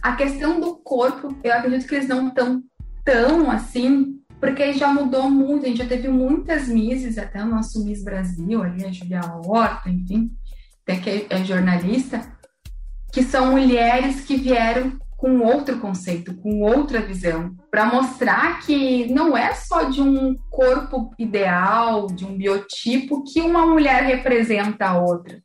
A 0.03 0.15
questão 0.15 0.61
do 0.61 0.77
corpo, 0.77 1.35
eu 1.43 1.55
acredito 1.55 1.89
que 1.89 1.95
eles 1.95 2.09
não 2.09 2.29
estão 2.29 2.63
tão 3.03 3.51
assim, 3.51 4.21
porque 4.39 4.75
já 4.75 4.93
mudou 4.93 5.31
muito, 5.31 5.65
a 5.65 5.69
gente 5.69 5.79
já 5.79 5.87
teve 5.87 6.09
muitas 6.09 6.69
misses, 6.69 7.17
até 7.17 7.43
o 7.43 7.47
nosso 7.47 7.83
Miss 7.87 8.05
Brasil, 8.05 8.63
ali 8.63 8.85
a 8.85 8.93
Julia 8.93 9.23
Horta, 9.47 9.89
enfim, 9.89 10.31
até 10.83 10.99
que 10.99 11.27
é 11.31 11.45
jornalista, 11.45 12.31
que 13.11 13.23
são 13.23 13.53
mulheres 13.53 14.21
que 14.21 14.37
vieram 14.37 14.99
com 15.23 15.39
outro 15.39 15.79
conceito, 15.79 16.35
com 16.35 16.63
outra 16.63 17.01
visão, 17.01 17.55
para 17.71 17.87
mostrar 17.87 18.59
que 18.59 19.07
não 19.13 19.37
é 19.37 19.55
só 19.55 19.85
de 19.85 20.03
um 20.03 20.37
corpo 20.51 21.15
ideal, 21.17 22.09
de 22.09 22.25
um 22.25 22.37
biotipo 22.37 23.23
que 23.23 23.41
uma 23.41 23.65
mulher 23.65 24.03
representa 24.03 24.87
a 24.87 24.99
outra. 24.99 25.41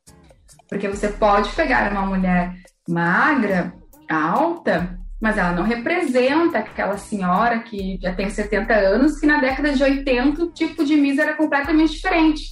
Porque 0.68 0.88
você 0.88 1.06
pode 1.06 1.50
pegar 1.50 1.92
uma 1.92 2.04
mulher 2.04 2.56
magra, 2.88 3.72
alta, 4.10 4.98
mas 5.20 5.38
ela 5.38 5.52
não 5.52 5.62
representa 5.62 6.58
aquela 6.58 6.98
senhora 6.98 7.60
que 7.60 8.00
já 8.02 8.12
tem 8.12 8.28
70 8.28 8.74
anos, 8.74 9.20
que 9.20 9.28
na 9.28 9.40
década 9.40 9.72
de 9.72 9.80
80 9.80 10.42
o 10.42 10.50
tipo 10.50 10.84
de 10.84 10.96
misa 10.96 11.22
era 11.22 11.36
completamente 11.36 11.92
diferente. 11.92 12.42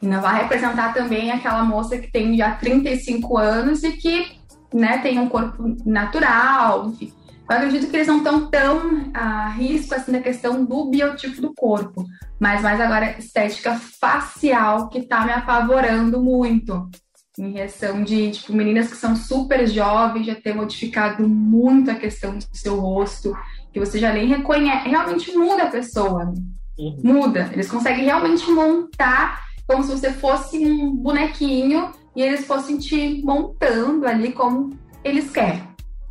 E 0.00 0.06
não 0.06 0.22
vai 0.22 0.40
representar 0.40 0.94
também 0.94 1.30
aquela 1.30 1.62
moça 1.62 1.98
que 1.98 2.10
tem 2.10 2.34
já 2.38 2.52
35 2.52 3.36
anos 3.36 3.82
e 3.84 3.92
que 3.92 4.42
né, 4.74 4.98
tem 4.98 5.18
um 5.18 5.28
corpo 5.28 5.76
natural, 5.86 6.88
enfim. 6.88 7.12
Eu 7.48 7.56
acredito 7.56 7.90
que 7.90 7.96
eles 7.96 8.08
não 8.08 8.18
estão 8.18 8.50
tão 8.50 9.10
a 9.12 9.48
risco 9.50 9.94
assim 9.94 10.12
da 10.12 10.20
questão 10.20 10.64
do 10.64 10.86
biotipo 10.90 11.40
do 11.40 11.54
corpo, 11.54 12.04
mas 12.40 12.62
mais 12.62 12.80
agora 12.80 13.18
estética 13.18 13.78
facial 14.00 14.88
que 14.88 14.98
está 14.98 15.24
me 15.24 15.32
apavorando 15.32 16.20
muito. 16.22 16.88
Em 17.38 17.52
reação 17.52 18.02
de 18.02 18.30
tipo 18.30 18.52
meninas 18.52 18.88
que 18.88 18.96
são 18.96 19.14
super 19.14 19.66
jovens, 19.66 20.26
já 20.26 20.34
ter 20.34 20.54
modificado 20.54 21.28
muito 21.28 21.90
a 21.90 21.96
questão 21.96 22.38
do 22.38 22.44
seu 22.52 22.80
rosto, 22.80 23.36
que 23.72 23.80
você 23.80 23.98
já 23.98 24.12
nem 24.12 24.26
reconhece, 24.26 24.88
realmente 24.88 25.36
muda 25.36 25.64
a 25.64 25.70
pessoa. 25.70 26.32
Uhum. 26.78 27.00
Muda. 27.02 27.50
Eles 27.52 27.70
conseguem 27.70 28.04
realmente 28.04 28.50
montar 28.50 29.44
como 29.66 29.82
se 29.82 29.90
você 29.90 30.12
fosse 30.12 30.58
um 30.58 30.94
bonequinho 30.94 31.92
e 32.14 32.22
eles 32.22 32.46
fossem 32.46 32.78
te 32.78 33.22
montando 33.22 34.06
ali 34.06 34.32
como 34.32 34.70
eles 35.02 35.30
querem. 35.30 35.62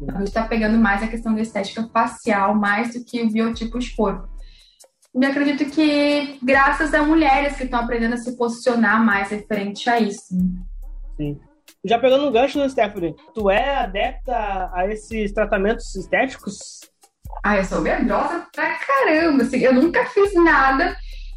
Então, 0.01 0.15
a 0.15 0.19
gente 0.19 0.27
está 0.27 0.43
pegando 0.43 0.77
mais 0.77 1.01
a 1.01 1.07
questão 1.07 1.33
da 1.33 1.41
estética 1.41 1.87
facial, 1.93 2.55
mais 2.55 2.93
do 2.93 3.03
que 3.05 3.21
o 3.21 3.31
biotipo 3.31 3.79
de 3.79 3.95
corpo. 3.95 4.27
E 5.15 5.25
acredito 5.25 5.69
que 5.69 6.39
graças 6.41 6.93
a 6.93 7.03
mulheres 7.03 7.55
que 7.55 7.63
estão 7.63 7.79
aprendendo 7.79 8.15
a 8.15 8.17
se 8.17 8.35
posicionar 8.35 9.03
mais 9.03 9.29
referente 9.29 9.89
a 9.89 9.99
isso. 9.99 10.35
Sim. 11.15 11.39
Já 11.85 11.99
pegando 11.99 12.27
um 12.27 12.31
gancho, 12.31 12.57
né, 12.57 12.67
Stephanie? 12.67 13.15
Tu 13.33 13.49
é 13.49 13.75
adepta 13.75 14.71
a 14.73 14.87
esses 14.89 15.31
tratamentos 15.31 15.93
estéticos? 15.95 16.79
Ah, 17.43 17.57
eu 17.57 17.65
sou 17.65 17.81
medrosa 17.81 18.47
pra 18.53 18.77
caramba. 18.79 19.43
Assim, 19.43 19.59
eu 19.59 19.73
nunca 19.73 20.05
fiz 20.05 20.33
nada 20.33 20.95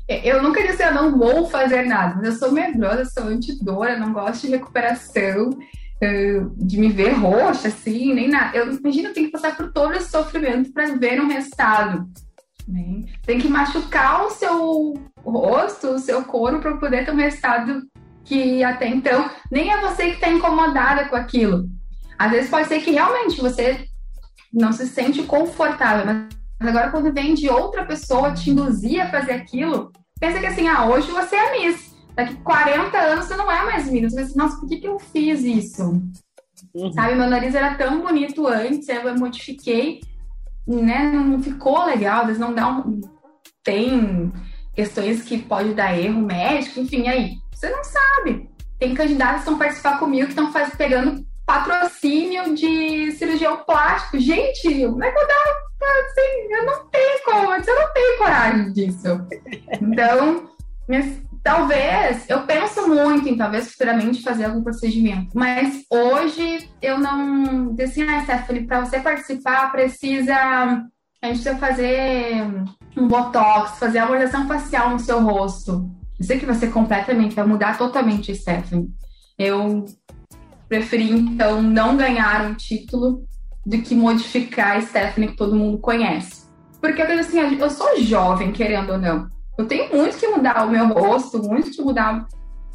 eu 0.09 0.43
nunca 0.43 0.63
disse 0.63 0.83
eu 0.83 0.95
não 0.95 1.19
vou 1.19 1.49
fazer 1.49 1.83
nada, 1.85 2.15
mas 2.17 2.25
eu 2.27 2.33
sou 2.33 2.53
medrosa, 2.53 3.05
sou 3.05 3.25
antidora, 3.25 3.99
não 3.99 4.13
gosto 4.13 4.47
de 4.47 4.53
recuperação, 4.53 5.51
de 6.57 6.79
me 6.79 6.89
ver 6.89 7.13
roxa, 7.13 7.69
assim, 7.69 8.15
nem 8.15 8.29
nada. 8.29 8.57
Eu 8.57 8.73
imagino, 8.73 9.09
eu 9.09 9.15
tenho 9.15 9.27
que 9.27 9.33
passar 9.33 9.57
por 9.57 9.73
todo 9.73 9.95
esse 9.95 10.11
sofrimento 10.11 10.73
para 10.73 10.95
ver 10.95 11.21
um 11.21 11.29
resultado. 11.29 12.07
Né? 12.69 13.05
Tem 13.25 13.39
que 13.39 13.49
machucar 13.49 14.25
o 14.25 14.31
seu 14.31 14.95
rosto, 15.25 15.89
o 15.89 15.99
seu 15.99 16.23
corpo 16.25 16.61
para 16.61 16.77
poder 16.77 17.05
ter 17.05 17.13
um 17.13 17.17
resultado 17.17 17.83
que 18.25 18.63
até 18.63 18.89
então 18.89 19.31
nem 19.51 19.73
é 19.73 19.81
você 19.81 20.07
que 20.07 20.15
está 20.15 20.29
incomodada 20.29 21.07
com 21.07 21.17
aquilo. 21.17 21.69
Às 22.19 22.31
vezes 22.31 22.51
pode 22.51 22.69
ser 22.69 22.81
que 22.81 22.91
realmente 22.91 23.41
você 23.41 23.87
não 24.53 24.73
se 24.73 24.87
sente 24.87 25.23
confortável, 25.23 26.07
mas 26.07 26.29
mas 26.59 26.69
agora, 26.69 26.91
quando 26.91 27.13
vem 27.13 27.35
de 27.35 27.49
outra 27.49 27.85
pessoa 27.85 28.33
te 28.33 28.51
induzir 28.51 29.01
a 29.01 29.11
fazer 29.11 29.33
aquilo, 29.33 29.93
pensa 30.19 30.41
que 30.41 30.47
assim, 30.47 30.67
ah, 30.69 30.87
hoje 30.87 31.11
você 31.11 31.37
é 31.37 31.53
Miss. 31.53 31.95
Daqui 32.15 32.35
40 32.37 32.97
anos 32.97 33.27
você 33.27 33.37
não 33.37 33.51
é 33.51 33.65
mais 33.65 33.91
Miss. 33.91 34.13
Você 34.13 34.17
pensa, 34.17 34.37
nossa, 34.37 34.59
por 34.59 34.69
que, 34.69 34.79
que 34.79 34.89
eu 34.89 34.99
fiz 34.99 35.43
isso? 35.43 36.03
Uhum. 36.75 36.93
Sabe, 36.93 37.15
meu 37.15 37.29
nariz 37.29 37.55
era 37.55 37.75
tão 37.75 38.01
bonito 38.01 38.47
antes, 38.47 38.89
eu 38.89 39.19
modifiquei, 39.19 40.01
né? 40.67 41.11
Não 41.13 41.43
ficou 41.43 41.85
legal, 41.85 42.21
às 42.21 42.27
vezes 42.27 42.41
não 42.41 42.55
dá 42.55 42.69
um. 42.69 43.01
Tem 43.63 44.33
questões 44.75 45.23
que 45.23 45.39
pode 45.39 45.75
dar 45.75 45.99
erro 45.99 46.21
médico, 46.21 46.81
enfim, 46.81 47.07
aí. 47.09 47.35
Você 47.53 47.69
não 47.69 47.85
sabe. 47.85 48.49
Tem 48.79 48.95
candidatos 48.95 49.37
que 49.37 49.41
estão 49.41 49.59
participando 49.59 49.99
comigo 49.99 50.27
que 50.27 50.33
estão 50.33 50.53
pegando 50.77 51.27
patrocínio 51.47 52.55
de 52.55 53.13
cirurgião 53.13 53.59
plástico. 53.59 54.19
Gente, 54.19 54.83
como 54.87 55.05
é 55.05 55.11
assim, 55.11 56.53
eu 56.53 56.67
não 56.67 56.87
tenho 56.89 57.25
como, 57.25 57.53
eu 57.53 57.81
não 57.81 57.93
tenho 57.93 58.19
coragem 58.19 58.73
disso. 58.73 59.27
Então, 59.81 60.51
talvez, 61.43 62.29
eu 62.29 62.43
penso 62.43 62.89
muito 62.89 63.29
em 63.29 63.37
talvez 63.37 63.71
futuramente 63.71 64.23
fazer 64.23 64.47
algum 64.47 64.63
procedimento, 64.63 65.31
mas 65.35 65.85
hoje 65.91 66.69
eu 66.83 66.99
não. 66.99 67.77
Assim, 67.81 68.03
ah, 68.03 68.23
Stephanie, 68.23 68.67
para 68.67 68.85
você 68.85 68.99
participar, 69.01 69.71
precisa. 69.71 70.35
A 71.23 71.29
gente 71.29 71.43
precisa 71.43 71.57
fazer 71.57 72.45
um 72.97 73.09
botox, 73.09 73.79
fazer 73.79 73.99
a 73.99 74.03
harmonização 74.03 74.47
facial 74.47 74.91
no 74.91 74.99
seu 74.99 75.23
rosto. 75.23 75.89
Eu 76.19 76.25
sei 76.25 76.39
que 76.39 76.47
vai 76.47 76.55
ser 76.55 76.73
completamente, 76.73 77.35
vai 77.35 77.47
mudar 77.47 77.77
totalmente, 77.77 78.35
Stephanie. 78.35 78.89
Eu 79.39 79.85
preferi, 80.69 81.11
então, 81.11 81.63
não 81.63 81.97
ganhar 81.97 82.47
um 82.47 82.55
título 82.55 83.25
do 83.65 83.83
que 83.83 83.95
modificar 83.95 84.77
a 84.77 84.81
Stephanie 84.81 85.31
que 85.31 85.37
todo 85.37 85.57
mundo 85.57 85.79
conhece. 85.79 86.47
Porque 86.81 87.03
eu 87.03 87.19
assim, 87.19 87.39
eu 87.39 87.71
sou 87.71 88.01
jovem, 88.01 88.53
querendo 88.53 88.93
ou 88.93 88.99
não. 88.99 89.29
Eu 89.59 89.67
tenho 89.67 89.95
muito 89.95 90.17
que 90.19 90.29
mudar 90.29 90.67
o 90.67 90.71
meu 90.71 90.87
rosto, 90.89 91.43
muito 91.43 91.71
que 91.71 91.83
mudar 91.83 92.27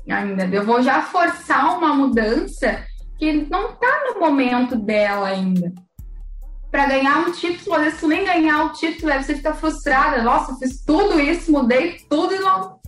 ainda. 0.09 0.43
Eu 0.45 0.65
vou 0.65 0.81
já 0.81 1.01
forçar 1.03 1.77
uma 1.77 1.93
mudança 1.93 2.83
que 3.17 3.47
não 3.49 3.73
tá 3.73 4.03
no 4.05 4.19
momento 4.19 4.75
dela 4.75 5.27
ainda. 5.27 5.71
Para 6.71 6.87
ganhar 6.87 7.19
um 7.19 7.31
título, 7.31 7.75
às 7.75 7.83
vezes 7.83 8.01
nem 8.01 8.25
ganhar 8.25 8.65
o 8.65 8.73
título, 8.73 9.11
aí 9.11 9.23
você 9.23 9.35
fica 9.35 9.53
frustrada. 9.53 10.23
Nossa, 10.23 10.55
fiz 10.55 10.83
tudo 10.83 11.19
isso, 11.19 11.51
mudei 11.51 11.97
tudo 12.09 12.33
e 12.33 12.39
não, 12.39 12.80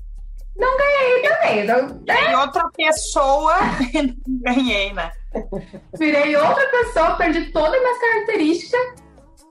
não 0.55 0.77
ganhei 0.77 1.21
também. 1.21 1.65
Não, 1.65 1.99
né? 2.05 2.37
outra 2.37 2.69
pessoa 2.75 3.55
ganhei, 4.27 4.93
né? 4.93 5.11
Virei 5.97 6.35
outra 6.35 6.65
pessoa, 6.69 7.15
perdi 7.15 7.51
todas 7.51 7.73
as 7.73 7.79
minhas 7.79 7.99
características. 7.99 9.03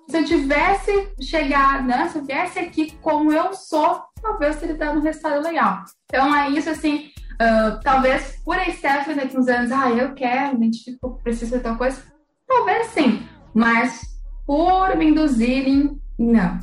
Se 0.08 0.18
eu 0.18 0.24
tivesse 0.24 1.12
chegado, 1.20 1.86
né? 1.86 2.08
Se 2.08 2.18
eu 2.18 2.24
viesse 2.24 2.58
aqui 2.58 2.92
como 3.00 3.32
eu 3.32 3.52
sou, 3.54 4.02
talvez 4.20 4.56
teria 4.56 4.76
dado 4.76 4.98
um 4.98 5.02
resultado 5.02 5.42
legal. 5.42 5.82
Então 6.06 6.34
é 6.34 6.50
isso, 6.50 6.70
assim. 6.70 7.10
Uh, 7.34 7.80
talvez 7.82 8.40
por 8.44 8.56
a 8.56 8.70
Stephanie 8.70 9.16
daqui 9.16 9.36
uns 9.36 9.48
anos, 9.48 9.72
ah, 9.72 9.90
eu 9.90 10.14
quero, 10.14 10.54
identifico, 10.54 11.18
preciso 11.24 11.56
de 11.56 11.62
tal 11.62 11.76
coisa. 11.76 12.00
Talvez 12.46 12.88
sim, 12.88 13.26
mas 13.52 14.02
por 14.46 14.94
me 14.96 15.06
induzirem, 15.06 16.00
não. 16.18 16.60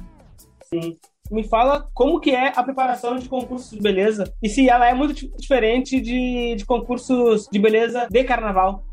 Sim 0.64 0.98
me 1.30 1.44
fala 1.44 1.88
como 1.94 2.20
que 2.20 2.32
é 2.32 2.52
a 2.56 2.64
preparação 2.64 3.16
de 3.16 3.30
concursos 3.30 3.72
de 3.72 3.82
beleza 3.82 4.34
e 4.42 4.50
se 4.50 4.70
ela 4.70 4.88
é 4.88 4.94
muito 4.94 5.14
diferente 5.38 6.00
de, 6.00 6.56
de 6.56 6.66
concursos 6.66 7.48
de 7.52 7.60
beleza 7.60 8.08
de 8.10 8.24
carnaval. 8.24 8.84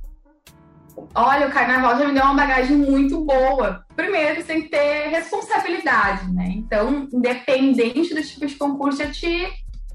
Olha, 1.14 1.48
o 1.48 1.52
carnaval 1.52 1.98
já 1.98 2.08
me 2.08 2.14
deu 2.14 2.22
uma 2.22 2.34
bagagem 2.34 2.76
muito 2.76 3.22
boa. 3.24 3.84
Primeiro, 3.94 4.36
você 4.36 4.44
tem 4.44 4.62
que 4.62 4.68
ter 4.68 5.08
responsabilidade, 5.08 6.32
né? 6.32 6.52
Então, 6.56 7.06
independente 7.12 8.14
do 8.14 8.22
tipo 8.22 8.46
de 8.46 8.54
concurso, 8.56 8.98
já 8.98 9.10
te 9.10 9.46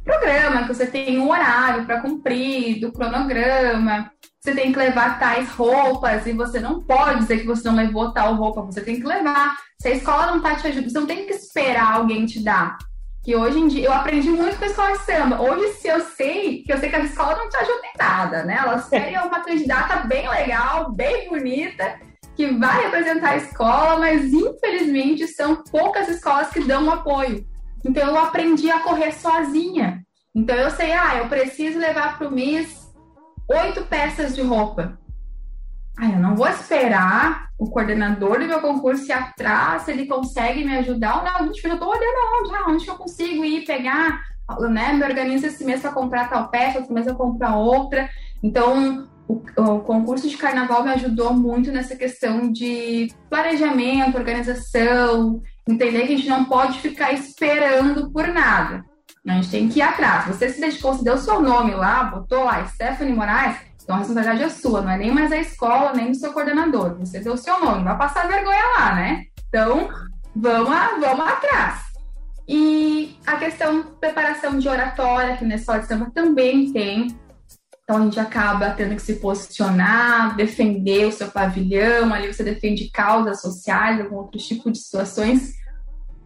programa, 0.04 0.64
que 0.64 0.74
você 0.74 0.88
tem 0.88 1.20
um 1.20 1.30
horário 1.30 1.86
para 1.86 2.02
cumprir, 2.02 2.80
do 2.80 2.92
cronograma, 2.92 4.12
você 4.42 4.56
tem 4.56 4.72
que 4.72 4.80
levar 4.80 5.20
tais 5.20 5.50
roupas 5.52 6.26
e 6.26 6.34
você 6.34 6.60
não 6.60 6.82
pode 6.82 7.20
dizer 7.20 7.42
que 7.42 7.46
você 7.46 7.68
não 7.68 7.76
levou 7.76 8.12
tal 8.12 8.34
roupa, 8.34 8.64
você 8.64 8.82
tem 8.82 9.00
que 9.00 9.06
levar. 9.06 9.56
Se 9.80 9.88
a 9.88 9.92
escola 9.92 10.28
não 10.28 10.42
tá 10.42 10.56
te 10.56 10.66
ajudando, 10.66 10.90
você 10.92 11.00
não 11.00 11.06
tem 11.06 11.28
que 11.28 11.34
esperar 11.34 11.94
alguém 11.94 12.26
te 12.26 12.44
dar. 12.44 12.76
Que 13.24 13.36
hoje 13.36 13.60
em 13.60 13.68
dia, 13.68 13.86
eu 13.86 13.94
aprendi 13.94 14.32
muito 14.32 14.58
com 14.58 14.66
a 14.66 14.68
escola 14.68 14.92
de 14.94 15.04
samba. 15.04 15.40
Hoje, 15.40 15.74
se 15.74 15.88
eu 15.88 16.00
sei, 16.00 16.64
que 16.64 16.74
eu 16.74 16.80
sei 16.80 16.90
que 16.90 16.96
a 16.96 17.04
escola 17.04 17.36
não 17.36 17.50
te 17.50 17.58
ajuda 17.58 17.82
em 17.86 17.98
nada, 18.00 18.44
né? 18.44 18.60
Elas 18.60 18.90
querem 18.90 19.16
uma 19.20 19.42
candidata 19.42 20.08
bem 20.08 20.28
legal, 20.28 20.92
bem 20.92 21.30
bonita, 21.30 22.00
que 22.36 22.48
vai 22.48 22.86
representar 22.86 23.34
a 23.34 23.38
escola, 23.38 24.00
mas 24.00 24.34
infelizmente 24.34 25.28
são 25.28 25.58
poucas 25.70 26.10
escolas 26.10 26.50
que 26.50 26.64
dão 26.64 26.90
apoio. 26.90 27.46
Então 27.86 28.08
eu 28.08 28.18
aprendi 28.18 28.72
a 28.72 28.80
correr 28.80 29.12
sozinha. 29.12 30.02
Então 30.34 30.56
eu 30.56 30.72
sei, 30.72 30.94
ah, 30.94 31.18
eu 31.20 31.28
preciso 31.28 31.78
levar 31.78 32.18
para 32.18 32.28
o 32.28 32.32
Miss 32.32 32.81
oito 33.52 33.84
peças 33.84 34.36
de 34.36 34.42
roupa. 34.42 34.98
Ah, 35.98 36.10
eu 36.10 36.20
não 36.20 36.36
vou 36.36 36.48
esperar 36.48 37.50
o 37.58 37.70
coordenador 37.70 38.40
do 38.40 38.48
meu 38.48 38.60
concurso 38.60 39.06
ir 39.06 39.12
atrás, 39.12 39.84
se 39.84 39.92
ele 39.92 40.08
consegue 40.08 40.64
me 40.64 40.76
ajudar 40.78 41.18
ou 41.18 41.24
não. 41.24 41.52
Eu 41.54 41.80
tô 41.80 41.90
olhando 41.90 42.18
onde, 42.42 42.56
ah, 42.56 42.66
onde 42.68 42.88
eu 42.88 42.96
consigo 42.96 43.46
ir 43.46 43.66
pegar, 43.66 44.20
né? 44.70 44.94
Me 44.94 45.04
organizo 45.04 45.46
esse 45.46 45.64
mês 45.64 45.82
para 45.82 45.92
comprar 45.92 46.30
tal 46.30 46.50
peça, 46.50 46.80
esse 46.80 46.92
mês 46.92 47.06
eu 47.06 47.16
compro 47.16 47.54
outra. 47.54 48.10
Então, 48.42 49.08
o, 49.28 49.44
o, 49.58 49.80
concurso 49.82 50.28
de 50.28 50.38
carnaval 50.38 50.84
me 50.84 50.92
ajudou 50.92 51.34
muito 51.34 51.72
nessa 51.72 51.96
questão 51.96 52.52
de 52.52 53.14
planejamento, 53.30 54.18
organização, 54.18 55.42
entender 55.68 56.08
que 56.08 56.14
a 56.14 56.18
gente 56.18 56.30
não 56.30 56.46
pode 56.46 56.80
ficar 56.80 57.14
esperando 57.14 58.12
por 58.12 58.28
nada. 58.28 58.84
A 59.28 59.34
gente 59.34 59.52
tem 59.52 59.70
que 59.70 59.80
ir 59.80 59.84
atrás. 59.84 60.26
Você 60.28 60.50
se 60.50 60.60
dedicou, 60.60 60.96
se 60.96 61.04
deu 61.04 61.18
seu 61.18 61.40
nome 61.42 61.76
lá, 61.76 62.06
botou 62.06 62.44
lá 62.44 62.66
Stephanie 62.68 63.14
Moraes, 63.14 63.58
Então 63.84 63.96
a 63.96 64.00
responsabilidade 64.00 64.44
é 64.44 64.50
sua, 64.50 64.82
não 64.82 64.92
é 64.92 64.98
nem 64.98 65.12
mais 65.12 65.30
da 65.30 65.38
escola, 65.38 65.94
nem 65.94 66.12
do 66.12 66.18
seu 66.18 66.34
coordenador. 66.34 66.98
Você 67.00 67.20
deu 67.20 67.34
o 67.34 67.38
seu 67.38 67.60
nome, 67.64 67.84
vai 67.84 67.98
passar 67.98 68.28
vergonha 68.28 68.64
lá, 68.78 68.96
né? 68.96 69.26
Então, 69.48 69.90
vamos, 70.36 70.70
vamos 71.00 71.28
atrás. 71.28 71.92
E 72.48 73.16
a 73.26 73.38
questão 73.38 73.82
de 73.82 73.88
preparação 74.00 74.58
de 74.58 74.68
oratória, 74.68 75.38
que 75.38 75.46
na 75.46 75.56
escola 75.56 75.80
de 75.80 75.88
samba 75.88 76.12
também 76.14 76.72
tem. 76.74 77.16
Então 77.84 77.98
a 77.98 78.04
gente 78.04 78.20
acaba 78.20 78.72
tendo 78.72 78.96
que 78.96 79.02
se 79.02 79.16
posicionar, 79.16 80.36
defender 80.36 81.06
o 81.06 81.12
seu 81.12 81.30
pavilhão, 81.30 82.14
ali 82.14 82.32
você 82.32 82.44
defende 82.44 82.90
causas 82.90 83.42
sociais, 83.42 84.00
algum 84.00 84.16
outro 84.16 84.40
tipo 84.40 84.72
de 84.72 84.80
situações. 84.80 85.54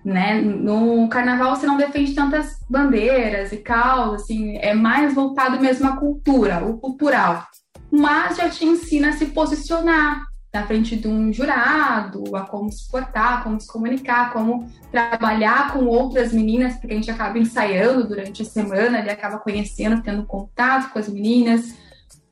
Né? 0.05 0.39
No 0.39 1.09
carnaval 1.09 1.55
você 1.55 1.65
não 1.65 1.77
defende 1.77 2.13
tantas 2.13 2.59
bandeiras 2.69 3.51
e 3.51 3.57
causas, 3.57 4.21
assim, 4.21 4.55
é 4.57 4.71
mais 4.71 5.15
voltado 5.15 5.59
mesmo 5.59 5.87
à 5.87 5.97
cultura, 5.97 6.63
o 6.63 6.77
cultural. 6.77 7.43
Mas 7.91 8.37
já 8.37 8.47
te 8.47 8.63
ensina 8.63 9.09
a 9.09 9.13
se 9.13 9.25
posicionar, 9.25 10.21
na 10.53 10.65
frente 10.65 10.95
de 10.95 11.07
um 11.07 11.33
jurado, 11.33 12.35
a 12.35 12.41
como 12.41 12.71
se 12.71 12.89
portar, 12.89 13.43
como 13.43 13.59
se 13.59 13.67
comunicar, 13.67 14.31
como 14.31 14.71
trabalhar 14.91 15.73
com 15.73 15.85
outras 15.85 16.31
meninas, 16.31 16.75
porque 16.75 16.93
a 16.93 16.95
gente 16.95 17.11
acaba 17.11 17.37
ensaiando 17.37 18.07
durante 18.07 18.41
a 18.41 18.45
semana, 18.45 18.99
ele 18.99 19.09
acaba 19.09 19.39
conhecendo, 19.39 20.01
tendo 20.01 20.25
contato 20.25 20.93
com 20.93 20.99
as 20.99 21.09
meninas, 21.09 21.75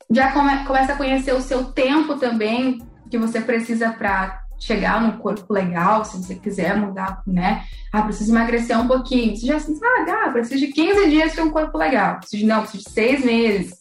já 0.10 0.32
come, 0.32 0.64
começa 0.66 0.94
a 0.94 0.96
conhecer 0.96 1.34
o 1.34 1.42
seu 1.42 1.66
tempo 1.66 2.16
também, 2.16 2.82
que 3.10 3.18
você 3.18 3.42
precisa 3.42 3.92
para 3.92 4.43
chegar 4.64 5.02
no 5.02 5.18
corpo 5.18 5.52
legal, 5.54 6.06
se 6.06 6.18
você 6.18 6.36
quiser 6.36 6.78
mudar, 6.78 7.22
né? 7.28 7.66
Ah, 7.92 8.02
preciso 8.02 8.32
emagrecer 8.32 8.80
um 8.80 8.88
pouquinho. 8.88 9.36
Você 9.36 9.46
já 9.46 9.58
assim, 9.58 9.80
ah, 9.84 10.06
dá, 10.06 10.32
preciso 10.32 10.66
de 10.66 10.72
15 10.72 11.10
dias 11.10 11.34
para 11.34 11.44
um 11.44 11.52
corpo 11.52 11.78
legal. 11.78 12.18
Preciso 12.18 12.42
de, 12.42 12.48
não, 12.48 12.62
preciso 12.62 12.84
de 12.84 12.90
seis 12.92 13.24
meses. 13.24 13.74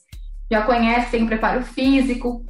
Já 0.50 0.62
conhece, 0.62 1.10
tem 1.10 1.26
preparo 1.26 1.62
físico, 1.62 2.44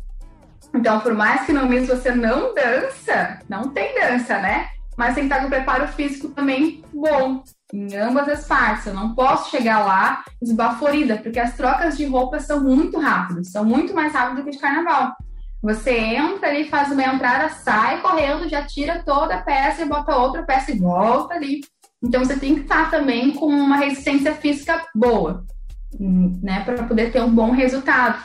então, 0.75 1.01
por 1.01 1.15
mais 1.15 1.45
que 1.45 1.53
no 1.53 1.67
mês 1.67 1.87
você 1.87 2.15
não 2.15 2.55
dança, 2.55 3.41
não 3.49 3.69
tem 3.69 3.95
dança, 3.95 4.39
né? 4.39 4.69
Mas 4.97 5.15
tem 5.15 5.29
que 5.29 5.33
estar 5.33 5.43
com 5.43 5.51
preparo 5.51 5.87
físico 5.89 6.29
também 6.29 6.83
bom, 6.93 7.43
em 7.73 7.95
ambas 7.97 8.29
as 8.29 8.47
partes. 8.47 8.87
Eu 8.87 8.95
não 8.95 9.15
posso 9.15 9.51
chegar 9.51 9.85
lá 9.85 10.25
esbaforida, 10.41 11.17
porque 11.17 11.39
as 11.39 11.55
trocas 11.55 11.97
de 11.97 12.07
roupas 12.07 12.45
são 12.45 12.61
muito 12.61 12.99
rápidas, 12.99 13.51
são 13.51 13.65
muito 13.65 13.95
mais 13.95 14.13
rápidas 14.13 14.39
do 14.39 14.45
que 14.45 14.57
de 14.57 14.59
carnaval. 14.59 15.15
Você 15.63 15.97
entra 15.97 16.49
ali, 16.49 16.69
faz 16.69 16.91
uma 16.91 17.05
entrada, 17.05 17.49
sai 17.51 18.01
correndo, 18.01 18.49
já 18.49 18.63
tira 18.65 19.03
toda 19.05 19.37
a 19.37 19.43
peça 19.43 19.83
e 19.83 19.89
bota 19.89 20.17
outra 20.17 20.43
peça 20.43 20.73
e 20.73 20.79
volta 20.79 21.35
ali. 21.35 21.61
Então 22.03 22.25
você 22.25 22.37
tem 22.37 22.57
que 22.57 22.63
estar 22.63 22.91
também 22.91 23.33
com 23.33 23.47
uma 23.47 23.77
resistência 23.77 24.35
física 24.35 24.85
boa, 24.93 25.45
né, 25.99 26.65
para 26.65 26.83
poder 26.83 27.13
ter 27.13 27.23
um 27.23 27.31
bom 27.31 27.53
resultado. 27.53 28.21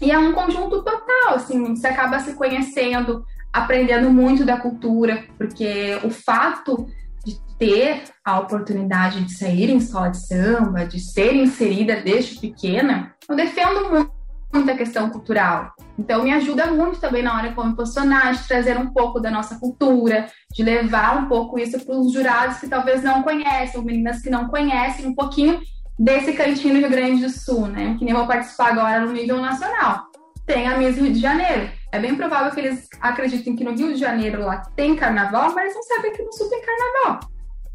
E 0.00 0.10
é 0.10 0.18
um 0.18 0.32
conjunto 0.32 0.82
total, 0.82 1.34
assim, 1.34 1.76
você 1.76 1.86
acaba 1.86 2.18
se 2.18 2.32
conhecendo, 2.32 3.24
aprendendo 3.52 4.10
muito 4.10 4.44
da 4.44 4.56
cultura, 4.56 5.24
porque 5.36 5.98
o 6.02 6.10
fato 6.10 6.86
de 7.24 7.38
ter 7.58 8.04
a 8.24 8.40
oportunidade 8.40 9.22
de 9.22 9.34
sair 9.34 9.68
em 9.70 9.76
escola 9.76 10.08
de 10.08 10.26
samba, 10.26 10.86
de 10.86 10.98
ser 10.98 11.34
inserida 11.34 12.00
desde 12.00 12.40
pequena, 12.40 13.14
eu 13.28 13.36
defendo 13.36 13.90
muito, 13.90 14.12
muito 14.54 14.70
a 14.70 14.76
questão 14.76 15.10
cultural. 15.10 15.72
Então, 15.98 16.22
me 16.22 16.32
ajuda 16.32 16.66
muito 16.66 17.00
também 17.00 17.22
na 17.22 17.36
hora 17.36 17.52
como 17.52 17.74
posicionar, 17.74 18.32
de 18.34 18.46
trazer 18.46 18.78
um 18.78 18.92
pouco 18.92 19.20
da 19.20 19.30
nossa 19.30 19.58
cultura, 19.58 20.28
de 20.52 20.62
levar 20.62 21.18
um 21.18 21.28
pouco 21.28 21.58
isso 21.58 21.84
para 21.84 21.96
os 21.96 22.12
jurados 22.12 22.58
que 22.58 22.68
talvez 22.68 23.02
não 23.02 23.22
conhecem, 23.22 23.78
ou 23.78 23.84
meninas 23.84 24.22
que 24.22 24.30
não 24.30 24.48
conhecem 24.48 25.06
um 25.06 25.14
pouquinho 25.14 25.60
desse 25.98 26.32
cantinho 26.32 26.74
no 26.74 26.80
Rio 26.80 26.90
Grande 26.90 27.22
do 27.22 27.30
Sul, 27.30 27.66
né? 27.66 27.96
Que 27.98 28.04
nem 28.04 28.14
vou 28.14 28.26
participar 28.26 28.72
agora 28.72 29.00
no 29.00 29.12
nível 29.12 29.40
nacional. 29.40 30.06
Tem 30.46 30.66
a 30.68 30.76
Miss 30.76 30.96
Rio 30.96 31.12
de 31.12 31.20
Janeiro. 31.20 31.70
É 31.92 31.98
bem 31.98 32.14
provável 32.14 32.52
que 32.52 32.60
eles 32.60 32.88
acreditem 33.00 33.56
que 33.56 33.64
no 33.64 33.72
Rio 33.72 33.94
de 33.94 34.00
Janeiro 34.00 34.44
lá 34.44 34.62
tem 34.76 34.96
carnaval, 34.96 35.52
mas 35.54 35.74
não 35.74 35.82
sabem 35.82 36.12
que 36.12 36.22
no 36.22 36.32
Sul 36.32 36.48
tem 36.50 36.62
carnaval. 36.62 37.20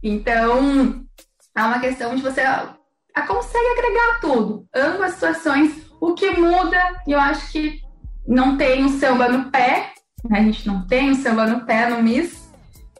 Então, 0.04 1.04
é 1.56 1.64
uma 1.64 1.80
questão 1.80 2.16
de 2.16 2.22
você 2.22 2.42
consegue 3.28 3.68
agregar 3.78 4.20
tudo, 4.22 4.66
ambas 4.74 5.14
situações. 5.14 5.89
O 6.00 6.14
que 6.14 6.32
muda, 6.32 6.78
eu 7.08 7.20
acho 7.20 7.52
que 7.52 7.82
não 8.28 8.58
tem 8.58 8.84
um 8.86 9.00
samba 9.00 9.28
no 9.28 9.50
pé, 9.52 9.92
né? 10.30 10.40
a 10.40 10.44
gente 10.44 10.68
não 10.68 10.86
tem 10.86 11.12
um 11.12 11.16
samba 11.16 11.46
no 11.48 11.66
pé 11.66 11.90
no 11.90 12.02
Miss, 12.02 12.50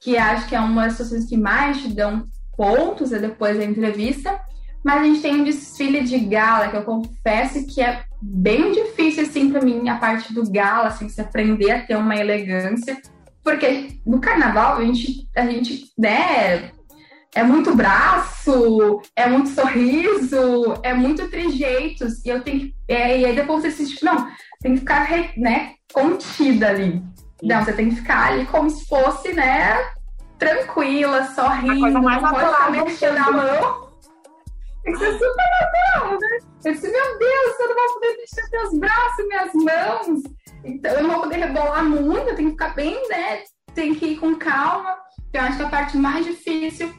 que 0.02 0.18
acho 0.18 0.48
que 0.48 0.56
é 0.56 0.60
uma 0.60 0.84
das 0.84 0.94
situações 0.94 1.26
que 1.26 1.38
mais 1.38 1.82
te 1.82 1.90
dão 1.90 2.26
pontos 2.58 3.12
né, 3.12 3.20
depois 3.20 3.58
da 3.58 3.64
entrevista. 3.64 4.40
Mas 4.84 5.02
a 5.02 5.04
gente 5.04 5.22
tem 5.22 5.42
um 5.42 5.44
desfile 5.44 6.02
de 6.02 6.18
gala 6.20 6.70
que 6.70 6.78
eu 6.78 6.84
confesso 6.84 7.68
que 7.68 7.82
é 7.82 8.04
bem 8.22 8.72
difícil, 8.72 9.24
assim, 9.24 9.52
para 9.52 9.62
mim, 9.62 9.90
a 9.90 9.98
parte 9.98 10.34
do 10.34 10.50
gala, 10.50 10.88
assim, 10.88 11.10
se 11.10 11.20
aprender 11.20 11.72
a 11.72 11.86
ter 11.86 11.98
uma 11.98 12.16
elegância. 12.16 12.98
Porque 13.44 14.00
no 14.06 14.20
carnaval 14.20 14.78
a 14.78 14.86
gente, 14.86 15.28
a 15.36 15.46
gente, 15.46 15.86
né, 15.98 16.72
é 17.36 17.44
muito 17.44 17.76
braço, 17.76 19.02
é 19.16 19.28
muito 19.28 19.50
sorriso, 19.50 20.74
é 20.84 20.94
muito 20.94 21.30
trejeitos. 21.30 22.26
E 22.26 22.30
eu 22.30 22.42
tenho 22.42 22.60
que. 22.60 22.76
É, 22.88 23.20
e 23.20 23.26
aí 23.26 23.36
depois 23.36 23.62
você 23.62 23.72
se. 23.72 24.04
Não, 24.04 24.28
tem 24.62 24.74
que 24.74 24.80
ficar, 24.80 25.08
né, 25.38 25.76
contida 25.94 26.70
ali. 26.70 27.04
Não, 27.42 27.64
você 27.64 27.74
tem 27.74 27.90
que 27.90 27.96
ficar 27.98 28.32
ali 28.32 28.46
como 28.46 28.70
se 28.70 28.86
fosse, 28.88 29.32
né, 29.34 29.78
tranquila, 30.38 31.26
sorrindo. 31.28 31.74
A 31.74 31.80
coisa 31.80 32.02
mais 32.02 32.22
não 32.22 32.32
pode 32.32 32.72
mexer 32.72 33.14
na 33.14 33.32
mão. 33.32 33.90
Tem 34.84 34.94
que 34.94 35.00
ser 35.00 35.12
super 35.14 35.46
natural, 35.62 36.20
né? 36.20 36.38
Eu 36.66 36.74
disse, 36.74 36.92
meu 36.92 37.20
Deus, 37.20 37.60
eu 37.60 37.68
não 37.68 37.76
vou 37.76 37.94
poder 37.94 38.18
mexer 38.18 38.50
meus 38.52 38.80
braços, 38.80 39.28
minhas 39.28 39.54
mãos. 39.54 40.24
Então, 40.64 40.92
eu 40.94 41.04
não 41.04 41.12
vou 41.12 41.22
poder 41.22 41.38
rebolar 41.38 41.84
muito, 41.84 42.30
eu 42.30 42.36
tenho 42.36 42.50
que 42.50 42.64
ficar 42.64 42.76
bem, 42.76 43.08
né? 43.10 43.44
Tem 43.74 43.94
que 43.94 44.06
ir 44.08 44.18
com 44.18 44.36
calma. 44.36 44.98
Eu 45.32 45.42
acho 45.42 45.58
que 45.58 45.64
a 45.64 45.70
parte 45.70 45.98
mais 45.98 46.26
difícil, 46.26 46.92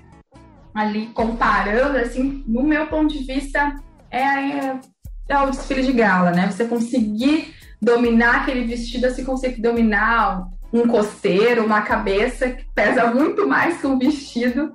ali 0.75 1.07
comparando, 1.09 1.99
assim, 1.99 2.45
no 2.47 2.63
meu 2.63 2.87
ponto 2.87 3.13
de 3.13 3.25
vista, 3.25 3.75
é, 4.11 4.23
é, 4.23 4.81
é 5.29 5.39
o 5.39 5.51
desfile 5.51 5.83
de 5.83 5.93
gala, 5.93 6.31
né? 6.31 6.51
Você 6.51 6.65
conseguir 6.65 7.55
dominar 7.81 8.43
aquele 8.43 8.65
vestido, 8.65 9.07
assim, 9.07 9.25
conseguir 9.25 9.63
dominar 9.63 10.47
um 10.73 10.87
costeiro, 10.87 11.65
uma 11.65 11.83
cabeça 11.83 12.51
que 12.51 12.65
pesa 12.75 13.13
muito 13.13 13.47
mais 13.49 13.81
que 13.81 13.87
um 13.87 13.99
vestido, 13.99 14.73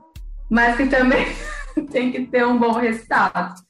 mas 0.49 0.75
que 0.75 0.87
também 0.87 1.25
tem 1.91 2.11
que 2.11 2.25
ter 2.25 2.45
um 2.45 2.57
bom 2.57 2.73
resultado. 2.73 3.64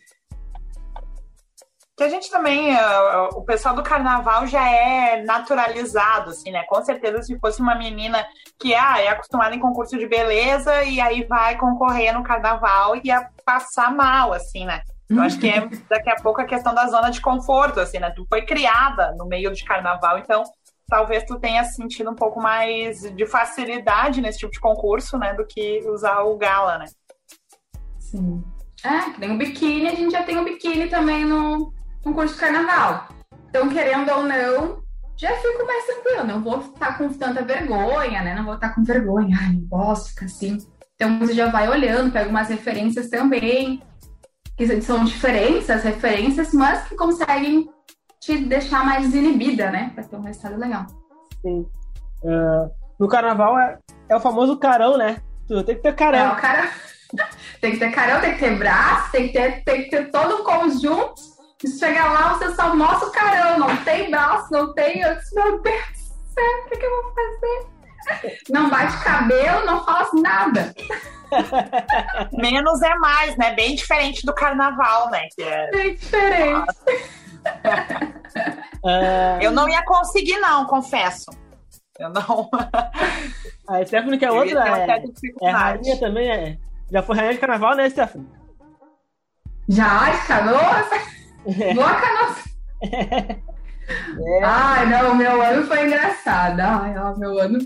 Que 1.97 2.03
a 2.03 2.09
gente 2.09 2.29
também, 2.29 2.75
uh, 2.75 3.29
o 3.35 3.45
pessoal 3.45 3.73
do 3.73 3.81
carnaval 3.81 4.45
já 4.45 4.69
é 4.69 5.23
naturalizado, 5.23 6.31
assim, 6.31 6.51
né? 6.51 6.63
Com 6.67 6.83
certeza, 6.83 7.21
se 7.21 7.39
fosse 7.39 7.61
uma 7.61 7.75
menina 7.75 8.25
que 8.59 8.75
ah, 8.75 8.99
é 8.99 9.07
acostumada 9.07 9.55
em 9.55 9.59
concurso 9.59 9.97
de 9.97 10.05
beleza 10.05 10.83
e 10.83 10.99
aí 10.99 11.23
vai 11.23 11.57
concorrer 11.57 12.13
no 12.13 12.23
carnaval 12.23 12.97
e 12.97 13.01
ia 13.05 13.29
passar 13.45 13.95
mal, 13.95 14.33
assim, 14.33 14.65
né? 14.65 14.81
Eu 15.09 15.21
acho 15.21 15.39
que 15.39 15.47
é 15.47 15.61
daqui 15.89 16.09
a 16.09 16.17
pouco 16.17 16.41
a 16.41 16.45
questão 16.45 16.73
da 16.73 16.85
zona 16.87 17.09
de 17.09 17.21
conforto, 17.21 17.79
assim, 17.79 17.99
né? 17.99 18.11
Tu 18.11 18.25
foi 18.27 18.41
criada 18.41 19.15
no 19.17 19.25
meio 19.25 19.53
de 19.53 19.63
carnaval, 19.63 20.17
então 20.17 20.43
talvez 20.89 21.23
tu 21.23 21.39
tenha 21.39 21.63
sentido 21.63 22.11
um 22.11 22.15
pouco 22.15 22.41
mais 22.41 23.01
de 23.01 23.25
facilidade 23.25 24.19
nesse 24.19 24.39
tipo 24.39 24.51
de 24.51 24.59
concurso, 24.59 25.17
né? 25.17 25.33
Do 25.33 25.45
que 25.45 25.81
usar 25.87 26.23
o 26.23 26.37
gala, 26.37 26.77
né? 26.77 26.85
Sim. 27.99 28.43
É, 28.83 29.11
que 29.11 29.19
nem 29.19 29.31
o 29.31 29.37
biquíni, 29.37 29.87
a 29.87 29.95
gente 29.95 30.11
já 30.11 30.23
tem 30.23 30.37
o 30.37 30.43
biquíni 30.43 30.87
também 30.87 31.25
no, 31.25 31.73
no 32.05 32.13
curso 32.13 32.35
de 32.35 32.39
carnaval. 32.39 33.07
Então, 33.49 33.69
querendo 33.69 34.11
ou 34.11 34.23
não, 34.23 34.83
já 35.17 35.35
fico 35.37 35.65
mais 35.65 35.85
tranquila. 35.85 36.23
Não 36.23 36.41
vou 36.41 36.59
estar 36.59 36.97
com 36.97 37.09
tanta 37.09 37.41
vergonha, 37.41 38.21
né? 38.21 38.35
Não 38.35 38.45
vou 38.45 38.55
estar 38.55 38.75
com 38.75 38.83
vergonha. 38.83 39.35
Ai, 39.41 39.53
não 39.53 39.67
posso 39.67 40.09
ficar 40.09 40.25
assim. 40.25 40.57
Então, 40.95 41.19
você 41.19 41.33
já 41.33 41.49
vai 41.49 41.67
olhando, 41.67 42.11
pega 42.11 42.29
umas 42.29 42.47
referências 42.47 43.09
também, 43.09 43.81
que 44.55 44.81
são 44.81 45.03
diferentes 45.03 45.69
as 45.69 45.83
referências, 45.83 46.53
mas 46.53 46.87
que 46.87 46.95
conseguem 46.95 47.69
te 48.19 48.37
deixar 48.37 48.85
mais 48.85 49.03
desinibida, 49.03 49.71
né? 49.71 49.91
Pra 49.93 50.03
ter 50.03 50.15
um 50.15 50.21
resultado 50.21 50.57
legal. 50.57 50.85
Sim. 51.41 51.67
Uh, 52.23 52.71
no 52.99 53.07
carnaval 53.07 53.59
é, 53.59 53.77
é 54.09 54.15
o 54.15 54.19
famoso 54.19 54.57
carão, 54.57 54.97
né? 54.97 55.17
Tu 55.47 55.63
tem 55.63 55.75
que 55.75 55.81
ter 55.81 55.95
carão. 55.95 56.19
É, 56.19 56.31
o 56.31 56.35
cara... 56.37 56.69
tem 57.61 57.71
que 57.71 57.77
ter 57.77 57.91
carão, 57.91 58.21
tem 58.21 58.33
que 58.33 58.39
ter 58.39 58.57
braço, 58.57 59.11
tem 59.11 59.27
que 59.27 59.33
ter, 59.33 59.63
tem 59.63 59.83
que 59.83 59.89
ter 59.89 60.11
todo 60.11 60.41
um 60.41 60.43
conjunto. 60.43 61.34
Chegar 61.79 62.11
lá, 62.11 62.33
você 62.33 62.53
só 62.53 62.75
mostra 62.75 63.07
o 63.07 63.11
carão, 63.11 63.59
não 63.59 63.77
tem 63.83 64.11
braço, 64.11 64.51
não 64.51 64.73
tem. 64.73 65.01
Eu 65.01 65.15
disse, 65.15 65.33
meu 65.35 65.61
Deus 65.61 65.85
do 65.85 66.33
céu, 66.33 66.63
o 66.65 66.69
que, 66.69 66.77
que 66.77 66.85
eu 66.85 67.03
vou 67.03 67.13
fazer? 67.13 67.75
Não 68.49 68.69
bate 68.69 69.03
cabelo, 69.03 69.65
não 69.65 69.83
faz 69.83 70.09
nada. 70.13 70.73
Menos 72.33 72.81
é 72.81 72.95
mais, 72.95 73.35
né? 73.37 73.53
Bem 73.55 73.75
diferente 73.75 74.25
do 74.25 74.33
carnaval, 74.33 75.09
né? 75.09 75.27
Que 75.35 75.43
é... 75.43 75.71
Bem 75.71 75.95
diferente. 75.95 76.75
eu 79.41 79.51
não 79.51 79.67
ia 79.69 79.83
conseguir, 79.85 80.37
não, 80.37 80.65
confesso. 80.65 81.31
Eu 81.97 82.09
não. 82.09 82.49
A 83.67 83.83
Stephanie 83.85 84.19
que 84.19 84.25
é 84.25 84.31
outra. 84.31 84.85
É, 84.85 85.03
é 85.41 85.49
rainha 85.49 85.97
também, 85.99 86.29
é. 86.29 86.57
Já 86.91 87.01
foi 87.01 87.15
rainha 87.15 87.33
de 87.33 87.39
carnaval, 87.39 87.75
né, 87.75 87.89
Stephanie? 87.89 88.27
Já, 89.67 90.11
de 90.11 90.17
Boa 91.73 91.95
canoa. 91.95 92.35
É. 92.81 94.43
Ai, 94.43 94.85
não, 94.87 95.15
meu 95.15 95.41
ano 95.41 95.67
foi 95.67 95.85
engraçado. 95.85 96.59
Ai, 96.59 96.97
ó, 96.97 97.15
meu 97.15 97.37
ano. 97.39 97.59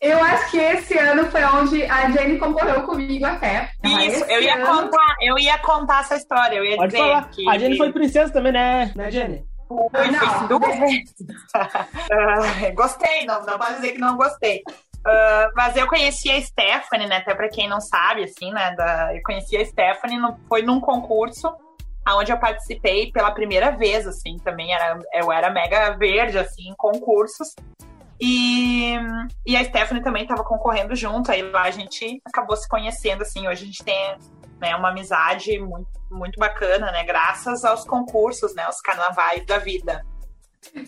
Eu 0.00 0.22
acho 0.24 0.50
que 0.50 0.58
esse 0.58 0.96
ano 0.96 1.26
foi 1.26 1.44
onde 1.44 1.84
a 1.84 2.10
Jenny 2.10 2.38
concorreu 2.38 2.82
comigo 2.84 3.26
até. 3.26 3.70
Isso, 3.84 4.24
eu 4.24 4.42
ia 4.42 4.54
ano... 4.54 4.66
contar, 4.66 5.16
eu 5.20 5.38
ia 5.38 5.58
contar 5.58 6.00
essa 6.00 6.16
história. 6.16 6.56
Eu 6.56 6.64
ia 6.64 6.76
Pode 6.76 6.92
dizer 6.92 7.02
falar. 7.04 7.28
que. 7.28 7.48
A 7.48 7.58
Jenny 7.58 7.76
foi 7.76 7.92
princesa 7.92 8.32
também, 8.32 8.52
né, 8.52 8.92
né 8.94 9.10
Jenny? 9.10 9.44
Foi, 9.68 10.10
não, 10.10 10.46
duas 10.48 10.78
vezes. 10.78 11.14
uh, 11.20 12.72
gostei, 12.74 13.26
não, 13.26 13.44
não 13.44 13.58
pode 13.58 13.74
dizer 13.74 13.92
que 13.92 13.98
não 13.98 14.16
gostei. 14.16 14.62
Uh, 15.06 15.52
mas 15.54 15.76
eu 15.76 15.86
conheci 15.86 16.30
a 16.30 16.40
Stephanie, 16.40 17.06
né? 17.06 17.18
Até 17.18 17.34
para 17.34 17.48
quem 17.48 17.68
não 17.68 17.80
sabe, 17.80 18.24
assim, 18.24 18.50
né? 18.50 18.74
Da, 18.76 19.14
eu 19.14 19.22
conheci 19.22 19.56
a 19.56 19.64
Stephanie, 19.64 20.18
no, 20.18 20.38
foi 20.48 20.62
num 20.62 20.80
concurso 20.80 21.52
onde 22.14 22.30
eu 22.30 22.38
participei 22.38 23.10
pela 23.10 23.32
primeira 23.32 23.70
vez, 23.72 24.06
assim, 24.06 24.36
também 24.44 24.72
era, 24.72 24.98
eu 25.14 25.32
era 25.32 25.50
mega 25.50 25.96
verde, 25.96 26.38
assim, 26.38 26.68
em 26.68 26.74
concursos. 26.76 27.54
E, 28.20 28.94
e 29.44 29.56
a 29.56 29.64
Stephanie 29.64 30.02
também 30.02 30.22
estava 30.22 30.44
concorrendo 30.44 30.94
junto, 30.94 31.30
aí 31.30 31.42
lá 31.42 31.62
a 31.62 31.70
gente 31.70 32.20
acabou 32.24 32.56
se 32.56 32.68
conhecendo, 32.68 33.22
assim, 33.22 33.46
hoje 33.46 33.62
a 33.62 33.66
gente 33.66 33.84
tem 33.84 34.16
né, 34.60 34.74
uma 34.74 34.90
amizade 34.90 35.58
muito, 35.58 35.88
muito 36.10 36.38
bacana, 36.38 36.90
né, 36.92 37.04
graças 37.04 37.64
aos 37.64 37.84
concursos, 37.84 38.54
né, 38.54 38.66
os 38.68 38.80
carnavais 38.80 39.44
da 39.44 39.58
vida. 39.58 40.02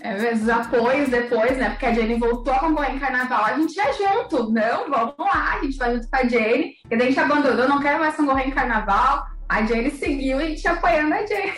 É, 0.00 0.32
os 0.32 0.48
apoios 0.48 1.08
depois, 1.08 1.56
né? 1.56 1.70
Porque 1.70 1.86
a 1.86 1.92
Jenny 1.92 2.18
voltou 2.18 2.52
a 2.52 2.58
concorrer 2.58 2.96
em 2.96 2.98
carnaval, 2.98 3.44
a 3.44 3.54
gente 3.54 3.76
ia 3.76 3.92
junto. 3.92 4.50
Não, 4.50 4.90
vamos 4.90 5.14
lá, 5.18 5.54
a 5.54 5.60
gente 5.62 5.76
vai 5.76 5.94
junto 5.94 6.10
com 6.10 6.16
a 6.16 6.24
Jenny. 6.24 6.74
E 6.90 6.96
daí 6.96 7.02
a 7.02 7.10
gente 7.10 7.20
abandonou, 7.20 7.68
não 7.68 7.80
quero 7.80 8.00
mais 8.00 8.16
concorrer 8.16 8.48
em 8.48 8.50
carnaval. 8.50 9.26
A 9.48 9.64
Jenny 9.64 9.90
seguiu 9.90 10.40
e 10.40 10.48
gente 10.48 10.68
apoiando 10.68 11.14
a 11.14 11.26
Jenny. 11.26 11.52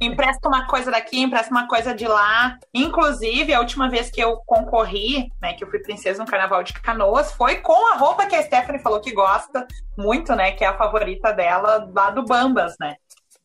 Empresta 0.00 0.48
uma 0.48 0.66
coisa 0.66 0.90
daqui, 0.90 1.20
empresta 1.20 1.50
uma 1.52 1.68
coisa 1.68 1.94
de 1.94 2.08
lá. 2.08 2.58
Inclusive, 2.74 3.54
a 3.54 3.60
última 3.60 3.88
vez 3.88 4.10
que 4.10 4.20
eu 4.20 4.38
concorri, 4.46 5.30
né, 5.40 5.52
que 5.52 5.62
eu 5.62 5.70
fui 5.70 5.78
princesa 5.78 6.24
no 6.24 6.28
Carnaval 6.28 6.62
de 6.62 6.72
Canoas, 6.72 7.32
foi 7.32 7.56
com 7.56 7.92
a 7.92 7.96
roupa 7.96 8.26
que 8.26 8.34
a 8.34 8.42
Stephanie 8.42 8.82
falou 8.82 9.00
que 9.00 9.12
gosta 9.12 9.66
muito, 9.96 10.34
né, 10.34 10.52
que 10.52 10.64
é 10.64 10.66
a 10.66 10.76
favorita 10.76 11.32
dela 11.32 11.88
lá 11.94 12.10
do 12.10 12.24
Bambas, 12.24 12.74
né. 12.80 12.96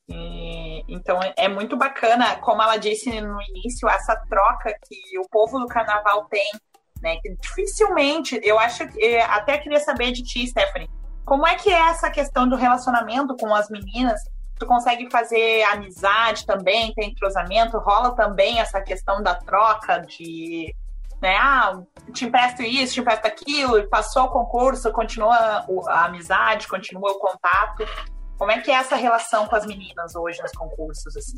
E, 0.10 0.84
então 0.88 1.20
é 1.36 1.48
muito 1.48 1.76
bacana, 1.76 2.38
como 2.38 2.62
ela 2.62 2.78
disse 2.78 3.22
no 3.22 3.38
início, 3.50 3.88
essa 3.90 4.16
troca 4.30 4.74
que 4.88 5.20
o 5.20 5.28
povo 5.30 5.60
do 5.60 5.68
carnaval 5.68 6.26
tem, 6.26 6.50
né? 7.02 7.18
Que 7.22 7.36
dificilmente, 7.36 8.40
eu 8.42 8.58
acho 8.58 8.88
que 8.88 9.18
até 9.18 9.58
queria 9.58 9.80
saber 9.80 10.12
de 10.12 10.24
ti, 10.24 10.48
Stephanie, 10.48 10.90
como 11.28 11.46
é 11.46 11.56
que 11.56 11.70
é 11.70 11.90
essa 11.90 12.10
questão 12.10 12.48
do 12.48 12.56
relacionamento 12.56 13.36
com 13.36 13.54
as 13.54 13.70
meninas? 13.70 14.22
Tu 14.58 14.66
consegue 14.66 15.12
fazer 15.12 15.62
amizade 15.64 16.46
também, 16.46 16.94
tem 16.94 17.10
entrosamento? 17.10 17.78
Rola 17.78 18.16
também 18.16 18.62
essa 18.62 18.80
questão 18.80 19.22
da 19.22 19.36
troca 19.36 19.98
de, 20.08 20.74
né? 21.22 21.36
Ah, 21.36 21.82
te 22.14 22.24
empresto 22.24 22.64
isso, 22.64 22.94
te 22.94 23.02
empresto 23.02 23.28
aquilo, 23.28 23.86
passou 23.90 24.24
o 24.24 24.30
concurso, 24.30 24.90
continua 24.94 25.66
a 25.90 26.06
amizade, 26.06 26.66
continua 26.66 27.12
o 27.12 27.20
contato. 27.20 27.84
Como 28.38 28.50
é 28.50 28.62
que 28.62 28.72
é 28.72 28.76
essa 28.76 28.96
relação 28.96 29.48
com 29.48 29.56
as 29.58 29.66
meninas 29.66 30.16
hoje 30.16 30.42
nos 30.42 30.54
concursos, 30.54 31.14
assim? 31.18 31.38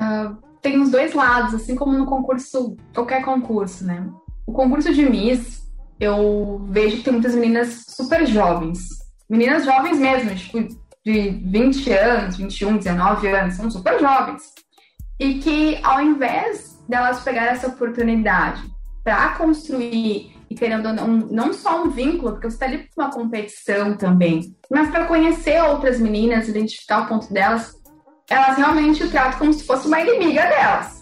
Uh, 0.00 0.42
tem 0.62 0.80
os 0.80 0.90
dois 0.90 1.12
lados, 1.12 1.52
assim 1.52 1.76
como 1.76 1.92
no 1.92 2.06
concurso, 2.06 2.78
qualquer 2.94 3.22
concurso, 3.22 3.84
né? 3.84 4.08
O 4.46 4.54
concurso 4.54 4.94
de 4.94 5.04
Miss, 5.04 5.65
eu 5.98 6.66
vejo 6.70 6.98
que 6.98 7.02
tem 7.02 7.12
muitas 7.12 7.34
meninas 7.34 7.84
super 7.88 8.26
jovens. 8.26 8.78
Meninas 9.28 9.64
jovens 9.64 9.98
mesmo, 9.98 10.34
tipo, 10.34 10.68
de 11.04 11.30
20 11.30 11.92
anos, 11.92 12.36
21, 12.36 12.78
19 12.78 13.28
anos, 13.28 13.54
são 13.54 13.70
super 13.70 13.98
jovens. 13.98 14.42
E 15.18 15.34
que 15.38 15.78
ao 15.82 16.00
invés 16.00 16.76
delas 16.88 17.20
pegar 17.20 17.46
essa 17.46 17.68
oportunidade 17.68 18.62
para 19.02 19.30
construir 19.30 20.36
e 20.48 20.54
querendo 20.54 20.92
não, 20.92 21.08
não 21.08 21.52
só 21.52 21.82
um 21.82 21.90
vínculo, 21.90 22.32
porque 22.32 22.48
você 22.48 22.54
está 22.54 22.66
ali 22.66 22.88
para 22.94 23.04
uma 23.04 23.12
competição 23.12 23.96
também, 23.96 24.54
mas 24.70 24.90
para 24.90 25.06
conhecer 25.06 25.60
outras 25.62 25.98
meninas, 25.98 26.48
identificar 26.48 27.02
o 27.02 27.06
ponto 27.06 27.32
delas, 27.32 27.72
elas 28.30 28.56
realmente 28.56 29.02
o 29.02 29.10
tratam 29.10 29.38
como 29.38 29.52
se 29.52 29.64
fosse 29.64 29.86
uma 29.88 30.00
inimiga 30.00 30.42
delas. 30.42 30.95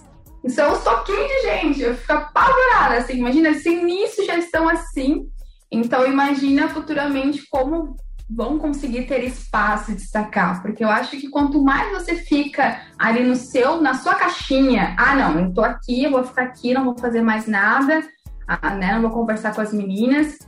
E 0.44 0.50
são 0.50 0.72
os 0.72 0.84
toquinhos 0.84 1.26
de 1.26 1.40
gente. 1.42 1.80
Eu 1.80 1.96
fico 1.96 2.12
apavorada, 2.12 2.98
assim. 2.98 3.14
Imagina, 3.14 3.54
se 3.54 3.70
início 3.70 4.26
já 4.26 4.36
estão 4.36 4.68
assim. 4.68 5.26
Então, 5.72 6.06
imagina 6.06 6.68
futuramente 6.68 7.48
como 7.50 7.96
vão 8.28 8.58
conseguir 8.58 9.06
ter 9.06 9.24
espaço 9.24 9.92
e 9.92 9.94
destacar. 9.94 10.60
Porque 10.60 10.84
eu 10.84 10.88
acho 10.88 11.16
que 11.16 11.28
quanto 11.28 11.62
mais 11.62 11.90
você 11.92 12.16
fica 12.16 12.82
ali 12.98 13.24
no 13.24 13.36
seu, 13.36 13.80
na 13.80 13.94
sua 13.94 14.14
caixinha, 14.14 14.94
ah, 14.98 15.14
não, 15.14 15.40
eu 15.40 15.52
tô 15.52 15.62
aqui, 15.62 16.04
eu 16.04 16.10
vou 16.10 16.24
ficar 16.24 16.42
aqui, 16.42 16.74
não 16.74 16.84
vou 16.84 16.98
fazer 16.98 17.22
mais 17.22 17.46
nada, 17.46 18.02
ah, 18.46 18.74
né, 18.74 18.94
não 18.94 19.02
vou 19.02 19.10
conversar 19.10 19.54
com 19.54 19.60
as 19.60 19.72
meninas, 19.72 20.38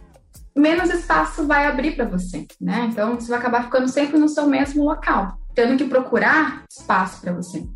menos 0.54 0.90
espaço 0.90 1.46
vai 1.46 1.66
abrir 1.66 1.96
para 1.96 2.06
você, 2.06 2.46
né? 2.60 2.88
Então, 2.90 3.14
você 3.14 3.28
vai 3.28 3.38
acabar 3.38 3.64
ficando 3.64 3.88
sempre 3.88 4.18
no 4.18 4.28
seu 4.28 4.46
mesmo 4.46 4.84
local, 4.84 5.38
tendo 5.54 5.76
que 5.76 5.84
procurar 5.84 6.64
espaço 6.70 7.20
para 7.20 7.32
você 7.32 7.66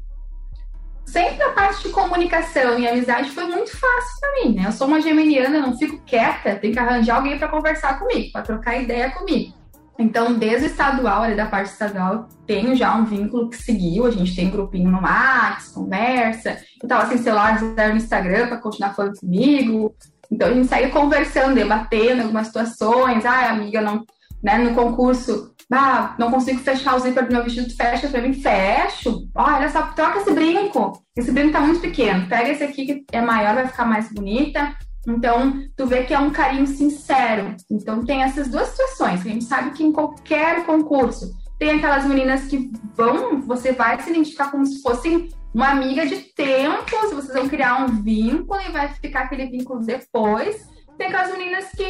sempre 1.10 1.42
a 1.42 1.50
parte 1.50 1.82
de 1.82 1.90
comunicação 1.90 2.78
e 2.78 2.88
amizade 2.88 3.30
foi 3.30 3.44
muito 3.44 3.70
fácil 3.70 4.20
para 4.20 4.44
mim, 4.44 4.54
né? 4.54 4.66
Eu 4.66 4.72
sou 4.72 4.86
uma 4.86 5.00
geminiana, 5.00 5.60
não 5.60 5.76
fico 5.76 6.00
quieta, 6.04 6.56
tem 6.56 6.72
que 6.72 6.78
arranjar 6.78 7.16
alguém 7.16 7.38
para 7.38 7.48
conversar 7.48 7.98
comigo, 7.98 8.32
para 8.32 8.42
trocar 8.42 8.80
ideia 8.80 9.10
comigo. 9.10 9.54
Então, 9.98 10.32
desde 10.32 10.66
o 10.66 10.70
estadual, 10.70 11.22
ali 11.22 11.34
da 11.34 11.44
parte 11.44 11.70
estadual, 11.70 12.26
tenho 12.46 12.74
já 12.74 12.94
um 12.96 13.04
vínculo 13.04 13.50
que 13.50 13.56
seguiu. 13.56 14.06
A 14.06 14.10
gente 14.10 14.34
tem 14.34 14.48
grupinho 14.48 14.90
no 14.90 15.02
Max, 15.02 15.68
conversa. 15.68 16.56
Eu 16.82 16.88
tava 16.88 17.06
sem 17.06 17.18
celular, 17.18 17.60
no 17.60 17.96
Instagram 17.96 18.46
para 18.46 18.56
continuar 18.56 18.94
falando 18.94 19.18
comigo. 19.20 19.94
Então, 20.30 20.48
a 20.48 20.54
gente 20.54 20.68
segue 20.68 20.90
conversando, 20.90 21.54
debatendo 21.54 22.22
algumas 22.22 22.46
situações. 22.46 23.26
Ah, 23.26 23.50
amiga, 23.50 23.82
não, 23.82 24.06
né, 24.42 24.56
no 24.56 24.74
concurso 24.74 25.54
ah, 25.72 26.14
não 26.18 26.30
consigo 26.30 26.58
fechar 26.58 26.96
o 26.96 26.98
zíper 26.98 27.26
do 27.26 27.32
meu 27.32 27.44
vestido, 27.44 27.74
fecha 27.74 28.08
pra 28.08 28.20
mim, 28.20 28.32
fecho. 28.32 29.28
Olha 29.34 29.68
só, 29.68 29.82
troca 29.82 30.18
esse 30.18 30.32
brinco. 30.32 31.00
Esse 31.16 31.30
brinco 31.30 31.52
tá 31.52 31.60
muito 31.60 31.80
pequeno. 31.80 32.28
Pega 32.28 32.48
esse 32.48 32.64
aqui 32.64 32.86
que 32.86 33.04
é 33.12 33.20
maior, 33.20 33.54
vai 33.54 33.68
ficar 33.68 33.84
mais 33.84 34.12
bonita. 34.12 34.74
Então, 35.06 35.62
tu 35.76 35.86
vê 35.86 36.02
que 36.02 36.12
é 36.12 36.18
um 36.18 36.30
carinho 36.30 36.66
sincero. 36.66 37.54
Então, 37.70 38.04
tem 38.04 38.22
essas 38.22 38.48
duas 38.48 38.68
situações. 38.68 39.20
A 39.20 39.28
gente 39.28 39.44
sabe 39.44 39.70
que 39.70 39.84
em 39.84 39.92
qualquer 39.92 40.66
concurso 40.66 41.32
tem 41.58 41.72
aquelas 41.72 42.04
meninas 42.04 42.44
que 42.46 42.70
vão, 42.96 43.40
você 43.42 43.72
vai 43.72 44.00
se 44.00 44.10
identificar 44.10 44.50
como 44.50 44.66
se 44.66 44.82
fossem 44.82 45.28
uma 45.52 45.68
amiga 45.68 46.06
de 46.06 46.16
tempos, 46.16 47.12
vocês 47.12 47.34
vão 47.34 47.48
criar 47.48 47.84
um 47.84 48.02
vínculo 48.02 48.60
e 48.60 48.72
vai 48.72 48.88
ficar 48.88 49.22
aquele 49.22 49.46
vínculo 49.46 49.80
depois. 49.80 50.68
Tem 50.96 51.08
aquelas 51.08 51.30
meninas 51.32 51.66
que 51.70 51.84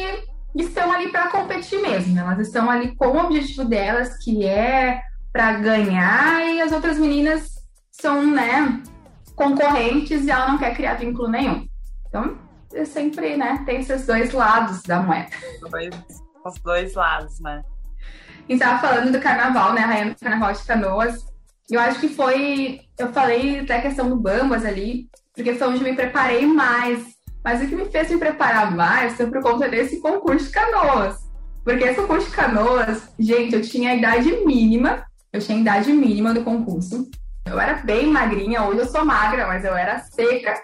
estão 0.55 0.91
ali 0.91 1.09
para 1.11 1.29
competir 1.29 1.81
mesmo. 1.81 2.19
Elas 2.19 2.39
estão 2.39 2.69
ali 2.69 2.95
com 2.95 3.07
o 3.07 3.25
objetivo 3.25 3.65
delas, 3.65 4.17
que 4.23 4.45
é 4.45 5.01
para 5.31 5.53
ganhar, 5.53 6.45
e 6.45 6.61
as 6.61 6.71
outras 6.71 6.97
meninas 6.97 7.49
são, 7.91 8.25
né, 8.25 8.81
concorrentes 9.35 10.25
e 10.25 10.31
ela 10.31 10.49
não 10.49 10.57
quer 10.57 10.75
criar 10.75 10.95
vínculo 10.95 11.29
nenhum. 11.29 11.65
Então, 12.07 12.37
eu 12.73 12.85
sempre, 12.85 13.37
né, 13.37 13.63
tem 13.65 13.79
esses 13.79 14.05
dois 14.05 14.31
lados 14.33 14.81
da 14.83 15.01
moeda. 15.01 15.29
Os 16.45 16.59
dois 16.61 16.93
lados, 16.95 17.39
né? 17.39 17.63
E 18.49 18.53
estava 18.53 18.79
falando 18.79 19.11
do 19.11 19.21
carnaval, 19.21 19.73
né, 19.73 19.81
rainha 19.81 20.13
do 20.13 20.19
carnaval 20.19 20.51
de 20.51 20.63
Canoas. 20.63 21.25
Eu 21.69 21.79
acho 21.79 21.99
que 21.99 22.09
foi, 22.09 22.81
eu 22.97 23.13
falei 23.13 23.61
até 23.61 23.77
a 23.77 23.81
questão 23.81 24.09
do 24.09 24.17
Bambas 24.17 24.65
ali, 24.65 25.07
porque 25.33 25.55
foi 25.55 25.67
onde 25.69 25.83
me 25.83 25.95
preparei 25.95 26.45
mais 26.45 27.20
mas 27.43 27.61
o 27.61 27.67
que 27.67 27.75
me 27.75 27.85
fez 27.85 28.09
me 28.09 28.17
preparar 28.17 28.75
mais 28.75 29.13
foi 29.13 29.27
por 29.27 29.41
conta 29.41 29.67
desse 29.67 29.99
concurso 29.99 30.45
de 30.45 30.51
canoas. 30.51 31.17
Porque 31.63 31.83
esse 31.83 32.01
concurso 32.01 32.29
de 32.29 32.35
canoas, 32.35 33.09
gente, 33.19 33.55
eu 33.55 33.61
tinha 33.61 33.91
a 33.91 33.95
idade 33.95 34.31
mínima, 34.45 35.03
eu 35.31 35.39
tinha 35.39 35.57
a 35.57 35.61
idade 35.61 35.93
mínima 35.93 36.33
do 36.33 36.43
concurso. 36.43 37.09
Eu 37.45 37.59
era 37.59 37.75
bem 37.75 38.07
magrinha, 38.07 38.63
hoje 38.63 38.79
eu 38.79 38.85
sou 38.85 39.03
magra, 39.03 39.47
mas 39.47 39.65
eu 39.65 39.75
era 39.75 39.99
seca. 39.99 40.61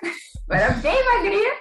Eu 0.50 0.56
era 0.56 0.74
bem 0.76 1.06
magrinha. 1.06 1.54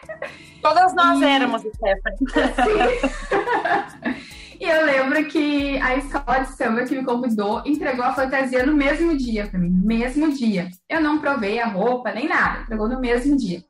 Todas 0.62 0.94
nós 0.94 1.20
e... 1.20 1.24
éramos, 1.24 1.62
Stephanie. 1.62 2.18
e 4.60 4.64
eu 4.64 4.84
lembro 4.84 5.24
que 5.26 5.78
a 5.78 5.96
escola 5.96 6.40
de 6.40 6.56
samba 6.56 6.84
que 6.84 6.94
me 6.94 7.04
convidou 7.04 7.62
entregou 7.64 8.04
a 8.04 8.14
fantasia 8.14 8.64
no 8.64 8.74
mesmo 8.74 9.16
dia 9.16 9.46
para 9.46 9.58
mim, 9.58 9.70
mesmo 9.70 10.32
dia. 10.32 10.68
Eu 10.88 11.00
não 11.00 11.18
provei 11.18 11.58
a 11.58 11.66
roupa 11.66 12.12
nem 12.12 12.28
nada, 12.28 12.62
entregou 12.62 12.88
no 12.88 13.00
mesmo 13.00 13.36
dia. 13.36 13.64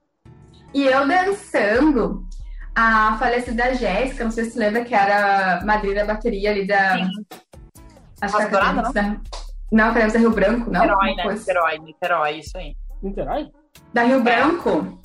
E 0.74 0.84
eu 0.84 1.06
dançando, 1.06 2.26
a 2.74 3.16
falecida 3.18 3.74
Jéssica, 3.74 4.24
não 4.24 4.30
sei 4.30 4.44
se 4.44 4.58
lembra 4.58 4.84
que 4.84 4.94
era 4.94 5.62
madrinha 5.64 6.04
da 6.04 6.12
bateria 6.12 6.50
ali 6.50 6.66
da. 6.66 6.98
Sim. 6.98 7.10
Acho 8.20 8.36
que 8.36 8.42
era 8.42 8.72
não? 8.72 8.92
Da... 8.92 9.16
Não, 9.72 9.92
queremos 9.92 10.12
da 10.12 10.18
Rio 10.18 10.30
Branco, 10.30 10.70
não? 10.70 10.80
Niterói, 10.82 11.14
né? 11.14 11.32
Niterói, 11.32 11.78
Niterói, 11.78 12.38
isso 12.38 12.58
aí. 12.58 12.76
Niterói? 13.02 13.50
Da 13.92 14.02
Rio 14.02 14.22
Branco? 14.22 14.98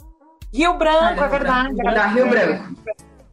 Rio 0.53 0.77
Branco, 0.77 1.21
ah, 1.21 1.25
é 1.25 1.27
verdade. 1.29 1.75
Da 1.75 2.07
Rio 2.07 2.29
Branco. 2.29 2.75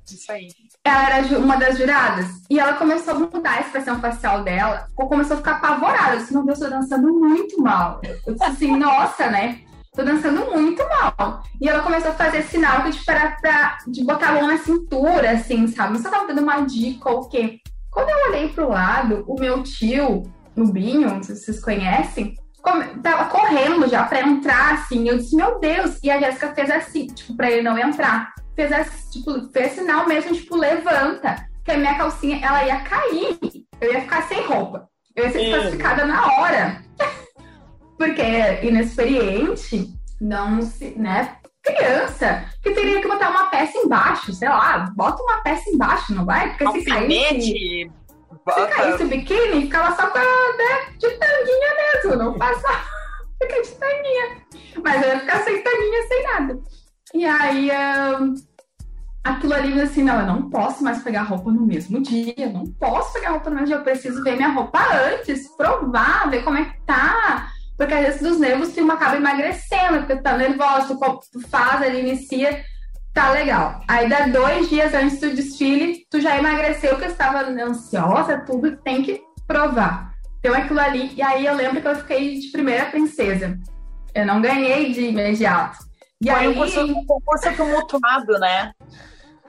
Isso 0.06 0.32
aí. 0.32 0.48
Ela 0.84 1.16
era 1.16 1.38
uma 1.38 1.56
das 1.56 1.76
juradas. 1.76 2.26
E 2.48 2.58
ela 2.58 2.74
começou 2.74 3.14
a 3.14 3.18
mudar 3.18 3.58
a 3.58 3.60
expressão 3.60 4.00
facial 4.00 4.42
dela. 4.42 4.88
Começou 4.94 5.34
a 5.34 5.38
ficar 5.38 5.56
apavorada. 5.56 6.14
Eu 6.14 6.18
disse, 6.20 6.32
meu 6.32 6.44
Deus, 6.44 6.60
eu 6.60 6.70
tô 6.70 6.76
dançando 6.76 7.12
muito 7.12 7.60
mal. 7.60 8.00
Eu 8.26 8.32
disse 8.32 8.44
assim, 8.44 8.76
nossa, 8.76 9.28
né? 9.30 9.60
Tô 9.98 10.04
dançando 10.04 10.48
muito 10.52 10.80
mal. 10.88 11.42
E 11.60 11.68
ela 11.68 11.82
começou 11.82 12.12
a 12.12 12.14
fazer 12.14 12.42
sinal 12.44 12.84
que, 12.84 12.92
tipo, 12.92 13.10
era 13.10 13.32
pra, 13.32 13.78
de 13.88 14.04
botar 14.04 14.28
a 14.28 14.32
mão 14.34 14.46
na 14.46 14.56
cintura, 14.58 15.32
assim, 15.32 15.66
sabe? 15.66 15.94
Não 15.94 15.98
se 15.98 16.08
tava 16.08 16.28
dando 16.28 16.40
uma 16.40 16.60
dica 16.60 17.10
ou 17.10 17.22
o 17.22 17.28
quê. 17.28 17.58
Quando 17.90 18.08
eu 18.08 18.28
olhei 18.28 18.48
pro 18.48 18.68
lado, 18.68 19.24
o 19.26 19.34
meu 19.40 19.60
tio, 19.64 20.22
o 20.56 20.64
Binho, 20.66 21.14
não 21.14 21.22
sei 21.22 21.34
se 21.34 21.46
vocês 21.46 21.60
conhecem, 21.60 22.36
tava 23.02 23.24
correndo 23.24 23.88
já 23.88 24.04
pra 24.04 24.20
entrar, 24.20 24.74
assim. 24.74 25.08
Eu 25.08 25.18
disse, 25.18 25.34
meu 25.34 25.58
Deus! 25.58 25.98
E 26.00 26.10
a 26.12 26.20
Jéssica 26.20 26.54
fez 26.54 26.70
assim, 26.70 27.08
tipo, 27.08 27.36
pra 27.36 27.50
ele 27.50 27.62
não 27.62 27.76
entrar. 27.76 28.32
Fez, 28.54 28.70
assim, 28.70 29.10
tipo, 29.10 29.50
fez 29.50 29.72
sinal 29.72 30.06
mesmo, 30.06 30.32
tipo, 30.32 30.56
levanta. 30.56 31.44
Que 31.64 31.72
a 31.72 31.76
minha 31.76 31.96
calcinha, 31.96 32.38
ela 32.40 32.64
ia 32.64 32.80
cair. 32.82 33.36
Eu 33.80 33.92
ia 33.92 34.00
ficar 34.02 34.22
sem 34.28 34.46
roupa. 34.46 34.88
Eu 35.16 35.24
ia 35.24 35.32
ser 35.32 35.38
desclassificada 35.40 36.06
na 36.06 36.24
hora. 36.24 36.82
Porque 37.98 38.22
inexperiente, 38.62 39.92
não 40.20 40.62
se, 40.62 40.90
né? 40.96 41.36
Criança, 41.62 42.44
que 42.62 42.70
teria 42.70 43.02
que 43.02 43.08
botar 43.08 43.30
uma 43.30 43.46
peça 43.46 43.76
embaixo, 43.76 44.32
sei 44.32 44.48
lá, 44.48 44.88
bota 44.94 45.20
uma 45.20 45.42
peça 45.42 45.68
embaixo, 45.68 46.14
não 46.14 46.24
vai? 46.24 46.56
Porque 46.56 46.80
se 46.80 46.86
caísse, 46.86 47.90
se 48.54 48.66
caísse 48.74 49.02
o 49.02 49.08
biquíni, 49.08 49.62
ficava 49.62 49.94
só 49.94 50.06
com 50.06 50.18
a, 50.18 50.22
né, 50.22 50.92
de 50.96 51.10
tanguinha 51.10 51.74
mesmo, 51.76 52.16
não 52.16 52.34
passa, 52.38 52.68
fica 53.42 53.60
de 53.60 53.70
tanguinha. 53.72 54.36
Mas 54.82 55.02
eu 55.02 55.08
ia 55.08 55.20
ficar 55.20 55.42
sem 55.42 55.62
tanguinha, 55.62 56.06
sem 56.06 56.22
nada. 56.22 56.58
E 57.12 57.24
aí, 57.26 57.70
um, 58.20 58.34
aquilo 59.24 59.54
ali, 59.54 59.80
assim, 59.80 60.04
não, 60.04 60.20
eu 60.20 60.26
não 60.26 60.48
posso 60.48 60.82
mais 60.84 61.02
pegar 61.02 61.24
roupa 61.24 61.50
no 61.50 61.66
mesmo 61.66 62.00
dia, 62.00 62.48
não 62.50 62.64
posso 62.64 63.12
pegar 63.12 63.32
roupa 63.32 63.50
no 63.50 63.56
mesmo 63.56 63.66
dia, 63.66 63.76
eu 63.76 63.82
preciso 63.82 64.22
ver 64.22 64.36
minha 64.36 64.52
roupa 64.52 64.78
antes, 65.12 65.48
provar, 65.56 66.30
ver 66.30 66.44
como 66.44 66.56
é 66.56 66.64
que 66.64 66.80
tá 66.86 67.50
porque 67.78 67.94
às 67.94 68.04
vezes 68.04 68.20
dos 68.20 68.40
nervos 68.40 68.74
tu 68.74 68.90
acaba 68.90 69.16
emagrecendo, 69.16 69.98
porque 69.98 70.16
tu 70.16 70.22
tá 70.22 70.36
nervoso, 70.36 70.98
tu, 70.98 71.20
tu 71.32 71.48
faz, 71.48 71.80
ele 71.82 72.00
inicia, 72.00 72.64
tá 73.14 73.30
legal. 73.30 73.80
Aí 73.86 74.08
dá 74.08 74.26
dois 74.26 74.68
dias 74.68 74.92
antes 74.92 75.20
do 75.20 75.30
desfile, 75.30 76.04
tu 76.10 76.20
já 76.20 76.36
emagreceu, 76.36 76.96
porque 76.96 77.06
estava 77.06 77.42
ansiosa, 77.42 78.40
tudo, 78.44 78.76
tem 78.78 79.02
que 79.02 79.22
provar. 79.46 80.12
Então 80.40 80.52
aquilo 80.54 80.80
ali, 80.80 81.12
e 81.14 81.22
aí 81.22 81.46
eu 81.46 81.54
lembro 81.54 81.80
que 81.80 81.86
eu 81.86 81.94
fiquei 81.94 82.40
de 82.40 82.50
primeira 82.50 82.86
princesa. 82.86 83.56
Eu 84.12 84.26
não 84.26 84.40
ganhei 84.40 84.92
de 84.92 85.02
imediato. 85.02 85.78
E 86.20 86.28
Foi 86.28 86.40
aí, 86.40 86.48
um 86.48 87.06
concurso 87.06 87.52
tumultuado, 87.56 88.32
né? 88.40 88.72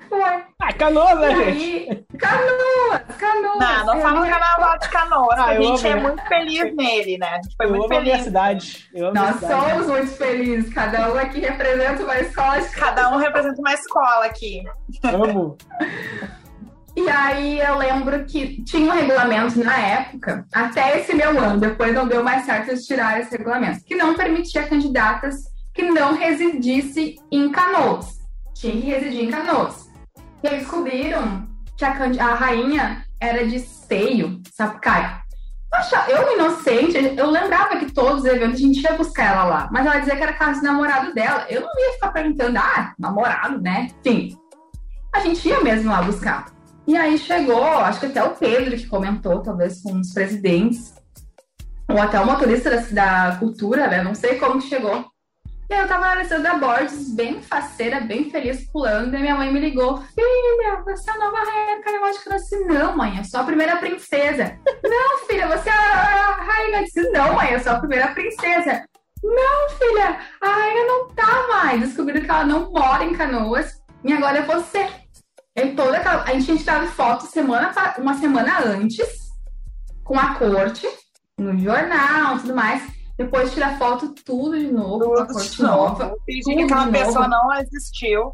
Foi. 0.10 0.44
Ah, 0.60 0.74
canoas, 0.74 1.20
né, 1.20 1.36
gente? 1.36 1.48
aí, 1.90 2.06
canoas, 2.18 3.02
canoas. 3.18 3.60
Não, 3.60 3.96
Eu 3.96 4.02
fala 4.02 4.26
ia- 4.26 4.32
carnaval 4.32 4.80
de 4.80 4.90
canoas, 4.90 5.40
Ah, 5.40 5.46
a 5.46 5.62
gente 5.62 5.88
é 5.88 5.96
né? 5.96 6.02
muito 6.02 6.22
feliz 6.28 6.76
nele, 6.76 7.18
né? 7.20 7.28
A 7.30 7.36
gente 7.42 7.56
foi 7.56 7.66
Eu 7.68 7.70
muito 7.72 7.86
amo 7.86 7.94
a 7.96 8.02
minha 8.02 8.14
feliz. 8.16 8.26
cidade. 8.26 8.90
Eu 8.94 9.14
Nós 9.14 9.36
cidade. 9.36 9.70
somos 9.72 9.88
muito 9.88 10.12
felizes, 10.18 10.74
cada 10.74 11.12
um 11.14 11.18
aqui 11.18 11.40
representa 11.40 12.04
uma 12.04 12.20
escola 12.20 12.60
de 12.60 12.70
Cada 12.72 13.10
um 13.12 13.18
representa 13.18 13.60
uma 13.62 13.74
escola 13.74 14.26
aqui. 14.26 14.64
Amo. 15.04 15.58
E 16.96 17.08
aí 17.10 17.60
eu 17.62 17.78
lembro 17.78 18.26
que 18.26 18.62
tinha 18.64 18.92
um 18.92 18.94
regulamento 18.96 19.64
na 19.64 19.78
época, 19.78 20.46
até 20.54 21.00
esse 21.00 21.14
meu 21.16 21.30
ano, 21.40 21.60
depois 21.60 21.94
não 21.94 22.08
deu 22.08 22.24
mais 22.24 22.46
certo 22.46 22.70
eles 22.70 22.86
tiraram 22.86 23.22
esse 23.22 23.32
regulamento, 23.38 23.84
que 23.86 23.96
não 23.96 24.16
permitia 24.16 24.68
candidatas 24.68 25.36
que 25.74 25.84
não 25.84 26.14
residisse 26.14 27.16
em 27.32 27.50
Canoas. 27.52 28.18
Tinha 28.56 28.74
que 28.74 28.80
residir 28.90 29.24
em 29.24 29.32
Canoas. 29.32 29.88
E 30.44 30.48
eles 30.48 30.62
descobriram 30.62 31.48
que 31.78 31.86
a, 31.86 31.92
a 31.92 32.34
rainha 32.36 33.06
era 33.20 33.46
de 33.46 33.58
Esteio, 33.58 34.42
Sapucaia. 34.54 35.22
Poxa, 35.72 36.06
eu 36.10 36.34
inocente, 36.34 36.98
eu 37.16 37.30
lembrava 37.30 37.78
que 37.78 37.92
todos 37.92 38.24
os 38.24 38.26
eventos 38.26 38.56
a 38.56 38.64
gente 38.64 38.82
ia 38.82 38.94
buscar 38.94 39.26
ela 39.26 39.44
lá, 39.44 39.70
mas 39.72 39.86
ela 39.86 40.00
dizia 40.00 40.16
que 40.16 40.24
era 40.24 40.34
casa 40.34 40.62
do 40.62 40.66
namorado 40.66 41.14
dela. 41.14 41.46
Eu 41.48 41.62
não 41.62 41.70
ia 41.78 41.94
ficar 41.94 42.12
perguntando, 42.12 42.58
ah, 42.58 42.94
namorado, 42.98 43.62
né? 43.62 43.90
Enfim, 44.04 44.36
a 45.14 45.20
gente 45.20 45.48
ia 45.48 45.62
mesmo 45.62 45.92
lá 45.92 46.02
buscar. 46.02 46.48
E 46.88 46.98
aí 46.98 47.20
chegou, 47.20 47.64
acho 47.64 48.00
que 48.00 48.08
até 48.08 48.24
o 48.24 48.36
Pedro 48.36 48.76
que 48.76 48.88
comentou, 48.88 49.44
talvez 49.44 49.82
com 49.82 50.00
os 50.00 50.12
presidentes, 50.12 50.96
ou 51.88 52.02
até 52.02 52.20
o 52.20 52.26
motorista 52.26 52.72
da, 52.72 53.30
da 53.30 53.36
cultura, 53.38 53.88
né? 53.88 54.02
Não 54.02 54.16
sei 54.16 54.40
como 54.40 54.60
que 54.60 54.68
chegou. 54.68 55.06
E 55.70 55.74
aí 55.74 55.82
eu 55.82 55.88
tava 55.88 56.02
na 56.02 56.12
Alessandra 56.14 56.56
Borges, 56.56 57.14
bem 57.14 57.44
faceira, 57.44 58.00
bem 58.00 58.32
feliz, 58.32 58.68
pulando, 58.72 59.16
e 59.16 59.20
minha 59.20 59.36
mãe 59.36 59.54
me 59.54 59.60
ligou, 59.60 60.02
filha, 60.02 60.84
você 60.84 61.12
é 61.12 61.14
a 61.14 61.18
nova 61.18 61.38
rainha 61.38 61.82
Canoas. 61.84 62.26
Eu 62.26 62.36
disse, 62.38 62.66
não, 62.66 62.98
mãe, 62.98 63.16
eu 63.16 63.24
sou 63.24 63.42
a 63.42 63.44
primeira 63.44 63.78
princesa. 63.78 64.60
não, 64.84 65.28
filha, 65.28 65.48
você 65.48 65.70
é 65.70 65.74
a 65.74 66.32
rainha. 66.42 66.80
Eu 66.80 66.84
disse, 66.86 67.12
não, 67.12 67.36
mãe, 67.36 67.52
eu 67.52 67.60
sou 67.60 67.74
a 67.74 67.80
primeira 67.80 68.08
princesa. 68.08 68.84
Não, 69.24 69.70
filha, 69.78 70.20
a 70.42 70.50
rainha 70.50 70.88
não 70.88 71.08
tá 71.10 71.48
mais. 71.50 71.82
Descobriram 71.82 72.22
que 72.22 72.32
ela 72.32 72.46
não 72.46 72.72
mora 72.72 73.04
em 73.04 73.14
Canoas, 73.14 73.72
e 74.04 74.12
agora 74.12 74.40
é 74.40 74.42
você. 74.42 74.88
Em 75.56 75.76
toda 75.76 75.98
aquela... 75.98 76.24
A 76.24 76.34
gente 76.34 76.64
tirado 76.64 76.88
foto 76.88 77.28
semana, 77.28 77.72
uma 78.00 78.16
semana 78.16 78.60
antes, 78.66 79.08
com 80.04 80.18
a 80.18 80.34
corte, 80.34 80.88
no 81.38 81.56
jornal 81.60 82.40
tudo 82.40 82.56
mais. 82.56 82.99
Depois 83.20 83.54
tira 83.54 83.76
foto 83.76 84.16
tudo 84.26 84.58
de 84.58 84.72
novo, 84.72 85.00
Tudo 85.00 85.28
corte 85.28 85.58
de 85.58 85.62
novo. 85.62 86.00
nova, 86.00 86.16
Fingir 86.26 86.56
que 86.56 86.64
aquela 86.64 86.88
pessoa 86.88 87.28
não 87.28 87.54
existiu. 87.56 88.32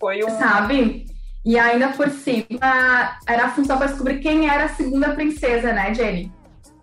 Foi 0.00 0.24
um. 0.24 0.30
sabe? 0.30 1.06
E 1.44 1.56
ainda 1.56 1.90
por 1.90 2.10
cima, 2.10 3.16
era 3.24 3.44
a 3.44 3.50
função 3.50 3.78
para 3.78 3.86
descobrir 3.86 4.18
quem 4.18 4.50
era 4.50 4.64
a 4.64 4.68
segunda 4.68 5.14
princesa, 5.14 5.72
né, 5.72 5.94
Jenny? 5.94 6.32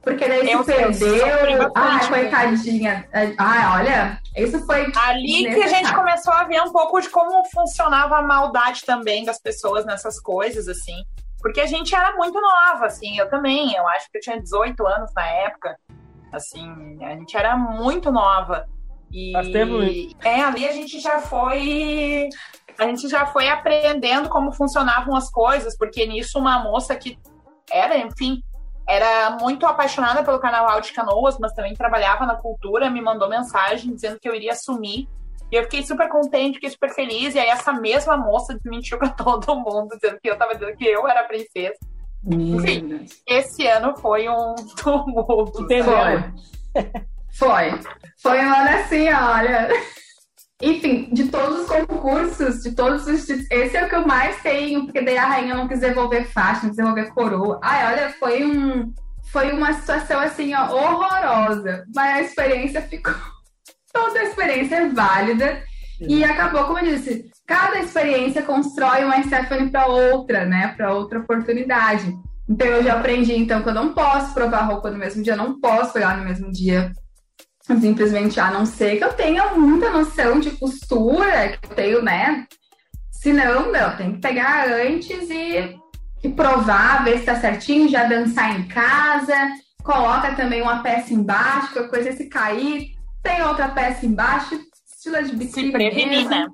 Porque 0.01 0.25
daí 0.25 0.49
Eu 0.49 0.63
se 0.63 0.71
perdeu. 0.73 1.69
com 1.69 2.07
coitadinha. 2.07 3.05
Ai, 3.37 3.81
olha, 3.81 4.21
isso 4.37 4.65
foi. 4.65 4.89
Ali 4.95 5.53
que 5.53 5.63
a 5.63 5.67
gente 5.67 5.93
começou 5.93 6.31
a 6.31 6.45
ver 6.45 6.61
um 6.61 6.71
pouco 6.71 7.01
de 7.01 7.09
como 7.09 7.43
funcionava 7.53 8.19
a 8.19 8.21
maldade 8.21 8.85
também 8.85 9.25
das 9.25 9.37
pessoas 9.37 9.85
nessas 9.85 10.17
coisas, 10.17 10.69
assim. 10.69 11.03
Porque 11.41 11.59
a 11.59 11.65
gente 11.65 11.93
era 11.93 12.15
muito 12.15 12.39
nova, 12.39 12.85
assim, 12.85 13.19
eu 13.19 13.29
também. 13.29 13.73
Eu 13.75 13.85
acho 13.89 14.09
que 14.09 14.17
eu 14.17 14.21
tinha 14.21 14.41
18 14.41 14.87
anos 14.87 15.11
na 15.13 15.27
época. 15.27 15.75
Assim, 16.31 16.97
a 17.03 17.11
gente 17.11 17.35
era 17.35 17.55
muito 17.55 18.11
nova. 18.11 18.67
E 19.11 19.31
Faz 19.31 19.49
tempo 19.49 19.79
é, 20.23 20.41
ali 20.41 20.67
a 20.67 20.71
gente 20.71 20.99
já 20.99 21.19
foi. 21.19 22.29
A 22.77 22.85
gente 22.85 23.07
já 23.07 23.25
foi 23.25 23.49
aprendendo 23.49 24.29
como 24.29 24.51
funcionavam 24.51 25.15
as 25.15 25.31
coisas, 25.31 25.75
porque 25.77 26.05
nisso 26.05 26.37
uma 26.37 26.59
moça 26.59 26.95
que 26.95 27.17
era, 27.71 27.97
enfim, 27.97 28.43
era 28.87 29.31
muito 29.41 29.65
apaixonada 29.65 30.23
pelo 30.23 30.39
carnaval 30.39 30.79
de 30.79 30.93
canoas, 30.93 31.37
mas 31.39 31.53
também 31.53 31.73
trabalhava 31.73 32.25
na 32.25 32.35
cultura, 32.35 32.89
me 32.89 33.01
mandou 33.01 33.27
mensagem 33.27 33.93
dizendo 33.93 34.19
que 34.19 34.29
eu 34.29 34.35
iria 34.35 34.51
assumir. 34.51 35.07
E 35.51 35.55
eu 35.55 35.63
fiquei 35.63 35.83
super 35.85 36.09
contente, 36.09 36.55
fiquei 36.55 36.69
super 36.69 36.93
feliz. 36.93 37.33
E 37.33 37.39
aí 37.39 37.47
essa 37.47 37.73
mesma 37.73 38.17
moça 38.17 38.53
desmentiu 38.53 38.97
pra 38.97 39.09
todo 39.15 39.55
mundo, 39.55 39.89
dizendo 39.95 40.19
que 40.19 40.29
eu 40.29 40.37
tava 40.37 40.53
dizendo 40.53 40.75
que 40.75 40.85
eu 40.85 41.07
era 41.07 41.23
princesa. 41.23 41.77
Enfim, 42.29 43.05
esse 43.25 43.65
ano 43.67 43.95
foi 43.97 44.27
um 44.27 44.55
tumulto. 44.77 45.63
Entendeu? 45.63 45.85
Foi. 45.85 46.91
Foi. 47.37 47.79
Foi 48.21 48.39
um 48.39 48.53
ano 48.53 48.69
assim, 48.69 49.09
olha. 49.09 49.69
Enfim, 50.61 51.09
de 51.13 51.29
todos 51.29 51.61
os 51.61 51.67
concursos, 51.67 52.63
de 52.63 52.75
todos 52.75 53.05
os. 53.07 53.29
Esse 53.29 53.77
é 53.77 53.85
o 53.85 53.89
que 53.89 53.95
eu 53.95 54.07
mais 54.07 54.41
tenho, 54.41 54.85
porque 54.85 55.01
daí 55.01 55.17
a 55.17 55.27
rainha 55.27 55.55
não 55.55 55.67
quis 55.67 55.79
devolver 55.79 56.27
faixa, 56.31 56.61
não 56.63 56.69
quis 56.69 56.77
devolver 56.77 57.13
coroa. 57.13 57.59
Ai, 57.63 57.93
olha, 57.93 58.09
foi 58.19 58.43
um. 58.43 58.91
Foi 59.31 59.51
uma 59.51 59.73
situação 59.73 60.19
assim, 60.19 60.53
ó, 60.55 60.71
horrorosa. 60.73 61.85
Mas 61.93 62.15
a 62.15 62.21
experiência 62.21 62.81
ficou. 62.81 63.13
Toda 63.93 64.19
a 64.19 64.23
experiência 64.23 64.75
é 64.75 64.89
válida. 64.89 65.63
E 65.99 66.23
acabou, 66.23 66.65
como 66.65 66.79
eu 66.79 66.95
disse, 66.95 67.25
cada 67.45 67.79
experiência 67.79 68.43
constrói 68.43 69.03
uma 69.03 69.21
Stephanie 69.23 69.71
para 69.71 69.87
outra, 69.87 70.45
né? 70.45 70.73
Para 70.75 70.93
outra 70.93 71.19
oportunidade. 71.19 72.13
Então 72.47 72.67
eu 72.67 72.83
já 72.83 72.93
aprendi 72.93 73.35
então 73.35 73.61
que 73.61 73.69
eu 73.69 73.73
não 73.73 73.93
posso 73.93 74.33
provar 74.33 74.61
roupa 74.61 74.89
no 74.89 74.97
mesmo 74.97 75.21
dia, 75.23 75.35
não 75.35 75.59
posso 75.59 75.93
pegar 75.93 76.17
no 76.17 76.23
mesmo 76.23 76.51
dia. 76.51 76.91
Simplesmente 77.61 78.39
a 78.39 78.49
não 78.49 78.65
ser 78.65 78.97
que 78.97 79.03
eu 79.03 79.13
tenha 79.13 79.53
muita 79.55 79.89
noção 79.89 80.39
de 80.39 80.51
costura, 80.51 81.49
que 81.49 81.65
eu 81.65 81.75
tenho, 81.75 82.01
né? 82.01 82.45
Se 83.11 83.33
não, 83.33 83.71
não, 83.71 83.97
tem 83.97 84.13
que 84.13 84.21
pegar 84.21 84.69
antes 84.69 85.29
e, 85.29 85.77
e 86.23 86.29
provar, 86.29 87.03
ver 87.03 87.19
se 87.19 87.25
tá 87.25 87.35
certinho, 87.35 87.89
já 87.89 88.05
dançar 88.05 88.57
em 88.57 88.67
casa, 88.67 89.35
coloca 89.83 90.33
também 90.35 90.61
uma 90.61 90.81
peça 90.81 91.13
embaixo, 91.13 91.73
qualquer 91.73 91.89
coisa 91.89 92.11
se 92.13 92.29
cair, 92.29 92.91
tem 93.21 93.41
outra 93.41 93.67
peça 93.67 94.05
embaixo, 94.05 94.57
estilo 95.15 95.67
Se 95.67 95.71
prevenir, 95.71 96.09
mesmo. 96.09 96.29
né? 96.29 96.47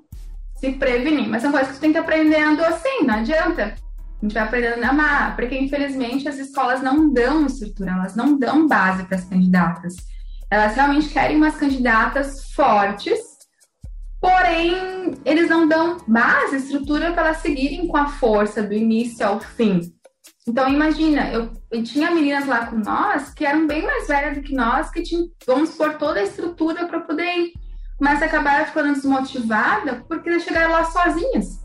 Se 0.56 0.72
prevenir. 0.72 1.28
Mas 1.28 1.42
são 1.42 1.50
coisas 1.50 1.68
que 1.68 1.74
tu 1.76 1.80
tem 1.80 1.92
que 1.92 1.98
aprendendo 1.98 2.64
assim, 2.64 3.04
não 3.04 3.14
adianta. 3.14 3.74
A 3.74 4.24
gente 4.24 4.34
vai 4.34 4.42
aprendendo 4.42 4.80
na 4.80 4.92
marra, 4.92 5.34
porque 5.36 5.58
infelizmente 5.58 6.28
as 6.28 6.38
escolas 6.38 6.82
não 6.82 7.12
dão 7.12 7.46
estrutura, 7.46 7.92
elas 7.92 8.16
não 8.16 8.38
dão 8.38 8.66
base 8.66 9.04
para 9.04 9.16
as 9.16 9.24
candidatas. 9.24 9.94
Elas 10.50 10.74
realmente 10.74 11.08
querem 11.08 11.36
umas 11.36 11.56
candidatas 11.56 12.50
fortes, 12.52 13.18
porém 14.20 15.14
eles 15.24 15.48
não 15.50 15.68
dão 15.68 15.98
base, 16.06 16.56
estrutura 16.56 17.12
para 17.12 17.26
elas 17.26 17.38
seguirem 17.38 17.86
com 17.86 17.96
a 17.96 18.08
força 18.08 18.62
do 18.62 18.72
início 18.72 19.26
ao 19.26 19.40
fim. 19.40 19.92
Então 20.46 20.68
imagina, 20.68 21.30
eu, 21.30 21.50
eu 21.70 21.82
tinha 21.82 22.10
meninas 22.10 22.46
lá 22.46 22.66
com 22.66 22.76
nós 22.76 23.32
que 23.32 23.44
eram 23.44 23.66
bem 23.66 23.82
mais 23.82 24.06
velhas 24.06 24.36
do 24.36 24.42
que 24.42 24.54
nós, 24.54 24.90
que 24.90 25.02
tinham, 25.02 25.26
vamos 25.46 25.70
por 25.70 25.94
toda 25.94 26.20
a 26.20 26.24
estrutura 26.24 26.86
para 26.86 27.00
poder 27.00 27.24
ir. 27.24 27.52
Mas 28.04 28.22
acabaram 28.22 28.66
ficando 28.66 28.92
desmotivadas 28.92 30.02
porque 30.06 30.28
eles 30.28 30.44
chegaram 30.44 30.72
lá 30.72 30.84
sozinhas. 30.84 31.64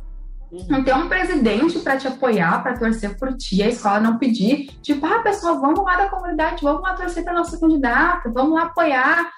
Uhum. 0.49 0.65
Não 0.69 0.83
tem 0.85 0.93
um 0.93 1.09
presidente 1.09 1.79
para 1.79 1.97
te 1.97 2.07
apoiar, 2.07 2.63
para 2.63 2.77
torcer 2.79 3.17
por 3.17 3.35
ti, 3.35 3.61
a 3.61 3.67
escola 3.67 3.99
não 3.99 4.17
pedir, 4.17 4.67
tipo, 4.81 5.05
ah, 5.05 5.19
pessoal, 5.19 5.59
vamos 5.59 5.83
lá 5.83 5.97
da 5.97 6.07
comunidade, 6.07 6.63
vamos 6.63 6.81
lá 6.81 6.93
torcer 6.93 7.25
para 7.25 7.33
nossa 7.33 7.59
candidata, 7.59 8.31
vamos 8.31 8.53
lá 8.53 8.63
apoiar. 8.63 9.29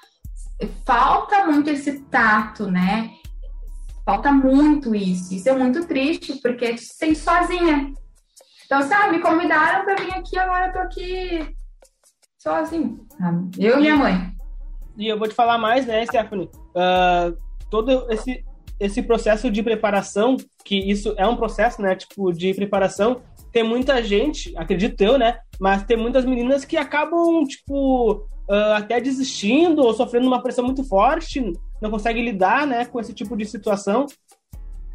Falta 0.86 1.44
muito 1.44 1.68
esse 1.70 1.98
tato, 2.04 2.70
né? 2.70 3.10
Falta 4.06 4.30
muito 4.30 4.94
isso. 4.94 5.34
Isso 5.34 5.48
é 5.48 5.52
muito 5.52 5.84
triste, 5.84 6.40
porque 6.40 6.74
tu 6.74 6.82
se 6.82 6.94
sente 6.94 7.18
sozinha. 7.18 7.92
Então, 8.64 8.80
sabe, 8.82 9.16
me 9.16 9.18
convidaram 9.18 9.84
para 9.84 9.96
vir 9.96 10.14
aqui, 10.14 10.38
agora 10.38 10.68
eu 10.68 10.72
tô 10.72 10.78
aqui 10.78 11.52
sozinho. 12.38 13.04
Eu 13.58 13.78
e 13.78 13.80
minha 13.80 13.96
mãe. 13.96 14.32
E 14.96 15.08
eu 15.08 15.18
vou 15.18 15.26
te 15.26 15.34
falar 15.34 15.58
mais, 15.58 15.84
né, 15.84 16.06
Stephanie? 16.06 16.48
Uh, 16.74 17.36
todo 17.70 18.06
esse 18.10 18.44
esse 18.82 19.00
processo 19.00 19.48
de 19.48 19.62
preparação, 19.62 20.36
que 20.64 20.76
isso 20.76 21.14
é 21.16 21.24
um 21.24 21.36
processo, 21.36 21.80
né, 21.80 21.94
tipo, 21.94 22.32
de 22.32 22.52
preparação, 22.52 23.22
tem 23.52 23.62
muita 23.62 24.02
gente, 24.02 24.52
acredito 24.56 25.00
eu, 25.00 25.16
né, 25.16 25.38
mas 25.60 25.84
tem 25.84 25.96
muitas 25.96 26.24
meninas 26.24 26.64
que 26.64 26.76
acabam, 26.76 27.44
tipo, 27.44 28.26
uh, 28.48 28.74
até 28.74 29.00
desistindo 29.00 29.82
ou 29.82 29.94
sofrendo 29.94 30.26
uma 30.26 30.42
pressão 30.42 30.64
muito 30.64 30.82
forte, 30.82 31.52
não 31.80 31.92
conseguem 31.92 32.24
lidar, 32.24 32.66
né, 32.66 32.84
com 32.84 32.98
esse 32.98 33.14
tipo 33.14 33.36
de 33.36 33.44
situação. 33.44 34.06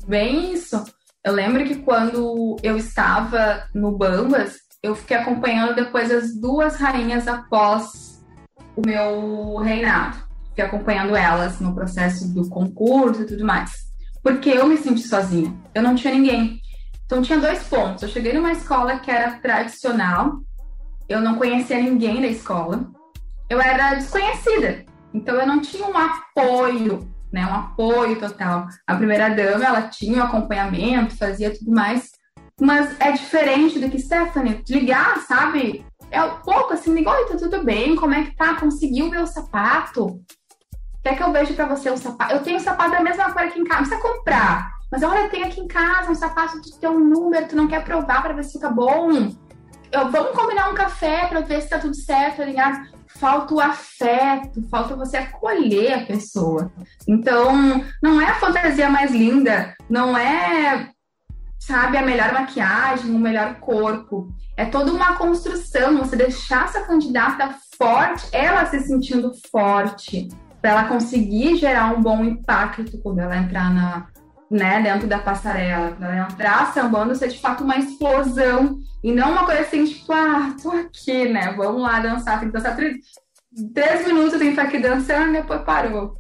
Bem 0.06 0.52
isso. 0.52 0.84
Eu 1.24 1.32
lembro 1.32 1.64
que 1.64 1.76
quando 1.76 2.58
eu 2.62 2.76
estava 2.76 3.70
no 3.74 3.94
Bambas, 3.94 4.58
eu 4.84 4.96
fiquei 4.96 5.16
acompanhando 5.16 5.76
depois 5.76 6.12
as 6.12 6.36
duas 6.36 6.76
rainhas 6.76 7.26
após 7.26 8.22
o 8.76 8.82
meu 8.86 9.58
reinado 9.58 10.27
fiquei 10.58 10.66
acompanhando 10.66 11.16
elas 11.16 11.60
no 11.60 11.76
processo 11.76 12.34
do 12.34 12.50
concurso 12.50 13.22
e 13.22 13.26
tudo 13.26 13.46
mais. 13.46 13.72
Porque 14.24 14.50
eu 14.50 14.66
me 14.66 14.76
senti 14.76 15.08
sozinha. 15.08 15.56
Eu 15.74 15.84
não 15.84 15.94
tinha 15.94 16.14
ninguém. 16.14 16.60
Então 17.06 17.22
tinha 17.22 17.40
dois 17.40 17.62
pontos. 17.64 18.02
Eu 18.02 18.10
cheguei 18.10 18.34
numa 18.34 18.52
escola 18.52 18.98
que 18.98 19.12
era 19.12 19.38
tradicional. 19.38 20.40
Eu 21.08 21.22
não 21.22 21.36
conhecia 21.36 21.80
ninguém 21.80 22.20
da 22.22 22.28
escola. 22.28 22.90
Eu 23.48 23.62
era 23.62 23.94
desconhecida. 23.94 24.84
Então 25.14 25.36
eu 25.36 25.46
não 25.46 25.62
tinha 25.62 25.86
um 25.86 25.96
apoio, 25.96 27.08
né? 27.32 27.46
Um 27.46 27.54
apoio 27.54 28.20
total. 28.20 28.68
A 28.88 28.96
primeira 28.96 29.30
dama, 29.30 29.64
ela 29.64 29.82
tinha 29.84 30.24
um 30.24 30.26
acompanhamento, 30.26 31.16
fazia 31.16 31.56
tudo 31.56 31.72
mais. 31.72 32.10
Mas 32.60 33.00
é 33.00 33.12
diferente 33.12 33.78
do 33.78 33.90
que 33.90 34.00
Stephanie 34.00 34.64
ligar, 34.68 35.22
sabe? 35.22 35.86
É 36.10 36.24
um 36.24 36.38
pouco 36.38 36.74
assim, 36.74 36.98
igual, 36.98 37.26
tá 37.28 37.38
tudo 37.38 37.64
bem, 37.64 37.96
como 37.96 38.16
é 38.16 38.24
que 38.24 38.36
tá? 38.36 38.56
Conseguiu 38.56 39.12
o 39.12 39.28
sapato? 39.28 40.20
Quer 41.04 41.16
que 41.16 41.24
eu 41.24 41.32
veja 41.32 41.54
para 41.54 41.66
você 41.66 41.90
um 41.90 41.98
sapato? 41.98 42.34
Eu 42.34 42.44
tenho 42.44 42.58
um 42.58 42.62
sapato 42.62 42.92
da 42.92 43.02
mesma 43.02 43.32
cor 43.32 43.44
aqui 43.44 43.60
em 43.60 43.64
casa. 43.64 43.82
Não 43.82 43.90
precisa 43.90 44.14
comprar. 44.14 44.78
Mas 44.92 45.04
olha, 45.04 45.20
eu 45.20 45.30
tenho 45.30 45.46
aqui 45.46 45.60
em 45.60 45.68
casa 45.68 46.12
um 46.12 46.16
sapato 46.16 46.62
de 46.62 46.78
ter 46.80 46.88
um 46.88 47.00
número, 47.00 47.48
tu 47.48 47.56
não 47.56 47.68
quer 47.68 47.84
provar 47.84 48.22
para 48.22 48.34
ver 48.34 48.44
se 48.44 48.54
fica 48.54 48.70
bom. 48.70 49.12
Eu, 49.92 50.12
vamos 50.12 50.32
combinar 50.32 50.70
um 50.70 50.76
café 50.76 51.28
para 51.28 51.42
ver 51.42 51.62
se 51.62 51.70
tá 51.70 51.80
tudo 51.80 51.96
certo, 51.96 52.38
tá 52.38 52.46
ligado? 52.46 52.88
Falta 53.08 53.54
o 53.54 53.60
afeto, 53.60 54.62
falta 54.70 54.96
você 54.96 55.18
acolher 55.18 55.94
a 55.94 56.06
pessoa. 56.06 56.72
Então, 57.08 57.84
não 58.02 58.22
é 58.22 58.26
a 58.26 58.36
fantasia 58.36 58.90
mais 58.90 59.12
linda, 59.12 59.76
não 59.90 60.18
é, 60.18 60.90
sabe, 61.60 61.98
a 61.98 62.06
melhor 62.06 62.34
maquiagem, 62.34 63.12
o 63.12 63.20
melhor 63.20 63.56
corpo. 63.56 64.30
É 64.56 64.66
toda 64.66 64.92
uma 64.92 65.16
construção, 65.16 65.98
você 65.98 66.16
deixar 66.16 66.66
essa 66.66 66.82
candidata 66.82 67.56
forte, 67.78 68.28
ela 68.32 68.66
se 68.66 68.80
sentindo 68.82 69.32
forte, 69.52 70.28
para 70.62 70.72
ela 70.72 70.84
conseguir 70.86 71.58
gerar 71.58 71.94
um 71.94 72.02
bom 72.02 72.24
impacto 72.24 72.98
quando 73.02 73.20
ela 73.20 73.38
entrar 73.38 73.74
na, 73.74 74.08
né, 74.50 74.82
dentro 74.82 75.08
da 75.08 75.20
passarela, 75.20 75.92
quando 75.92 76.04
ela 76.04 76.28
entrar 76.32 76.74
sambando, 76.74 77.16
ser 77.16 77.30
de 77.30 77.40
fato 77.40 77.64
uma 77.64 77.78
explosão 77.78 78.78
e 79.04 79.12
não 79.12 79.32
uma 79.32 79.46
coisa 79.46 79.62
assim, 79.62 79.86
tipo, 79.86 80.12
ah, 80.12 80.56
tô 80.62 80.72
aqui, 80.72 81.30
né, 81.30 81.54
vamos 81.56 81.82
lá 81.82 82.00
dançar, 82.00 82.40
tem 82.40 82.50
que 82.50 82.54
dançar 82.54 82.76
três, 82.76 82.98
três 83.74 84.08
minutos, 84.08 84.40
tem 84.40 84.48
que 84.48 84.50
estar 84.50 84.64
aqui 84.64 84.80
dançando, 84.80 85.34
depois 85.34 85.62
parou. 85.62 86.18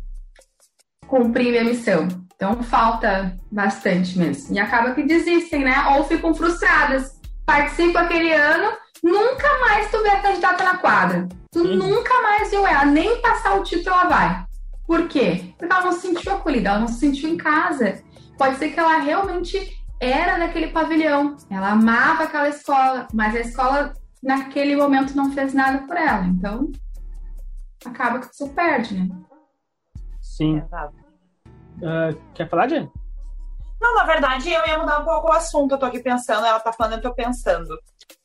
Cumpri 1.07 1.51
minha 1.51 1.63
missão. 1.63 2.07
Então 2.35 2.61
falta 2.61 3.35
bastante 3.51 4.17
mesmo. 4.17 4.53
E 4.55 4.59
acaba 4.59 4.93
que 4.93 5.01
desistem, 5.01 5.63
né? 5.63 5.95
Ou 5.95 6.03
ficam 6.03 6.35
frustradas. 6.35 7.19
Participam 7.45 8.01
aquele 8.01 8.31
ano, 8.31 8.73
nunca 9.03 9.59
mais 9.61 9.89
tu 9.89 10.03
vê 10.03 10.09
a 10.09 10.21
candidata 10.21 10.63
na 10.63 10.77
quadra. 10.77 11.27
Tu 11.57 11.63
uhum. 11.63 11.75
nunca 11.75 12.21
mais 12.21 12.51
viu 12.51 12.67
ela, 12.67 12.85
nem 12.85 13.19
passar 13.19 13.59
o 13.59 13.63
título 13.63 13.95
ela 13.95 14.07
vai. 14.07 14.45
Por 14.85 15.07
quê? 15.07 15.55
Porque 15.57 15.73
ela 15.73 15.85
não 15.85 15.91
se 15.91 16.01
sentiu 16.01 16.31
acolhida, 16.31 16.69
ela 16.69 16.79
não 16.79 16.87
se 16.87 16.99
sentiu 16.99 17.27
em 17.27 17.35
casa. 17.35 18.03
Pode 18.37 18.57
ser 18.57 18.69
que 18.69 18.79
ela 18.79 18.99
realmente 18.99 19.75
era 19.99 20.37
naquele 20.37 20.67
pavilhão, 20.67 21.35
ela 21.49 21.71
amava 21.71 22.25
aquela 22.25 22.47
escola, 22.47 23.07
mas 23.11 23.35
a 23.35 23.39
escola 23.39 23.91
naquele 24.21 24.75
momento 24.75 25.15
não 25.15 25.31
fez 25.31 25.51
nada 25.55 25.79
por 25.87 25.97
ela. 25.97 26.25
Então, 26.25 26.71
acaba 27.83 28.19
que 28.19 28.27
você 28.27 28.47
perde, 28.49 28.99
né? 28.99 29.09
Sim. 30.21 30.59
Uh, 30.59 32.15
quer 32.35 32.47
falar, 32.47 32.69
Jenny? 32.69 32.91
Não, 33.81 33.95
na 33.95 34.03
verdade, 34.03 34.51
eu 34.51 34.67
ia 34.67 34.77
mudar 34.77 34.99
um 34.99 35.05
pouco 35.05 35.29
o 35.29 35.33
assunto. 35.33 35.71
Eu 35.71 35.79
tô 35.79 35.87
aqui 35.87 36.03
pensando, 36.03 36.45
ela 36.45 36.59
tá 36.59 36.71
falando, 36.71 36.93
eu 36.93 37.01
tô 37.01 37.15
pensando. 37.15 37.75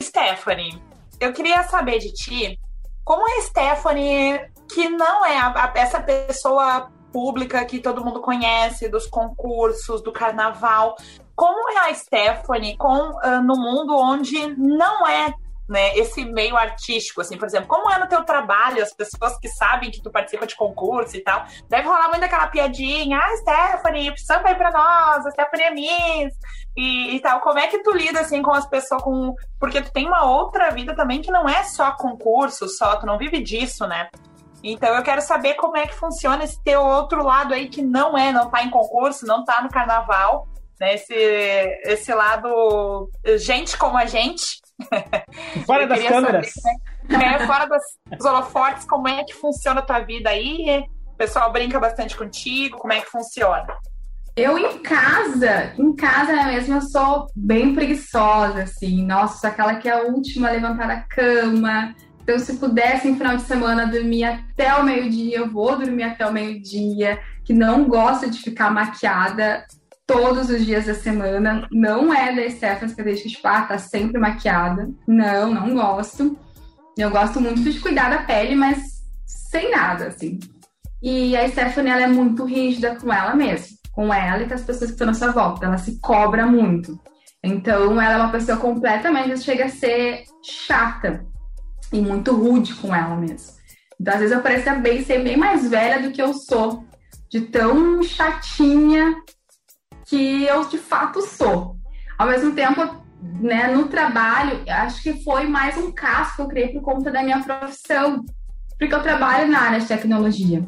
Stephanie, 0.03 0.83
eu 1.18 1.33
queria 1.33 1.62
saber 1.62 1.99
de 1.99 2.12
ti 2.12 2.61
como 3.05 3.29
é 3.29 3.39
a 3.39 3.43
Stephanie, 3.43 4.41
que 4.73 4.89
não 4.89 5.25
é 5.25 5.39
a, 5.39 5.49
a, 5.49 5.73
essa 5.75 6.01
pessoa 6.01 6.91
pública 7.13 7.65
que 7.65 7.79
todo 7.79 8.05
mundo 8.05 8.21
conhece, 8.21 8.89
dos 8.89 9.07
concursos, 9.07 10.03
do 10.03 10.13
carnaval, 10.13 10.97
como 11.37 11.71
é 11.71 11.91
a 11.91 11.95
Stephanie 11.95 12.77
com, 12.77 13.11
uh, 13.11 13.43
no 13.43 13.57
mundo 13.57 13.97
onde 13.97 14.47
não 14.57 15.07
é 15.07 15.35
né, 15.73 15.97
esse 15.97 16.23
meio 16.27 16.55
artístico, 16.55 17.23
assim, 17.23 17.39
por 17.39 17.47
exemplo, 17.47 17.66
como 17.66 17.91
é 17.91 17.99
no 17.99 18.07
teu 18.07 18.23
trabalho, 18.25 18.83
as 18.83 18.93
pessoas 18.93 19.39
que 19.39 19.49
sabem 19.49 19.91
que 19.91 20.03
tu 20.03 20.11
participa 20.11 20.47
de 20.47 20.55
concurso 20.55 21.16
e 21.16 21.20
tal, 21.20 21.47
deve 21.68 21.89
rolar 21.89 22.11
muito 22.11 22.25
aquela 22.25 22.47
piadinha, 22.47 23.18
ah, 23.18 23.37
Stephanie, 23.39 24.12
samba 24.18 24.51
aí 24.51 24.55
pra 24.55 24.70
nós, 24.70 25.33
Stephanie 25.33 25.64
é 25.64 25.70
Miss, 25.70 26.35
e, 26.77 27.16
e, 27.16 27.20
tal, 27.20 27.41
como 27.41 27.59
é 27.59 27.68
que 27.68 27.83
tu 27.83 27.91
lida, 27.93 28.20
assim, 28.20 28.43
com 28.43 28.53
as 28.53 28.66
pessoas, 28.66 29.03
com... 29.03 29.35
porque 29.59 29.81
tu 29.81 29.91
tem 29.91 30.07
uma 30.07 30.27
outra 30.27 30.70
vida 30.70 30.95
também 30.95 31.23
que 31.23 31.31
não 31.31 31.49
é 31.49 31.62
só 31.64 31.93
concurso, 31.93 32.68
só, 32.68 32.97
tu 32.97 33.07
não 33.07 33.16
vive 33.16 33.43
disso, 33.43 33.87
né? 33.87 34.11
Então 34.62 34.95
eu 34.95 35.03
quero 35.03 35.20
saber 35.20 35.55
como 35.55 35.77
é 35.77 35.87
que 35.87 35.95
funciona 35.95 36.45
esse 36.45 36.62
teu 36.62 36.83
outro 36.83 37.25
lado 37.25 37.53
aí 37.53 37.68
que 37.68 37.83
não 37.83 38.16
é, 38.16 38.31
não 38.31 38.49
tá 38.49 38.62
em 38.62 38.70
concurso, 38.70 39.27
não 39.27 39.45
tá 39.45 39.61
no 39.61 39.68
carnaval, 39.68 40.47
né? 40.79 40.95
Esse, 40.95 41.14
esse 41.14 42.14
lado 42.14 43.11
gente 43.39 43.77
como 43.77 43.99
a 43.99 44.07
gente, 44.07 44.62
Fora 45.66 45.87
das 45.87 46.03
câmeras. 46.03 46.53
Saber, 46.53 47.25
é, 47.25 47.47
fora 47.47 47.66
das, 47.66 47.83
dos 48.16 48.25
holofotes, 48.25 48.85
como 48.85 49.09
é 49.09 49.25
que 49.25 49.35
funciona 49.35 49.81
a 49.81 49.85
tua 49.85 50.01
vida 50.01 50.31
aí? 50.31 50.85
O 51.07 51.16
pessoal 51.16 51.53
brinca 51.53 51.79
bastante 51.79 52.16
contigo, 52.16 52.79
como 52.79 52.93
é 52.93 53.01
que 53.01 53.11
funciona? 53.11 53.66
Eu 54.35 54.57
em 54.57 54.79
casa, 54.79 55.75
em 55.79 55.95
casa 55.95 56.45
mesmo, 56.45 56.77
eu 56.77 56.81
sou 56.81 57.27
bem 57.37 57.75
preguiçosa, 57.75 58.62
assim. 58.62 59.05
Nossa, 59.05 59.49
aquela 59.49 59.75
que 59.75 59.89
é 59.89 59.93
a 59.93 60.05
última 60.05 60.49
a 60.49 60.53
levantar 60.53 60.89
da 60.89 61.01
cama. 61.03 61.95
Então, 62.23 62.39
se 62.39 62.57
pudesse, 62.57 63.09
em 63.09 63.16
final 63.16 63.37
de 63.37 63.43
semana, 63.43 63.87
dormir 63.87 64.25
até 64.25 64.75
o 64.77 64.85
meio-dia, 64.85 65.39
eu 65.39 65.51
vou 65.51 65.77
dormir 65.77 66.05
até 66.05 66.27
o 66.27 66.33
meio-dia. 66.33 67.20
Que 67.45 67.53
não 67.53 67.85
gosta 67.85 68.31
de 68.31 68.39
ficar 68.39 68.70
maquiada 68.70 69.66
todos 70.13 70.51
os 70.51 70.65
dias 70.65 70.87
da 70.87 70.95
semana. 70.95 71.67
Não 71.71 72.13
é 72.13 72.35
da 72.35 72.49
Stephanie 72.51 72.95
que 72.95 73.03
deixa 73.03 73.29
tipo, 73.29 73.47
ah, 73.49 73.63
tá 73.63 73.79
sempre 73.79 74.21
maquiada. 74.21 74.91
Não, 75.07 75.53
não 75.53 75.75
gosto. 75.75 76.37
Eu 76.97 77.11
gosto 77.11 77.41
muito 77.41 77.63
de 77.63 77.81
cuidar 77.81 78.11
da 78.11 78.19
pele, 78.19 78.55
mas 78.55 79.03
sem 79.27 79.71
nada, 79.71 80.09
assim. 80.09 80.39
E 81.03 81.37
a 81.37 81.49
Stephanie, 81.49 81.91
ela 81.91 82.03
é 82.03 82.07
muito 82.07 82.45
rígida 82.45 82.95
com 82.97 83.13
ela 83.13 83.35
mesma. 83.35 83.77
Com 83.93 84.13
ela 84.13 84.43
e 84.43 84.49
com 84.49 84.55
as 84.55 84.63
pessoas 84.63 84.91
que 84.91 84.95
estão 84.95 85.07
na 85.07 85.15
sua 85.15 85.33
volta. 85.33 85.67
Ela 85.67 85.79
se 85.79 85.99
cobra 86.01 86.47
muito. 86.47 86.99
Então, 87.43 88.01
ela 88.01 88.15
é 88.15 88.17
uma 88.19 88.33
pessoa 88.33 88.57
completamente, 88.59 89.41
chega 89.41 89.65
a 89.65 89.69
ser 89.69 90.25
chata. 90.43 91.25
E 91.93 92.01
muito 92.01 92.35
rude 92.35 92.75
com 92.75 92.95
ela 92.95 93.17
mesmo. 93.17 93.53
Então, 94.01 94.15
às 94.15 94.21
vezes 94.21 94.35
eu 94.35 94.43
pareço 94.43 94.71
bem, 94.81 95.05
ser 95.05 95.23
bem 95.23 95.37
mais 95.37 95.69
velha 95.69 96.01
do 96.01 96.13
que 96.13 96.23
eu 96.23 96.33
sou. 96.33 96.85
De 97.29 97.41
tão 97.41 98.03
chatinha 98.03 99.15
que 100.13 100.45
eu 100.45 100.69
de 100.69 100.77
fato 100.77 101.23
sou. 101.23 101.75
Ao 102.19 102.29
mesmo 102.29 102.55
tempo, 102.55 103.03
né, 103.41 103.69
no 103.69 103.89
trabalho, 103.89 104.63
acho 104.69 105.03
que 105.03 105.25
foi 105.25 105.47
mais 105.47 105.79
um 105.79 105.91
caso 105.91 106.37
que 106.37 106.43
eu 106.43 106.49
criei 106.49 106.69
por 106.69 106.83
conta 106.83 107.11
da 107.11 107.23
minha 107.23 107.43
profissão, 107.43 108.23
porque 108.79 108.95
eu 108.95 109.03
trabalho 109.03 109.51
na 109.51 109.59
área 109.59 109.81
de 109.81 109.87
tecnologia. 109.87 110.63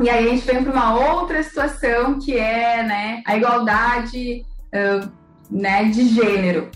E 0.00 0.08
aí 0.08 0.26
a 0.26 0.30
gente 0.30 0.46
vem 0.46 0.64
para 0.64 0.72
uma 0.72 0.94
outra 0.94 1.42
situação 1.42 2.18
que 2.18 2.34
é 2.38 2.82
né, 2.82 3.22
a 3.26 3.36
igualdade 3.36 4.42
uh, 4.74 5.12
né, 5.50 5.84
de 5.84 6.08
gênero. 6.08 6.70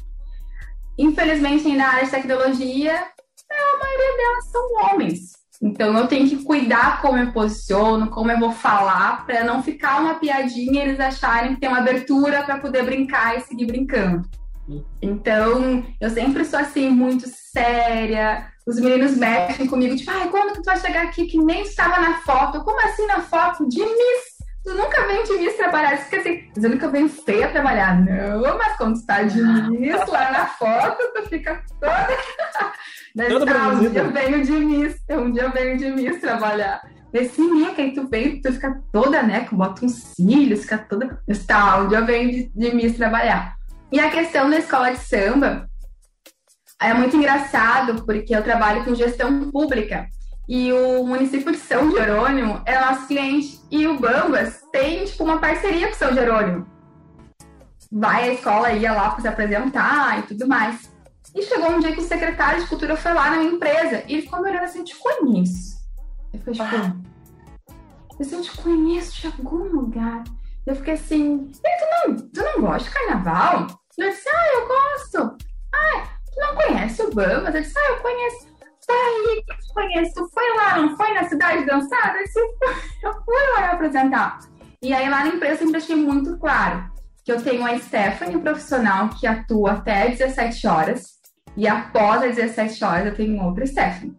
Infelizmente, 0.98 1.74
na 1.74 1.88
área 1.88 2.04
de 2.04 2.10
tecnologia, 2.10 2.92
a 2.92 3.78
maioria 3.78 4.16
delas 4.18 4.50
são 4.50 4.68
homens. 4.82 5.32
Então 5.66 5.98
eu 5.98 6.06
tenho 6.06 6.28
que 6.28 6.44
cuidar 6.44 7.02
como 7.02 7.18
eu 7.18 7.32
posiciono, 7.32 8.08
como 8.08 8.30
eu 8.30 8.38
vou 8.38 8.52
falar, 8.52 9.26
para 9.26 9.42
não 9.42 9.64
ficar 9.64 10.00
uma 10.00 10.14
piadinha 10.14 10.84
e 10.84 10.88
eles 10.88 11.00
acharem 11.00 11.54
que 11.54 11.60
tem 11.60 11.68
uma 11.68 11.78
abertura 11.78 12.44
para 12.44 12.58
poder 12.58 12.84
brincar 12.84 13.36
e 13.36 13.40
seguir 13.40 13.66
brincando. 13.66 14.22
Então, 15.02 15.84
eu 16.00 16.10
sempre 16.10 16.44
sou 16.44 16.58
assim, 16.58 16.88
muito 16.88 17.26
séria. 17.28 18.46
Os 18.64 18.80
meninos 18.80 19.16
mexem 19.16 19.66
comigo, 19.66 19.96
tipo, 19.96 20.10
ai, 20.10 20.28
quando 20.28 20.52
que 20.52 20.62
tu 20.62 20.66
vai 20.66 20.76
chegar 20.76 21.02
aqui 21.02 21.26
que 21.26 21.38
nem 21.38 21.62
estava 21.62 22.00
na 22.00 22.18
foto? 22.18 22.62
Como 22.64 22.80
assim 22.84 23.06
na 23.06 23.20
foto? 23.20 23.68
De 23.68 23.80
Miss! 23.80 24.36
Tu 24.64 24.74
nunca 24.74 25.06
vem 25.06 25.22
de 25.24 25.32
Miss 25.34 25.56
trabalhar. 25.56 25.94
Isso 25.94 26.10
que 26.10 26.16
assim, 26.16 26.48
mas 26.56 26.82
eu 26.82 26.90
venho 26.90 27.08
feia 27.08 27.50
trabalhar. 27.50 28.04
Não, 28.04 28.58
mas 28.58 28.76
quando 28.76 29.00
tu 29.00 29.06
tá 29.06 29.22
de 29.22 29.40
Miss 29.42 30.06
lá 30.08 30.30
na 30.32 30.46
foto, 30.46 31.12
tu 31.14 31.28
fica 31.28 31.62
toda. 31.80 32.08
Daí, 33.16 33.46
tá, 33.46 33.68
um 33.68 33.78
dia 33.80 34.02
eu 34.02 34.12
venho 34.12 34.44
de 34.44 34.52
Miss, 34.52 34.96
um 35.10 35.32
dia 35.32 35.44
eu 35.44 35.50
venho 35.50 35.78
de 35.78 35.90
Miss 35.90 36.20
trabalhar. 36.20 36.82
Menino 37.38 37.74
que 37.74 37.80
aí 37.80 37.94
tu 37.94 38.06
vem, 38.06 38.42
tu 38.42 38.52
fica 38.52 38.78
toda, 38.92 39.22
né? 39.22 39.48
Bota 39.50 39.86
uns 39.86 39.94
cílios, 40.14 40.60
fica 40.60 40.76
toda. 40.76 41.18
Tá, 41.46 41.78
um 41.78 41.88
dia 41.88 41.98
eu 41.98 42.04
venho 42.04 42.30
de, 42.30 42.70
de 42.70 42.92
trabalhar. 42.92 43.56
E 43.90 43.98
a 43.98 44.10
questão 44.10 44.50
da 44.50 44.58
escola 44.58 44.90
de 44.92 44.98
samba 44.98 45.66
é 46.78 46.92
muito 46.92 47.16
engraçado, 47.16 48.04
porque 48.04 48.36
eu 48.36 48.42
trabalho 48.42 48.84
com 48.84 48.94
gestão 48.94 49.50
pública 49.50 50.06
e 50.46 50.70
o 50.70 51.02
município 51.06 51.52
de 51.52 51.58
São 51.58 51.90
Jerônimo 51.90 52.60
é 52.66 52.78
nosso 52.78 53.06
cliente 53.06 53.58
e 53.70 53.86
o 53.86 53.98
Bambas 53.98 54.60
tem 54.70 55.06
tipo 55.06 55.24
uma 55.24 55.38
parceria 55.38 55.88
com 55.88 55.94
São 55.94 56.12
Jerônimo. 56.12 56.66
Vai 57.90 58.28
a 58.28 58.32
escola 58.34 58.72
ia 58.72 58.92
lá 58.92 59.08
para 59.08 59.22
se 59.22 59.28
apresentar 59.28 60.18
e 60.18 60.22
tudo 60.24 60.46
mais. 60.46 60.94
E 61.36 61.42
chegou 61.42 61.70
um 61.70 61.80
dia 61.80 61.92
que 61.92 62.00
o 62.00 62.08
secretário 62.08 62.62
de 62.62 62.66
cultura 62.66 62.96
foi 62.96 63.12
lá 63.12 63.28
na 63.28 63.36
minha 63.36 63.52
empresa 63.52 64.02
e 64.08 64.14
ele 64.14 64.22
ficou 64.22 64.40
me 64.40 64.48
olhando 64.48 64.64
assim, 64.64 64.82
te 64.82 64.96
conheço. 64.96 65.76
Eu 66.32 66.40
falei, 66.40 66.54
tipo, 66.54 66.76
ah. 66.76 66.96
eu 68.18 68.40
te 68.40 68.56
conheço 68.56 69.20
de 69.20 69.26
algum 69.26 69.64
lugar. 69.64 70.24
Eu 70.66 70.74
fiquei 70.76 70.94
assim, 70.94 71.50
tu 71.52 72.08
não, 72.08 72.16
tu 72.16 72.42
não 72.42 72.62
gosta 72.62 72.88
de 72.88 72.94
carnaval? 72.94 73.66
Eu 73.98 74.08
disse, 74.08 74.26
ah, 74.30 74.48
eu 74.54 74.66
gosto. 74.66 75.36
Ah, 75.74 76.08
tu 76.24 76.40
não 76.40 76.54
conhece 76.54 77.02
o 77.02 77.14
Bambas? 77.14 77.54
Eu 77.54 77.60
disse, 77.60 77.78
ah, 77.78 77.90
eu 77.90 77.96
conheço. 77.98 78.56
Daí 78.88 79.44
que 79.44 79.52
eu 79.52 79.74
conheço, 79.74 80.14
tu 80.14 80.30
foi 80.32 80.56
lá, 80.56 80.78
não 80.78 80.96
foi 80.96 81.12
na 81.12 81.28
cidade 81.28 81.66
dançar? 81.66 82.16
Eu 82.16 82.24
disse, 82.24 82.40
eu 83.04 83.12
fui 83.12 83.36
lá 83.56 83.72
apresentar. 83.72 84.38
E 84.80 84.94
aí 84.94 85.10
lá 85.10 85.22
na 85.22 85.34
empresa 85.34 85.52
eu 85.52 85.58
sempre 85.58 85.72
deixei 85.72 85.96
muito 85.96 86.38
claro 86.38 86.90
que 87.22 87.30
eu 87.30 87.42
tenho 87.42 87.66
a 87.66 87.78
Stephanie 87.78 88.40
profissional 88.40 89.10
que 89.10 89.26
atua 89.26 89.72
até 89.72 90.08
17 90.08 90.66
horas 90.66 91.15
e 91.56 91.66
após 91.66 92.22
as 92.22 92.36
17 92.36 92.84
horas 92.84 93.06
eu 93.06 93.14
tenho 93.14 93.42
outra 93.42 93.66
Stephanie. 93.66 94.16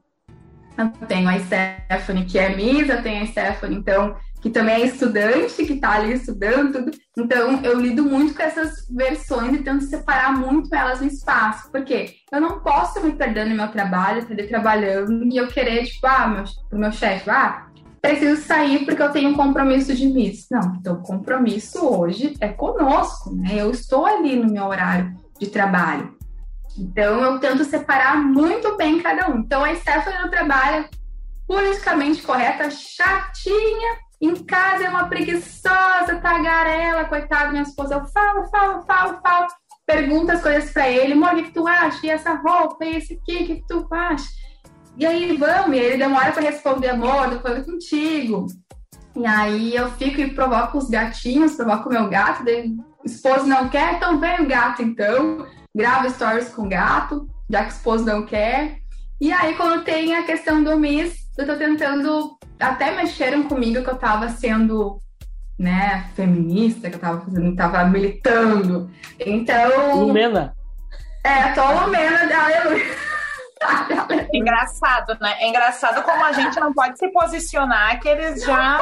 Eu 0.77 1.07
tenho 1.07 1.27
a 1.27 1.39
Stephanie 1.39 2.25
que 2.25 2.37
é 2.37 2.55
Miss, 2.55 2.87
eu 2.87 3.01
tenho 3.01 3.23
a 3.23 3.27
Stephanie, 3.27 3.77
então, 3.77 4.15
que 4.41 4.49
também 4.49 4.83
é 4.83 4.85
estudante, 4.85 5.65
que 5.65 5.73
está 5.73 5.93
ali 5.93 6.13
estudando 6.13 6.73
tudo. 6.73 6.91
Então, 7.17 7.59
eu 7.63 7.79
lido 7.79 8.03
muito 8.03 8.35
com 8.35 8.43
essas 8.43 8.87
versões 8.87 9.55
e 9.55 9.63
tento 9.63 9.85
separar 9.85 10.37
muito 10.37 10.73
elas 10.75 11.01
no 11.01 11.07
espaço. 11.07 11.71
Porque 11.71 12.13
eu 12.31 12.39
não 12.39 12.59
posso 12.59 13.03
me 13.03 13.13
perder 13.13 13.47
no 13.47 13.55
meu 13.55 13.69
trabalho, 13.69 14.25
perder 14.25 14.47
trabalhando 14.47 15.25
e 15.25 15.35
eu 15.35 15.47
querer, 15.47 15.85
tipo, 15.85 16.05
ah, 16.05 16.27
meu, 16.27 16.43
pro 16.69 16.77
meu 16.77 16.91
chefe, 16.91 17.27
ah, 17.31 17.67
preciso 17.99 18.41
sair 18.43 18.85
porque 18.85 19.01
eu 19.01 19.11
tenho 19.11 19.31
um 19.31 19.35
compromisso 19.35 19.95
de 19.95 20.07
miss. 20.07 20.47
Não, 20.51 20.75
então 20.79 20.95
o 20.95 21.01
compromisso 21.01 21.83
hoje 21.85 22.35
é 22.39 22.49
conosco, 22.49 23.35
né? 23.35 23.49
Eu 23.53 23.71
estou 23.71 24.05
ali 24.05 24.35
no 24.35 24.51
meu 24.51 24.65
horário 24.65 25.15
de 25.39 25.47
trabalho. 25.47 26.16
Então 26.77 27.23
eu 27.23 27.39
tento 27.39 27.63
separar 27.63 28.17
muito 28.17 28.77
bem 28.77 28.99
cada 29.01 29.29
um. 29.29 29.39
Então 29.39 29.63
a 29.63 29.75
Stephanie 29.75 30.29
trabalha 30.29 30.89
politicamente 31.47 32.21
correta, 32.21 32.69
chatinha, 32.69 33.97
em 34.19 34.35
casa 34.35 34.85
é 34.85 34.89
uma 34.89 35.07
preguiçosa, 35.07 36.19
tagarela, 36.21 37.05
coitada, 37.05 37.51
minha 37.51 37.63
esposa. 37.63 37.95
Eu 37.95 38.05
falo, 38.05 38.47
falo, 38.47 38.83
falo, 38.83 39.19
falo. 39.21 39.47
Pergunta 39.85 40.33
as 40.33 40.41
coisas 40.41 40.71
pra 40.71 40.89
ele. 40.89 41.13
Amor, 41.13 41.33
o 41.33 41.35
que, 41.35 41.43
que 41.43 41.53
tu 41.53 41.67
acha? 41.67 42.05
E 42.05 42.09
essa 42.09 42.33
roupa? 42.33 42.83
E 42.83 42.97
esse 42.97 43.13
aqui? 43.13 43.43
O 43.43 43.45
que, 43.45 43.55
que 43.55 43.67
tu 43.67 43.87
acha? 43.91 44.25
E 44.97 45.05
aí, 45.05 45.37
vamos. 45.37 45.77
E 45.77 45.79
ele 45.79 45.97
demora 45.97 46.31
pra 46.31 46.41
responder, 46.41 46.89
amor, 46.89 47.31
eu 47.31 47.39
falando 47.39 47.65
contigo. 47.65 48.47
E 49.15 49.25
aí 49.25 49.75
eu 49.75 49.89
fico 49.91 50.19
e 50.19 50.33
provoco 50.33 50.79
os 50.79 50.89
gatinhos, 50.89 51.55
provoco 51.55 51.87
o 51.87 51.91
meu 51.91 52.09
gato. 52.09 52.43
Daí, 52.43 52.75
o 53.03 53.05
esposo 53.05 53.45
não 53.45 53.69
quer, 53.69 53.93
então 53.93 54.19
vem 54.19 54.41
o 54.41 54.47
gato, 54.47 54.81
então. 54.81 55.45
Gravo 55.77 56.09
stories 56.09 56.49
com 56.49 56.67
gato, 56.67 57.29
já 57.47 57.61
que 57.61 57.69
o 57.69 57.73
esposo 57.73 58.03
não 58.03 58.25
quer. 58.25 58.77
E 59.21 59.31
aí, 59.31 59.53
quando 59.53 59.83
tem 59.83 60.15
a 60.15 60.23
questão 60.23 60.63
do 60.63 60.75
Miss, 60.75 61.15
eu 61.37 61.45
tô 61.45 61.55
tentando 61.55 62.35
até 62.59 62.95
mexeram 62.95 63.43
comigo 63.43 63.83
que 63.83 63.89
eu 63.89 63.95
tava 63.95 64.27
sendo, 64.29 64.99
né, 65.57 66.09
feminista, 66.15 66.89
que 66.89 66.95
eu 66.95 66.99
tava 66.99 67.21
fazendo, 67.21 67.55
tava 67.55 67.85
militando. 67.85 68.89
Então. 69.19 70.07
Lumena. 70.07 70.55
É, 71.23 71.51
tô 71.53 71.61
Lumena, 71.61 72.21
aleluia. 72.35 72.83
É 74.09 74.27
engraçado, 74.35 75.15
né? 75.21 75.35
É 75.41 75.47
engraçado 75.47 76.01
como 76.01 76.25
a 76.25 76.31
gente 76.31 76.59
não 76.59 76.73
pode 76.73 76.97
se 76.97 77.07
posicionar 77.09 77.99
que 77.99 78.07
eles 78.07 78.43
já 78.43 78.79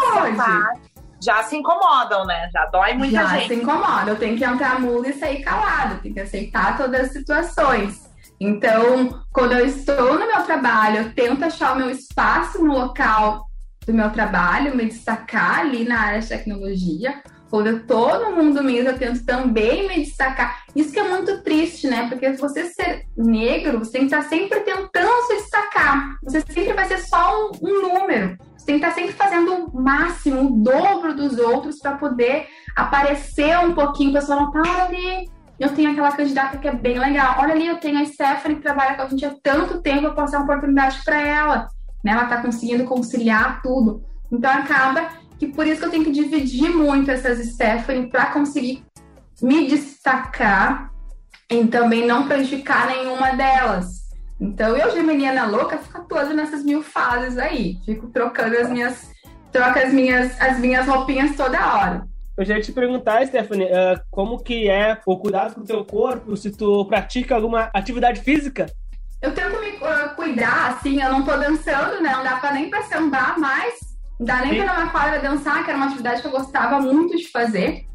já 1.26 1.44
se 1.44 1.58
incomodam, 1.58 2.26
né? 2.26 2.50
Já 2.54 2.66
dói 2.68 2.94
muita 2.94 3.16
já 3.16 3.28
gente. 3.28 3.42
Já 3.42 3.48
se 3.48 3.56
incomoda. 3.56 4.12
Eu 4.12 4.16
tenho 4.16 4.38
que 4.38 4.44
entrar 4.44 4.80
muda 4.80 5.10
e 5.10 5.14
sair 5.14 5.42
calado. 5.42 6.00
Tenho 6.02 6.14
que 6.14 6.22
aceitar 6.22 6.78
todas 6.78 7.08
as 7.08 7.12
situações. 7.12 8.06
Então, 8.40 9.24
quando 9.34 9.54
eu 9.54 9.66
estou 9.66 10.20
no 10.20 10.28
meu 10.28 10.44
trabalho, 10.44 10.98
eu 10.98 11.14
tento 11.14 11.44
achar 11.44 11.74
o 11.74 11.78
meu 11.78 11.90
espaço 11.90 12.64
no 12.64 12.74
local 12.74 13.46
do 13.86 13.94
meu 13.94 14.10
trabalho, 14.12 14.76
me 14.76 14.86
destacar 14.86 15.60
ali 15.62 15.86
na 15.86 16.00
área 16.00 16.20
de 16.20 16.28
tecnologia. 16.28 17.22
Quando 17.50 17.68
eu 17.68 17.86
tô 17.86 18.18
no 18.20 18.36
mundo 18.36 18.64
mesmo, 18.64 18.90
eu 18.90 18.98
tento 18.98 19.24
também 19.24 19.88
me 19.88 20.04
destacar. 20.04 20.64
Isso 20.76 20.92
que 20.92 21.00
é 21.00 21.08
muito 21.08 21.42
triste, 21.44 21.88
né? 21.88 22.08
Porque 22.10 22.34
você 22.34 22.66
ser 22.66 23.06
negro, 23.16 23.80
você 23.80 23.94
tem 23.94 24.08
que 24.08 24.14
estar 24.14 24.28
sempre 24.28 24.60
tentando 24.62 25.28
se 25.28 25.36
destacar. 25.36 26.18
Você 26.24 26.42
sempre 26.42 26.74
vai 26.74 26.86
ser 26.86 27.00
só 27.00 27.50
um, 27.52 27.52
um 27.62 27.82
número. 27.82 28.38
Tem 28.66 28.80
que 28.80 28.86
estar 28.86 28.96
sempre 28.96 29.14
fazendo 29.14 29.54
o 29.54 29.82
máximo, 29.82 30.42
o 30.42 30.64
dobro 30.64 31.16
dos 31.16 31.38
outros 31.38 31.80
para 31.80 31.98
poder 31.98 32.48
aparecer 32.76 33.58
um 33.60 33.74
pouquinho. 33.74 34.10
O 34.10 34.14
pessoal 34.14 34.42
não 34.42 34.52
tá 34.52 34.86
ali. 34.86 35.30
Eu 35.60 35.74
tenho 35.74 35.92
aquela 35.92 36.12
candidata 36.12 36.58
que 36.58 36.68
é 36.68 36.74
bem 36.74 37.00
legal. 37.00 37.36
Olha 37.40 37.54
ali, 37.54 37.68
eu 37.68 37.78
tenho 37.78 38.00
a 38.00 38.06
Stephanie 38.06 38.58
que 38.58 38.64
trabalha 38.64 38.96
com 38.96 39.04
a 39.04 39.08
gente 39.08 39.26
há 39.26 39.34
tanto 39.42 39.82
tempo, 39.82 40.06
eu 40.06 40.14
posso 40.14 40.34
dar 40.34 40.40
uma 40.40 40.46
oportunidade 40.46 41.02
para 41.06 41.22
ela 41.22 41.68
né? 42.06 42.12
Ela 42.12 42.26
está 42.26 42.38
conseguindo 42.40 42.86
conciliar 42.86 43.64
tudo. 43.64 44.04
Então 44.32 44.52
acaba 44.52 45.10
que 45.40 45.48
por 45.48 45.66
isso 45.66 45.80
que 45.80 45.86
eu 45.88 45.90
tenho 45.90 46.04
que 46.04 46.12
dividir 46.12 46.70
muito 46.70 47.10
essas 47.10 47.44
Stephanie 47.44 48.08
para 48.08 48.28
conseguir 48.28 48.86
me 49.42 49.68
destacar 49.68 50.92
e 51.50 51.66
também 51.66 52.06
não 52.06 52.28
prejudicar 52.28 52.88
nenhuma 52.88 53.32
delas. 53.32 54.05
Então 54.40 54.76
eu, 54.76 54.92
Geminiana 54.92 55.46
louca, 55.46 55.78
fico 55.78 56.04
toda 56.08 56.34
nessas 56.34 56.64
mil 56.64 56.84
fases 56.84 57.38
aí. 57.38 57.78
Fico 57.86 58.08
trocando 58.08 58.58
as 58.58 58.70
minhas. 58.70 59.12
Troco 59.52 59.80
as 59.80 59.94
minhas, 59.94 60.40
as 60.42 60.60
minhas 60.60 60.86
roupinhas 60.86 61.36
toda 61.36 61.58
hora. 61.74 62.08
Eu 62.38 62.44
já 62.44 62.56
ia 62.56 62.62
te 62.62 62.74
perguntar, 62.74 63.26
Stephanie, 63.26 63.68
uh, 63.68 64.02
como 64.12 64.44
que 64.44 64.70
é 64.70 65.00
o 65.06 65.18
cuidado 65.18 65.56
com 65.56 65.62
o 65.62 65.66
teu 65.66 65.86
corpo, 65.86 66.36
se 66.36 66.52
tu 66.52 66.84
pratica 66.86 67.34
alguma 67.34 67.70
atividade 67.74 68.20
física? 68.20 68.66
eu 69.26 69.34
tento 69.34 69.60
me 69.60 69.70
uh, 69.70 70.16
cuidar, 70.16 70.74
assim, 70.74 71.02
eu 71.02 71.12
não 71.12 71.24
tô 71.24 71.36
dançando, 71.36 72.02
né? 72.02 72.12
Não 72.12 72.24
dá 72.24 72.38
pra 72.38 72.54
nem 72.54 72.70
pra 72.70 72.84
sambar 72.84 73.40
mais. 73.40 73.74
Não 74.20 74.26
dá 74.26 74.42
nem 74.42 74.52
Sim. 74.52 74.56
pra 74.58 74.66
ir 74.66 74.80
numa 74.80 74.92
quadra 74.92 75.20
dançar, 75.20 75.64
que 75.64 75.70
era 75.70 75.78
uma 75.78 75.88
atividade 75.88 76.22
que 76.22 76.28
eu 76.28 76.32
gostava 76.32 76.80
muito 76.80 77.18
de 77.18 77.28
fazer. 77.30 77.86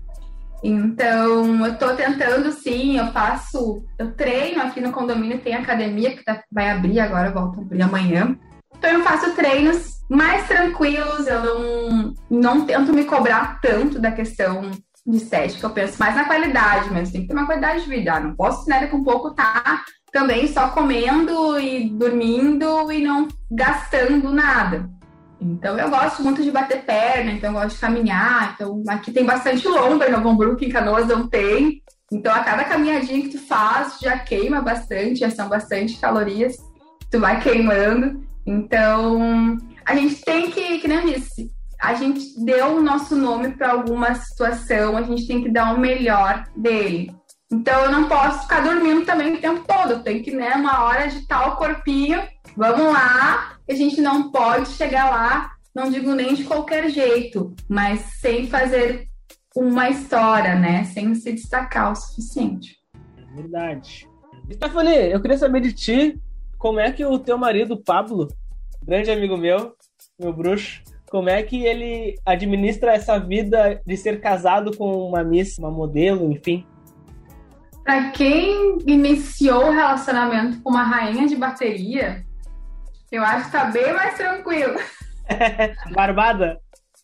Então, 0.62 1.66
eu 1.66 1.78
tô 1.78 1.94
tentando 1.94 2.52
sim, 2.52 2.98
eu 2.98 3.06
faço, 3.12 3.82
eu 3.98 4.12
treino 4.12 4.62
aqui 4.62 4.80
no 4.80 4.92
condomínio, 4.92 5.38
tem 5.38 5.54
academia 5.54 6.14
que 6.14 6.24
tá, 6.24 6.42
vai 6.52 6.70
abrir 6.70 7.00
agora, 7.00 7.30
volta 7.30 7.58
a 7.58 7.62
abrir 7.62 7.82
amanhã. 7.82 8.36
Então, 8.76 8.90
eu 8.90 9.02
faço 9.02 9.34
treinos 9.34 10.00
mais 10.08 10.46
tranquilos, 10.46 11.26
eu 11.26 11.42
não, 11.42 12.14
não 12.30 12.66
tento 12.66 12.92
me 12.92 13.04
cobrar 13.04 13.61
tanto 13.61 13.98
da 13.98 14.12
questão 14.12 14.70
de 15.06 15.16
estética, 15.16 15.66
eu 15.66 15.70
penso 15.70 15.98
mais 15.98 16.14
na 16.14 16.24
qualidade 16.24 16.92
mesmo, 16.92 17.12
tem 17.12 17.22
que 17.22 17.28
ter 17.28 17.34
uma 17.34 17.46
qualidade 17.46 17.84
de 17.84 17.88
vida, 17.88 18.20
não 18.20 18.34
posso, 18.34 18.68
né, 18.68 18.86
com 18.86 19.02
pouco 19.02 19.34
tá 19.34 19.82
também 20.12 20.48
só 20.48 20.68
comendo 20.68 21.58
e 21.58 21.88
dormindo 21.90 22.90
e 22.92 23.00
não 23.00 23.28
gastando 23.50 24.32
nada. 24.32 24.90
Então 25.41 25.78
eu 25.78 25.88
gosto 25.88 26.22
muito 26.22 26.43
de 26.43 26.51
bater 26.51 26.82
perna, 26.84 27.32
então 27.32 27.51
eu 27.51 27.61
gosto 27.61 27.74
de 27.74 27.80
caminhar. 27.80 28.53
Então 28.55 28.82
aqui 28.88 29.11
tem 29.11 29.24
bastante 29.24 29.66
lomba 29.66 30.07
em 30.07 30.12
Novo 30.12 30.28
Hamburgo, 30.28 30.62
em 30.64 30.68
Canoas 30.68 31.07
não 31.07 31.26
tem. 31.26 31.82
Então 32.12 32.34
a 32.34 32.41
cada 32.41 32.64
caminhadinha 32.64 33.22
que 33.22 33.30
tu 33.30 33.47
faz 33.47 33.99
já 34.01 34.18
queima 34.18 34.61
bastante, 34.61 35.20
já 35.20 35.30
são 35.30 35.49
bastante 35.49 35.99
calorias, 35.99 36.57
tu 37.11 37.18
vai 37.18 37.41
queimando. 37.41 38.22
Então 38.47 39.57
a 39.84 39.95
gente 39.95 40.20
tem 40.22 40.51
que, 40.51 40.78
que 40.78 40.88
nem 40.88 40.99
eu 40.99 41.14
disse, 41.14 41.51
a 41.80 41.95
gente 41.95 42.20
deu 42.45 42.76
o 42.76 42.82
nosso 42.82 43.16
nome 43.16 43.53
para 43.53 43.72
alguma 43.72 44.14
situação, 44.14 44.97
a 44.97 45.03
gente 45.03 45.26
tem 45.26 45.43
que 45.43 45.51
dar 45.51 45.74
o 45.74 45.80
melhor 45.80 46.45
dele. 46.55 47.14
Então 47.51 47.84
eu 47.84 47.91
não 47.91 48.05
posso 48.05 48.43
ficar 48.43 48.61
dormindo 48.61 49.05
também 49.05 49.34
o 49.34 49.41
tempo 49.41 49.64
todo. 49.66 50.03
Tenho 50.03 50.22
que, 50.22 50.30
né, 50.30 50.55
uma 50.55 50.84
hora 50.84 51.09
de 51.09 51.26
tal 51.26 51.57
corpinho, 51.57 52.22
vamos 52.57 52.93
lá, 52.93 53.57
a 53.70 53.74
gente 53.74 54.00
não 54.00 54.30
pode 54.32 54.70
chegar 54.70 55.10
lá, 55.10 55.52
não 55.74 55.88
digo 55.90 56.12
nem 56.12 56.34
de 56.34 56.44
qualquer 56.44 56.90
jeito, 56.90 57.54
mas 57.68 58.00
sem 58.20 58.48
fazer 58.48 59.06
uma 59.54 59.88
história, 59.88 60.56
né? 60.56 60.84
Sem 60.84 61.14
se 61.14 61.32
destacar 61.32 61.92
o 61.92 61.94
suficiente. 61.94 62.76
Verdade. 63.34 64.08
Stephanie, 64.52 65.12
eu 65.12 65.20
queria 65.20 65.38
saber 65.38 65.60
de 65.60 65.72
ti, 65.72 66.20
como 66.58 66.80
é 66.80 66.90
que 66.90 67.04
o 67.04 67.18
teu 67.18 67.38
marido, 67.38 67.80
Pablo, 67.80 68.26
grande 68.82 69.10
amigo 69.10 69.36
meu, 69.36 69.72
meu 70.18 70.32
bruxo, 70.32 70.82
como 71.08 71.28
é 71.28 71.40
que 71.42 71.64
ele 71.64 72.16
administra 72.26 72.92
essa 72.92 73.18
vida 73.18 73.80
de 73.86 73.96
ser 73.96 74.20
casado 74.20 74.76
com 74.76 75.08
uma 75.08 75.22
miss, 75.22 75.58
uma 75.58 75.70
modelo, 75.70 76.30
enfim? 76.32 76.66
Para 77.84 78.10
quem 78.10 78.78
iniciou 78.86 79.68
o 79.68 79.72
relacionamento 79.72 80.60
com 80.60 80.70
uma 80.70 80.84
rainha 80.84 81.28
de 81.28 81.36
bateria, 81.36 82.24
eu 83.11 83.24
acho 83.24 83.46
que 83.46 83.52
tá 83.52 83.64
bem 83.66 83.92
mais 83.92 84.14
tranquilo. 84.16 84.78
Barbada? 85.94 86.61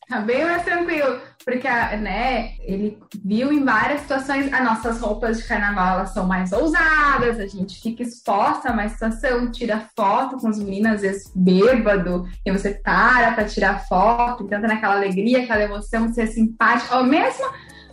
Tá 0.09 0.21
bem 0.21 0.45
mais 0.45 0.63
tranquilo, 0.63 1.21
porque 1.45 1.67
né, 1.69 2.53
ele 2.61 2.97
viu 3.25 3.53
em 3.53 3.65
várias 3.65 4.03
situações 4.03 4.53
as 4.53 4.65
nossas 4.65 5.01
roupas 5.01 5.39
de 5.39 5.49
carnaval 5.49 5.99
elas 5.99 6.11
são 6.11 6.25
mais 6.25 6.53
ousadas, 6.53 7.41
a 7.41 7.47
gente 7.49 7.83
fica 7.83 8.05
exposta 8.05 8.69
a 8.69 8.73
uma 8.73 8.89
situação, 8.89 9.51
tira 9.51 9.89
foto 9.97 10.37
com 10.37 10.49
os 10.49 10.61
meninos, 10.61 10.93
às 10.93 11.01
vezes 11.01 11.33
bêbado, 11.35 12.25
e 12.45 12.53
você 12.53 12.71
para 12.71 13.33
para 13.33 13.47
tirar 13.47 13.85
foto, 13.89 14.47
tenta 14.47 14.69
naquela 14.69 14.95
alegria, 14.95 15.43
aquela 15.43 15.65
emoção, 15.65 16.13
ser 16.13 16.29
simpático, 16.29 16.95
o 16.95 17.03
mesmo, 17.03 17.45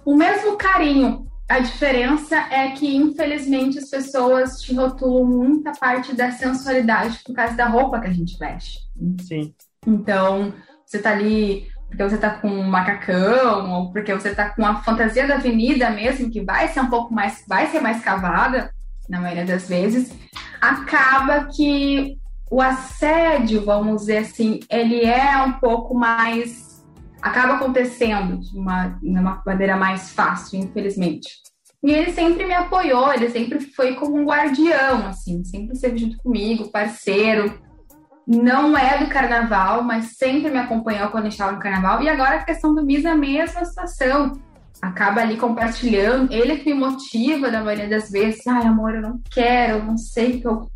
o 0.05 0.15
mesmo 0.15 0.55
carinho. 0.55 1.32
A 1.53 1.59
diferença 1.59 2.35
é 2.49 2.71
que, 2.71 2.95
infelizmente, 2.95 3.77
as 3.77 3.87
pessoas 3.87 4.59
te 4.59 4.73
rotulam 4.73 5.23
muita 5.23 5.71
parte 5.73 6.15
da 6.15 6.31
sensualidade 6.31 7.19
por 7.23 7.35
causa 7.35 7.53
da 7.53 7.67
roupa 7.67 7.99
que 7.99 8.07
a 8.07 8.11
gente 8.11 8.35
veste. 8.39 8.79
Sim. 9.21 9.53
Então, 9.85 10.51
você 10.83 10.97
tá 10.97 11.11
ali 11.11 11.67
porque 11.87 12.03
você 12.03 12.17
tá 12.17 12.31
com 12.31 12.47
um 12.47 12.63
macacão, 12.63 13.71
ou 13.71 13.91
porque 13.91 14.11
você 14.11 14.33
tá 14.33 14.49
com 14.49 14.65
a 14.65 14.81
fantasia 14.81 15.27
da 15.27 15.35
avenida 15.35 15.91
mesmo, 15.91 16.31
que 16.31 16.41
vai 16.41 16.69
ser 16.69 16.79
um 16.79 16.89
pouco 16.89 17.13
mais, 17.13 17.45
vai 17.47 17.67
ser 17.67 17.81
mais 17.81 18.03
cavada, 18.03 18.73
na 19.07 19.21
maioria 19.21 19.45
das 19.45 19.69
vezes, 19.69 20.11
acaba 20.59 21.49
que 21.55 22.17
o 22.49 22.59
assédio, 22.63 23.63
vamos 23.63 24.01
dizer 24.01 24.17
assim, 24.17 24.59
ele 24.71 25.05
é 25.05 25.37
um 25.43 25.53
pouco 25.59 25.93
mais. 25.93 26.83
acaba 27.21 27.57
acontecendo 27.57 28.39
de 28.39 28.57
uma, 28.57 28.87
de 28.87 29.07
uma 29.07 29.43
maneira 29.45 29.77
mais 29.77 30.09
fácil, 30.13 30.59
infelizmente. 30.59 31.42
E 31.83 31.91
ele 31.91 32.11
sempre 32.13 32.45
me 32.45 32.53
apoiou, 32.53 33.13
ele 33.13 33.29
sempre 33.29 33.59
foi 33.59 33.95
como 33.95 34.15
um 34.15 34.25
guardião, 34.25 35.07
assim, 35.07 35.43
sempre 35.43 35.73
esteve 35.73 35.97
junto 35.97 36.17
comigo, 36.17 36.71
parceiro 36.71 37.61
não 38.25 38.77
é 38.77 39.03
do 39.03 39.09
carnaval, 39.09 39.83
mas 39.83 40.17
sempre 40.17 40.49
me 40.49 40.57
acompanhou 40.57 41.09
quando 41.09 41.27
estava 41.27 41.51
no 41.51 41.59
carnaval. 41.59 42.01
E 42.01 42.09
agora 42.09 42.35
a 42.35 42.43
questão 42.43 42.73
do 42.73 42.85
Miss 42.85 43.05
é 43.05 43.09
a 43.09 43.15
mesma 43.15 43.63
situação. 43.65 44.39
Acaba 44.81 45.21
ali 45.21 45.37
compartilhando, 45.37 46.33
ele 46.33 46.57
que 46.57 46.73
me 46.73 46.79
motiva 46.79 47.49
da 47.49 47.63
maioria 47.63 47.87
das 47.87 48.09
vezes. 48.09 48.45
Ai, 48.47 48.63
amor, 48.63 48.95
eu 48.95 49.01
não 49.01 49.21
quero, 49.29 49.77
eu 49.77 49.83
não 49.85 49.97
sei 49.97 50.41
que 50.41 50.47
eu. 50.47 50.67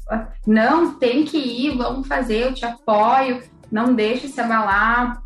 Não, 0.45 0.93
tem 0.93 1.25
que 1.25 1.37
ir, 1.37 1.77
vamos 1.77 2.07
fazer, 2.07 2.43
eu 2.43 2.53
te 2.53 2.65
apoio, 2.65 3.43
não 3.71 3.93
deixe 3.93 4.27
se 4.27 4.39
abalar. 4.39 5.21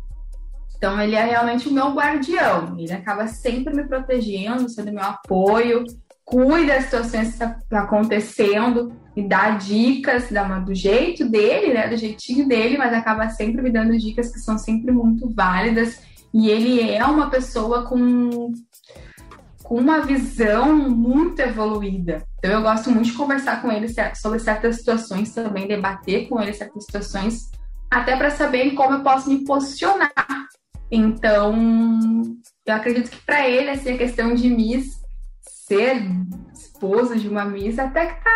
Então, 0.82 1.00
ele 1.00 1.14
é 1.14 1.24
realmente 1.24 1.68
o 1.68 1.72
meu 1.72 1.92
guardião. 1.92 2.76
Ele 2.76 2.92
acaba 2.92 3.28
sempre 3.28 3.72
me 3.72 3.86
protegendo, 3.86 4.68
sendo 4.68 4.90
meu 4.90 5.04
apoio, 5.04 5.84
cuida 6.24 6.74
das 6.74 6.86
situações 6.86 7.28
que 7.28 7.34
estão 7.34 7.54
tá 7.70 7.82
acontecendo 7.82 8.92
me 9.14 9.28
dá 9.28 9.50
dicas 9.50 10.28
do 10.64 10.74
jeito 10.74 11.28
dele, 11.28 11.72
né, 11.72 11.86
do 11.86 11.96
jeitinho 11.96 12.48
dele, 12.48 12.78
mas 12.78 12.92
acaba 12.92 13.28
sempre 13.28 13.62
me 13.62 13.70
dando 13.70 13.96
dicas 13.96 14.32
que 14.32 14.40
são 14.40 14.58
sempre 14.58 14.90
muito 14.90 15.32
válidas. 15.32 16.00
E 16.34 16.48
ele 16.48 16.80
é 16.80 17.04
uma 17.04 17.30
pessoa 17.30 17.86
com, 17.86 18.52
com 19.62 19.74
uma 19.76 20.00
visão 20.00 20.74
muito 20.74 21.38
evoluída. 21.40 22.24
Então 22.38 22.50
eu 22.50 22.62
gosto 22.62 22.90
muito 22.90 23.06
de 23.06 23.12
conversar 23.12 23.62
com 23.62 23.70
ele 23.70 23.86
sobre 24.16 24.40
certas 24.40 24.78
situações 24.78 25.32
também, 25.32 25.68
debater 25.68 26.28
com 26.28 26.40
ele 26.40 26.52
certas 26.52 26.86
situações, 26.86 27.50
até 27.88 28.16
para 28.16 28.30
saber 28.30 28.72
como 28.72 28.94
eu 28.96 29.02
posso 29.04 29.28
me 29.28 29.44
posicionar. 29.44 30.10
Então, 30.94 31.54
eu 32.66 32.74
acredito 32.74 33.10
que 33.10 33.24
para 33.24 33.48
ele, 33.48 33.70
assim, 33.70 33.94
a 33.94 33.98
questão 33.98 34.34
de 34.34 34.50
Miss 34.50 35.00
ser 35.40 36.02
esposa 36.52 37.16
de 37.16 37.28
uma 37.28 37.46
Miss 37.46 37.78
até 37.78 38.06
que 38.06 38.22
tá 38.22 38.30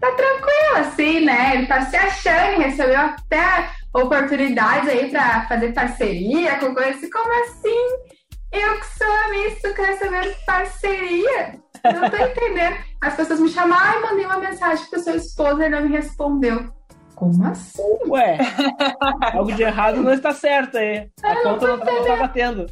tá 0.00 0.12
tranquilo, 0.12 0.76
assim, 0.76 1.24
né? 1.24 1.54
Ele 1.54 1.66
tá 1.66 1.82
se 1.86 1.96
achando, 1.96 2.62
recebeu 2.62 2.98
até 2.98 3.70
oportunidades 3.94 4.88
aí 4.88 5.10
pra 5.10 5.46
fazer 5.46 5.72
parceria 5.72 6.58
com 6.58 6.74
coisa 6.74 6.90
assim. 6.90 7.10
Como 7.10 7.44
assim? 7.44 7.88
Eu 8.52 8.80
que 8.80 8.86
sou 8.98 9.12
a 9.12 9.28
Miss, 9.30 9.62
tu 9.62 9.74
quer 9.74 9.98
saber 9.98 10.36
parceria? 10.46 11.60
Não 11.84 12.10
tô 12.10 12.16
entendendo. 12.26 12.76
As 13.00 13.14
pessoas 13.14 13.40
me 13.40 13.48
chamam, 13.48 13.78
ai, 13.80 14.00
mandei 14.00 14.24
uma 14.24 14.38
mensagem 14.38 14.84
pro 14.86 15.00
seu 15.00 15.14
esposo 15.14 15.62
e 15.62 15.68
não 15.68 15.82
me 15.82 15.96
respondeu. 15.96 16.72
Como 17.18 17.44
assim? 17.46 17.82
Ué, 18.06 18.38
algo 19.34 19.52
de 19.52 19.64
errado 19.64 20.00
não 20.00 20.12
está 20.12 20.32
certo 20.32 20.78
aí. 20.78 21.10
A 21.20 21.34
eu 21.34 21.42
conta 21.42 21.66
não, 21.66 21.78
tá, 21.80 21.92
não 21.92 22.04
tá 22.04 22.16
batendo. 22.16 22.66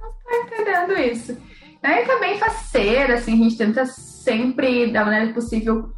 Não 0.00 0.12
tô 0.12 0.34
entendendo 0.34 0.98
isso. 0.98 1.36
Aí 1.82 2.06
também 2.06 2.38
faceira, 2.38 3.16
assim, 3.16 3.34
a 3.34 3.36
gente 3.36 3.58
tenta 3.58 3.84
sempre, 3.84 4.90
da 4.90 5.04
maneira 5.04 5.34
possível, 5.34 5.92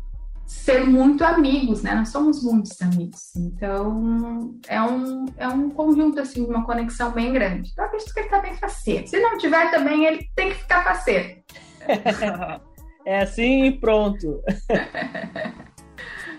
ser 0.45 0.85
muito 0.87 1.23
amigos, 1.25 1.85
né? 1.85 1.95
Nós 1.95 2.09
somos 2.09 2.43
muitos 2.43 2.83
amigos. 2.83 3.37
Então, 3.37 4.59
é 4.67 4.83
um, 4.83 5.27
é 5.37 5.47
um 5.47 5.71
conjunto, 5.71 6.21
assim, 6.21 6.45
uma 6.45 6.67
conexão 6.67 7.13
bem 7.13 7.33
grande. 7.33 7.71
Então, 7.71 7.85
acredito 7.85 8.13
que 8.13 8.19
ele 8.19 8.29
tá 8.29 8.41
bem 8.41 8.57
faceiro. 8.57 9.07
Se 9.07 9.21
não 9.21 9.39
tiver 9.39 9.71
também, 9.71 10.05
ele 10.05 10.29
tem 10.35 10.49
que 10.49 10.57
ficar 10.57 10.83
faceiro. 10.83 11.41
é 13.07 13.21
assim 13.21 13.67
e 13.67 13.79
pronto. 13.79 14.43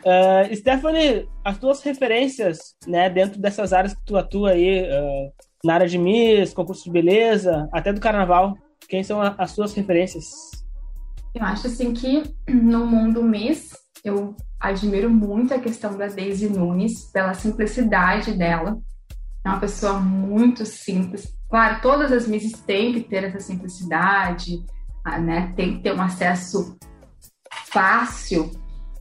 uh, 0.05 0.55
Stephanie, 0.55 1.27
as 1.43 1.57
tuas 1.57 1.81
referências, 1.81 2.75
né, 2.87 3.09
dentro 3.09 3.39
dessas 3.39 3.73
áreas 3.73 3.93
que 3.93 4.03
tu 4.05 4.17
atua 4.17 4.51
aí, 4.51 4.83
uh, 4.83 5.31
na 5.63 5.75
área 5.75 5.87
de 5.87 5.97
Miss, 5.97 6.53
concurso 6.53 6.85
de 6.85 6.91
beleza, 6.91 7.67
até 7.71 7.91
do 7.91 7.99
carnaval, 7.99 8.55
quem 8.87 9.03
são 9.03 9.21
as 9.21 9.51
suas 9.51 9.73
referências? 9.73 10.25
Eu 11.35 11.43
acho 11.43 11.67
assim 11.67 11.93
que 11.93 12.23
no 12.49 12.85
mundo 12.85 13.23
Miss 13.23 13.77
eu 14.03 14.35
admiro 14.59 15.09
muito 15.09 15.53
a 15.53 15.59
questão 15.59 15.97
da 15.97 16.07
Daisy 16.07 16.49
Nunes, 16.49 17.05
pela 17.11 17.33
simplicidade 17.33 18.33
dela. 18.33 18.77
É 19.45 19.49
uma 19.49 19.59
pessoa 19.59 19.99
muito 19.99 20.65
simples. 20.65 21.33
Claro, 21.49 21.81
todas 21.81 22.11
as 22.11 22.27
Misses 22.27 22.59
têm 22.61 22.93
que 22.93 23.01
ter 23.01 23.23
essa 23.23 23.39
simplicidade, 23.39 24.63
ah, 25.03 25.19
né? 25.19 25.53
Tem 25.55 25.77
que 25.77 25.83
ter 25.83 25.93
um 25.93 26.01
acesso 26.01 26.77
fácil. 27.67 28.51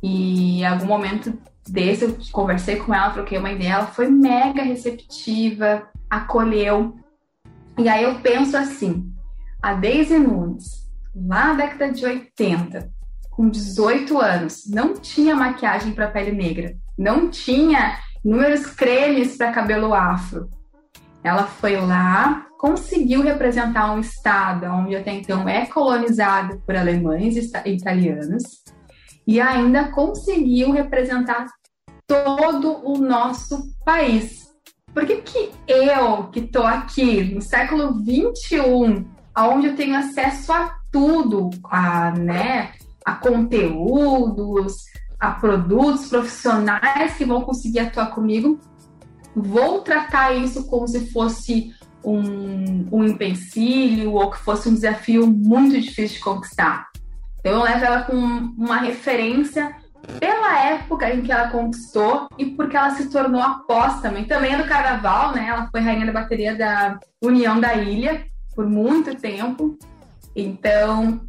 E 0.02 0.60
em 0.60 0.66
algum 0.66 0.86
momento 0.86 1.36
desse 1.68 2.04
eu 2.04 2.16
conversei 2.32 2.76
com 2.76 2.94
ela, 2.94 3.10
troquei 3.10 3.38
uma 3.38 3.52
ideia, 3.52 3.74
ela 3.74 3.86
foi 3.86 4.08
mega 4.08 4.62
receptiva, 4.62 5.88
acolheu. 6.08 6.96
E 7.76 7.88
aí 7.88 8.04
eu 8.04 8.16
penso 8.20 8.56
assim, 8.56 9.12
a 9.62 9.74
Daisy 9.74 10.18
Nunes, 10.18 10.88
lá 11.14 11.48
na 11.48 11.54
década 11.54 11.92
de 11.92 12.04
80, 12.04 12.90
com 13.30 13.48
18 13.48 14.18
anos, 14.18 14.68
não 14.68 14.94
tinha 14.94 15.36
maquiagem 15.36 15.92
para 15.92 16.10
pele 16.10 16.32
negra, 16.32 16.74
não 16.96 17.30
tinha 17.30 17.98
inúmeros 18.24 18.66
cremes 18.66 19.36
para 19.36 19.52
cabelo 19.52 19.94
afro. 19.94 20.50
Ela 21.22 21.44
foi 21.44 21.76
lá, 21.76 22.46
conseguiu 22.58 23.22
representar 23.22 23.92
um 23.92 24.00
estado 24.00 24.66
onde 24.66 24.96
até 24.96 25.12
então 25.12 25.48
é 25.48 25.66
colonizado 25.66 26.60
por 26.66 26.74
alemães 26.74 27.36
e 27.36 27.70
italianos, 27.70 28.64
e 29.28 29.42
ainda 29.42 29.90
conseguiu 29.90 30.72
representar 30.72 31.46
todo 32.06 32.80
o 32.82 32.96
nosso 32.96 33.74
país. 33.84 34.48
Por 34.94 35.04
que, 35.04 35.16
que 35.16 35.50
eu, 35.68 36.28
que 36.28 36.40
estou 36.40 36.64
aqui 36.64 37.34
no 37.34 37.42
século 37.42 38.02
21, 38.02 39.04
onde 39.36 39.66
eu 39.66 39.76
tenho 39.76 39.94
acesso 39.94 40.50
a 40.50 40.74
tudo, 40.90 41.50
a, 41.64 42.10
né, 42.12 42.72
a 43.04 43.16
conteúdos, 43.16 44.72
a 45.20 45.32
produtos 45.32 46.08
profissionais 46.08 47.18
que 47.18 47.26
vão 47.26 47.42
conseguir 47.42 47.80
atuar 47.80 48.06
comigo, 48.14 48.58
vou 49.36 49.82
tratar 49.82 50.32
isso 50.32 50.66
como 50.68 50.88
se 50.88 51.12
fosse 51.12 51.70
um, 52.02 52.88
um 52.90 53.04
empecilho 53.04 54.14
ou 54.14 54.30
que 54.30 54.38
fosse 54.38 54.70
um 54.70 54.74
desafio 54.74 55.26
muito 55.26 55.78
difícil 55.78 56.16
de 56.16 56.20
conquistar. 56.20 56.87
Então 57.40 57.52
eu 57.52 57.62
levo 57.62 57.84
ela 57.84 58.02
com 58.02 58.14
uma 58.14 58.76
referência 58.78 59.74
pela 60.18 60.64
época 60.64 61.12
em 61.12 61.22
que 61.22 61.30
ela 61.30 61.50
conquistou 61.50 62.28
e 62.38 62.46
porque 62.46 62.76
ela 62.76 62.90
se 62.90 63.10
tornou 63.10 63.42
após 63.42 64.00
também. 64.00 64.24
Também 64.24 64.54
é 64.54 64.58
do 64.58 64.68
carnaval, 64.68 65.32
né? 65.34 65.46
Ela 65.48 65.68
foi 65.70 65.80
rainha 65.80 66.06
da 66.06 66.12
bateria 66.12 66.56
da 66.56 66.98
União 67.22 67.60
da 67.60 67.74
Ilha 67.74 68.26
por 68.54 68.66
muito 68.66 69.14
tempo. 69.14 69.78
Então, 70.34 71.20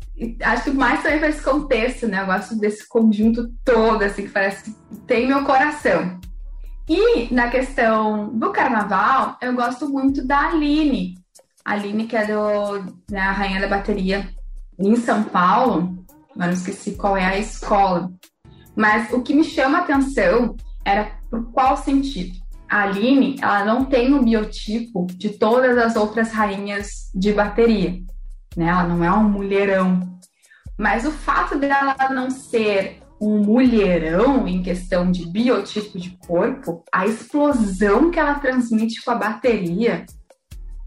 acho 0.44 0.66
que 0.66 0.72
mais 0.72 1.02
também 1.02 1.20
para 1.20 1.30
esse 1.30 1.42
contexto, 1.42 2.08
né? 2.08 2.22
Eu 2.22 2.28
gosto 2.28 2.56
desse 2.56 2.88
conjunto 2.88 3.50
todo, 3.64 4.04
assim, 4.04 4.24
que 4.24 4.30
parece 4.30 4.64
que 4.64 4.98
tem 5.08 5.28
meu 5.28 5.44
coração. 5.44 6.20
E 6.88 7.32
na 7.34 7.50
questão 7.50 8.30
do 8.30 8.52
carnaval, 8.52 9.38
eu 9.42 9.54
gosto 9.54 9.88
muito 9.88 10.26
da 10.26 10.50
Aline. 10.50 11.16
A 11.64 11.74
Aline, 11.74 12.08
que 12.08 12.16
é 12.16 12.26
do, 12.26 12.84
né, 13.12 13.20
a 13.20 13.32
rainha 13.32 13.62
da 13.62 13.68
bateria 13.68 14.28
em 14.78 14.96
São 14.96 15.24
Paulo. 15.24 15.99
Agora 16.40 16.54
esqueci 16.54 16.92
qual 16.92 17.18
é 17.18 17.26
a 17.26 17.38
escola. 17.38 18.10
Mas 18.74 19.12
o 19.12 19.22
que 19.22 19.34
me 19.34 19.44
chama 19.44 19.80
atenção 19.80 20.56
era 20.86 21.12
por 21.30 21.52
qual 21.52 21.76
sentido? 21.76 22.40
A 22.70 22.84
Aline, 22.84 23.36
ela 23.42 23.66
não 23.66 23.84
tem 23.84 24.14
o 24.14 24.24
biotipo 24.24 25.06
de 25.08 25.32
todas 25.32 25.78
as 25.78 25.98
outras 25.98 26.32
rainhas 26.32 27.12
de 27.14 27.34
bateria. 27.34 28.00
Né? 28.56 28.68
Ela 28.68 28.88
não 28.88 29.04
é 29.04 29.12
um 29.12 29.28
mulherão. 29.28 30.18
Mas 30.78 31.06
o 31.06 31.12
fato 31.12 31.60
dela 31.60 31.94
não 32.10 32.32
ser 32.32 33.02
um 33.20 33.44
mulherão 33.44 34.48
em 34.48 34.64
questão 34.64 35.12
de 35.12 35.28
biotipo 35.30 36.00
de 36.00 36.12
corpo, 36.26 36.86
a 36.90 37.06
explosão 37.06 38.10
que 38.10 38.18
ela 38.18 38.36
transmite 38.36 39.04
com 39.04 39.12
a 39.12 39.16
bateria 39.16 40.06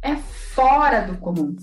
é 0.01 0.17
fora 0.17 1.03
do 1.03 1.19
comum. 1.19 1.55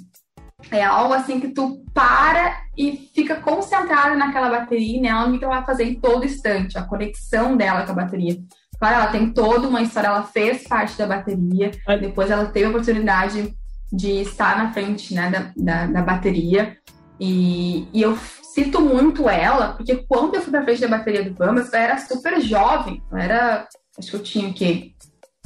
É 0.72 0.84
algo 0.84 1.14
assim 1.14 1.40
que 1.40 1.50
tu 1.50 1.84
para 1.94 2.64
e 2.78 3.10
fica 3.14 3.36
concentrado 3.36 4.18
naquela 4.18 4.50
bateria 4.50 4.98
e 4.98 5.02
nela 5.02 5.38
que 5.38 5.44
ela 5.44 5.58
vai 5.58 5.66
fazer 5.66 5.86
em 5.86 5.96
todo 5.96 6.26
instante, 6.26 6.78
a 6.78 6.84
conexão 6.84 7.56
dela 7.56 7.84
com 7.84 7.92
a 7.92 7.96
bateria. 7.96 8.38
Claro, 8.78 8.96
ela 8.96 9.08
tem 9.08 9.32
toda 9.32 9.68
uma 9.68 9.82
história, 9.82 10.08
ela 10.08 10.24
fez 10.24 10.64
parte 10.68 10.98
da 10.98 11.06
bateria, 11.06 11.72
depois 12.00 12.30
ela 12.30 12.46
teve 12.46 12.66
a 12.66 12.70
oportunidade 12.70 13.54
de 13.92 14.22
estar 14.22 14.58
na 14.58 14.72
frente 14.72 15.14
né, 15.14 15.30
da, 15.30 15.52
da, 15.56 15.86
da 15.88 16.02
bateria. 16.02 16.78
E, 17.20 17.88
e 17.92 18.02
eu 18.02 18.18
cito 18.54 18.80
muito 18.80 19.28
ela, 19.28 19.74
porque 19.74 19.96
quando 20.08 20.36
eu 20.36 20.42
fui 20.42 20.52
pra 20.52 20.64
frente 20.64 20.82
da 20.82 20.88
bateria 20.88 21.24
do 21.24 21.34
Bambas, 21.34 21.74
eu 21.74 21.80
era 21.80 21.98
super 21.98 22.40
jovem. 22.40 23.04
Eu 23.12 23.18
era. 23.18 23.68
Acho 23.98 24.12
que 24.12 24.16
eu 24.16 24.24
tinha 24.24 24.50
o 24.50 24.54
quê? 24.54 24.94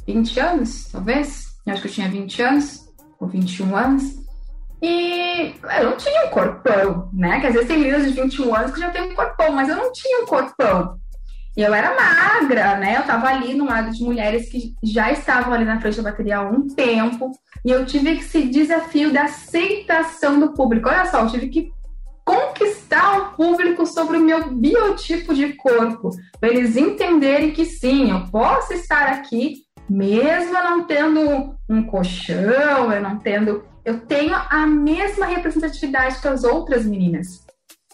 20 0.05 0.39
anos, 0.39 0.89
talvez? 0.91 1.45
Eu 1.65 1.73
acho 1.73 1.81
que 1.81 1.87
eu 1.87 1.91
tinha 1.91 2.09
20 2.09 2.41
anos, 2.41 2.91
ou 3.19 3.27
21 3.27 3.75
anos. 3.75 4.22
E 4.83 5.55
eu 5.79 5.91
não 5.91 5.95
tinha 5.95 6.25
um 6.25 6.29
corpão, 6.29 7.09
né? 7.13 7.39
Que 7.39 7.47
às 7.47 7.53
vezes 7.53 7.69
tem 7.69 7.77
meninas 7.77 8.05
de 8.05 8.21
21 8.21 8.53
anos 8.53 8.73
que 8.73 8.81
já 8.81 8.89
tem 8.89 9.03
um 9.03 9.15
corpão, 9.15 9.53
mas 9.53 9.69
eu 9.69 9.77
não 9.77 9.93
tinha 9.93 10.21
um 10.21 10.25
corpão. 10.25 10.99
E 11.55 11.61
eu 11.61 11.73
era 11.73 11.95
magra, 11.95 12.75
né? 12.77 12.97
Eu 12.97 13.03
tava 13.03 13.29
ali 13.29 13.53
no 13.53 13.63
lado 13.65 13.91
de 13.91 14.03
mulheres 14.03 14.49
que 14.49 14.73
já 14.83 15.09
estavam 15.09 15.53
ali 15.53 15.63
na 15.63 15.79
frente 15.79 15.95
da 15.95 16.11
bateria 16.11 16.39
há 16.39 16.41
um 16.41 16.67
tempo. 16.67 17.31
E 17.63 17.71
eu 17.71 17.85
tive 17.85 18.17
esse 18.17 18.43
desafio 18.49 19.13
da 19.13 19.23
aceitação 19.23 20.37
do 20.37 20.51
público. 20.51 20.89
Olha 20.89 21.05
só, 21.05 21.21
eu 21.21 21.29
tive 21.29 21.47
que 21.47 21.71
conquistar 22.25 23.19
o 23.19 23.37
público 23.37 23.85
sobre 23.85 24.17
o 24.17 24.21
meu 24.21 24.49
biotipo 24.49 25.33
de 25.33 25.53
corpo, 25.53 26.09
para 26.41 26.49
eles 26.49 26.75
entenderem 26.75 27.51
que 27.51 27.65
sim, 27.65 28.11
eu 28.11 28.25
posso 28.31 28.73
estar 28.73 29.07
aqui 29.07 29.63
mesmo 29.89 30.57
eu 30.57 30.63
não 30.63 30.83
tendo 30.85 31.55
um 31.69 31.83
colchão, 31.83 32.91
eu 32.91 33.01
não 33.01 33.19
tendo, 33.19 33.63
eu 33.85 33.99
tenho 34.01 34.33
a 34.35 34.65
mesma 34.65 35.25
representatividade 35.25 36.19
que 36.19 36.27
as 36.27 36.43
outras 36.43 36.85
meninas. 36.85 37.43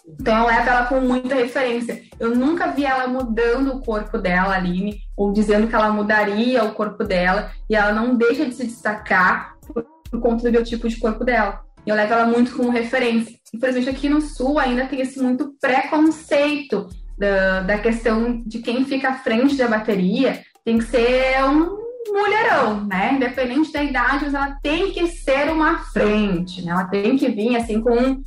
Então 0.06 0.38
eu 0.38 0.46
levo 0.46 0.68
ela 0.68 0.86
com 0.86 1.00
muita 1.00 1.34
referência. 1.34 2.02
Eu 2.18 2.34
nunca 2.34 2.68
vi 2.68 2.84
ela 2.84 3.06
mudando 3.06 3.74
o 3.74 3.80
corpo 3.80 4.18
dela, 4.18 4.56
Aline, 4.56 5.00
ou 5.16 5.32
dizendo 5.32 5.68
que 5.68 5.74
ela 5.74 5.92
mudaria 5.92 6.64
o 6.64 6.74
corpo 6.74 7.04
dela, 7.04 7.50
e 7.68 7.76
ela 7.76 7.92
não 7.92 8.16
deixa 8.16 8.46
de 8.46 8.54
se 8.54 8.66
destacar 8.66 9.54
por, 9.66 9.84
por 10.10 10.20
conta 10.20 10.42
do 10.42 10.50
biotipo 10.50 10.88
de 10.88 10.98
corpo 10.98 11.24
dela. 11.24 11.60
Eu 11.86 11.94
levo 11.94 12.12
ela 12.12 12.26
muito 12.26 12.54
como 12.54 12.70
referência. 12.70 13.34
Infelizmente, 13.54 13.88
aqui 13.88 14.08
no 14.08 14.20
Sul 14.20 14.58
ainda 14.58 14.86
tem 14.86 15.00
esse 15.00 15.20
muito 15.20 15.54
preconceito 15.60 16.88
da, 17.18 17.60
da 17.60 17.78
questão 17.78 18.42
de 18.44 18.58
quem 18.60 18.84
fica 18.84 19.10
à 19.10 19.14
frente 19.14 19.56
da 19.56 19.68
bateria 19.68 20.42
tem 20.64 20.78
que 20.78 20.84
ser 20.84 21.44
um 21.44 21.78
mulherão, 22.08 22.86
né? 22.86 23.14
Independente 23.14 23.72
da 23.72 23.82
idade, 23.82 24.26
ela 24.26 24.58
tem 24.62 24.92
que 24.92 25.06
ser 25.08 25.50
uma 25.50 25.78
frente, 25.78 26.62
né? 26.62 26.72
Ela 26.72 26.84
tem 26.84 27.16
que 27.16 27.28
vir 27.28 27.56
assim 27.56 27.80
com, 27.80 28.22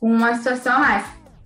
com 0.00 0.10
uma 0.12 0.34
situação 0.34 0.80
mais. 0.80 1.04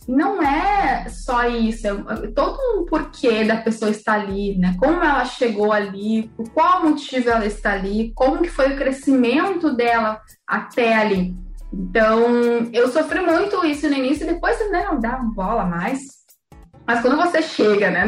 Não 0.08 0.42
é 0.42 1.08
só 1.08 1.46
isso, 1.48 1.86
é 1.86 2.26
todo 2.34 2.58
um 2.76 2.84
porquê 2.86 3.44
da 3.44 3.58
pessoa 3.58 3.90
estar 3.90 4.14
ali, 4.14 4.58
né? 4.58 4.74
Como 4.78 5.02
ela 5.02 5.24
chegou 5.24 5.72
ali, 5.72 6.30
por 6.36 6.50
qual 6.50 6.82
motivo 6.82 7.30
ela 7.30 7.46
está 7.46 7.72
ali, 7.72 8.12
como 8.14 8.42
que 8.42 8.50
foi 8.50 8.72
o 8.72 8.76
crescimento 8.76 9.74
dela 9.74 10.20
até 10.46 10.94
ali. 10.94 11.36
Então, 11.72 12.68
eu 12.72 12.88
sofri 12.88 13.20
muito 13.20 13.64
isso 13.64 13.88
no 13.88 13.94
início, 13.94 14.26
depois 14.26 14.58
né, 14.70 14.84
não 14.84 15.00
dava 15.00 15.22
bola 15.22 15.64
mais. 15.64 16.00
Mas 16.86 17.00
quando 17.00 17.16
você 17.16 17.40
chega, 17.40 17.90
né, 17.90 18.04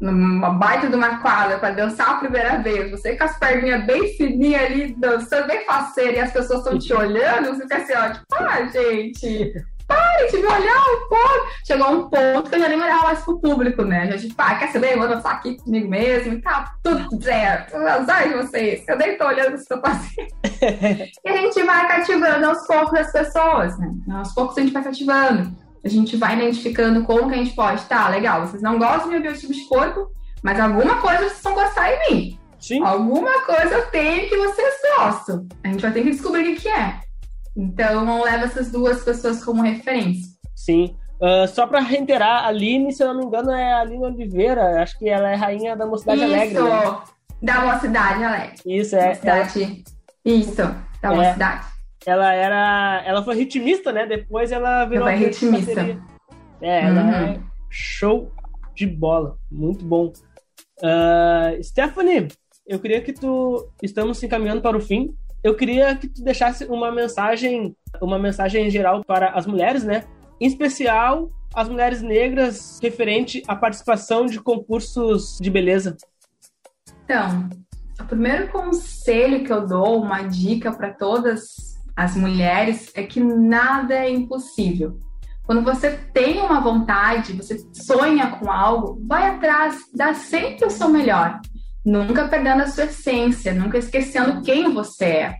numa 0.00 0.50
baita 0.50 0.88
de 0.88 0.94
uma 0.96 1.18
quadra 1.18 1.58
para 1.58 1.74
dançar 1.74 2.10
a 2.10 2.14
primeira 2.14 2.58
vez, 2.58 2.90
você 2.90 3.16
com 3.16 3.24
as 3.24 3.38
perninhas 3.38 3.84
bem 3.84 4.16
fininhas 4.16 4.62
ali, 4.62 4.94
dançando 4.98 5.46
bem 5.46 5.64
faceira, 5.66 6.12
e 6.12 6.20
as 6.20 6.32
pessoas 6.32 6.60
estão 6.60 6.78
te 6.78 6.92
olhando, 6.92 7.54
você 7.54 7.62
fica 7.62 7.76
assim, 7.76 7.92
ó, 7.94 8.12
tipo, 8.12 8.26
ah, 8.34 8.66
gente, 8.66 9.52
pare 9.90 10.30
de 10.30 10.36
me 10.38 10.46
olhar 10.46 10.78
um 10.78 11.08
pouco. 11.08 11.50
Chegou 11.66 11.90
um 11.90 12.08
ponto 12.08 12.48
que 12.48 12.54
eu 12.54 12.60
já 12.60 12.68
nem 12.68 12.80
olhava 12.80 13.04
mais 13.04 13.20
pro 13.20 13.40
público, 13.40 13.82
né? 13.82 14.10
Já 14.12 14.18
tipo, 14.18 14.34
ah, 14.38 14.54
quer 14.54 14.68
saber? 14.68 14.92
Eu 14.92 14.98
vou 14.98 15.08
dançar 15.08 15.32
aqui 15.32 15.56
comigo 15.56 15.88
mesmo 15.88 16.34
e 16.34 16.40
tá 16.40 16.72
tudo 16.82 17.22
certo. 17.22 17.76
Azar 17.76 18.28
de 18.28 18.34
vocês, 18.34 18.84
eu 18.88 18.96
nem 18.96 19.18
tô 19.18 19.26
olhando 19.26 19.48
o 19.48 19.52
que 19.54 19.58
estou 19.58 19.80
fazendo. 19.80 21.10
e 21.24 21.28
a 21.28 21.36
gente 21.36 21.62
vai 21.64 21.88
cativando 21.88 22.46
aos 22.46 22.66
poucos 22.66 23.00
as 23.00 23.12
pessoas, 23.12 23.76
né? 23.78 23.90
Aos 24.12 24.32
poucos 24.32 24.56
a 24.56 24.60
gente 24.60 24.72
vai 24.72 24.84
cativando. 24.84 25.59
A 25.84 25.88
gente 25.88 26.16
vai 26.16 26.36
identificando 26.36 27.04
como 27.04 27.28
que 27.28 27.34
a 27.34 27.38
gente 27.38 27.54
pode. 27.54 27.82
Tá, 27.84 28.08
legal, 28.08 28.46
vocês 28.46 28.62
não 28.62 28.78
gostam 28.78 29.04
do 29.04 29.12
meu 29.12 29.22
biotipo 29.22 29.52
de 29.52 29.64
corpo, 29.66 30.10
mas 30.42 30.58
alguma 30.60 31.00
coisa 31.00 31.28
vocês 31.28 31.42
vão 31.42 31.54
gostar 31.54 31.92
em 31.92 32.10
mim. 32.10 32.40
Sim. 32.58 32.82
Alguma 32.84 33.40
coisa 33.42 33.82
tem 33.90 34.28
que 34.28 34.36
vocês 34.36 34.74
gostam. 34.96 35.46
A 35.64 35.68
gente 35.68 35.80
vai 35.80 35.92
ter 35.92 36.02
que 36.02 36.10
descobrir 36.10 36.52
o 36.52 36.56
que 36.56 36.68
é. 36.68 37.00
Então, 37.56 38.22
leva 38.22 38.44
essas 38.44 38.70
duas 38.70 39.02
pessoas 39.02 39.42
como 39.42 39.62
referência. 39.62 40.28
Sim. 40.54 40.94
Uh, 41.20 41.46
só 41.48 41.66
para 41.66 41.80
reiterar, 41.80 42.44
a 42.44 42.48
Aline, 42.48 42.92
se 42.92 43.02
eu 43.02 43.08
não 43.08 43.20
me 43.20 43.26
engano, 43.26 43.50
é 43.50 43.72
a 43.72 43.80
Aline 43.80 44.04
Oliveira. 44.04 44.82
Acho 44.82 44.98
que 44.98 45.08
ela 45.08 45.30
é 45.30 45.34
rainha 45.34 45.76
da 45.76 45.86
Mocidade 45.86 46.20
Isso, 46.20 46.32
Alegre. 46.32 46.54
Isso, 46.54 46.64
né? 46.64 46.98
da 47.42 47.60
Mocidade 47.60 48.24
Alegre. 48.24 48.54
Isso, 48.66 48.96
é. 48.96 49.08
Mocidade. 49.08 49.62
Ela... 49.62 50.36
Isso, 50.36 50.62
da 51.02 51.12
é, 51.12 51.16
Mocidade. 51.16 51.66
Ela 52.06 52.32
era. 52.32 53.02
Ela 53.04 53.22
foi 53.22 53.36
ritmista, 53.36 53.92
né? 53.92 54.06
Depois 54.06 54.52
ela 54.52 54.84
virou. 54.84 55.08
Ela 55.08 55.18
foi 55.18 55.26
ritmista. 55.26 55.80
É, 56.62 56.84
ela 56.84 57.02
uhum. 57.02 57.10
é 57.10 57.40
show 57.70 58.32
de 58.74 58.86
bola. 58.86 59.38
Muito 59.50 59.84
bom. 59.84 60.12
Uh, 60.78 61.62
Stephanie, 61.62 62.28
eu 62.66 62.78
queria 62.78 63.00
que 63.00 63.12
tu. 63.12 63.68
Estamos 63.82 64.18
se 64.18 64.26
encaminhando 64.26 64.62
para 64.62 64.76
o 64.76 64.80
fim 64.80 65.14
eu 65.42 65.54
queria 65.56 65.96
que 65.96 66.06
tu 66.06 66.22
deixasse 66.22 66.64
uma 66.66 66.92
mensagem, 66.92 67.74
uma 68.00 68.18
mensagem 68.18 68.70
geral 68.70 69.02
para 69.04 69.30
as 69.30 69.46
mulheres, 69.46 69.84
né? 69.84 70.04
Em 70.38 70.46
especial 70.46 71.30
as 71.54 71.68
mulheres 71.68 72.02
negras 72.02 72.78
referente 72.80 73.42
à 73.48 73.56
participação 73.56 74.26
de 74.26 74.38
concursos 74.38 75.38
de 75.40 75.50
beleza. 75.50 75.96
Então, 77.04 77.48
o 77.98 78.04
primeiro 78.04 78.48
conselho 78.48 79.44
que 79.44 79.52
eu 79.52 79.66
dou, 79.66 80.00
uma 80.00 80.22
dica 80.22 80.72
para 80.72 80.92
todas 80.92 81.69
as 82.02 82.16
mulheres 82.16 82.90
é 82.94 83.02
que 83.02 83.20
nada 83.20 83.94
é 83.94 84.10
impossível. 84.10 84.98
Quando 85.44 85.62
você 85.62 85.90
tem 86.12 86.40
uma 86.40 86.60
vontade, 86.60 87.32
você 87.32 87.58
sonha 87.72 88.28
com 88.28 88.50
algo, 88.50 89.02
vai 89.06 89.28
atrás, 89.28 89.76
dá 89.94 90.14
sempre 90.14 90.66
o 90.66 90.70
seu 90.70 90.88
melhor 90.88 91.40
nunca 91.84 92.28
perdendo 92.28 92.62
a 92.62 92.66
sua 92.66 92.84
essência, 92.84 93.54
nunca 93.54 93.78
esquecendo 93.78 94.42
quem 94.42 94.72
você 94.72 95.04
é. 95.04 95.36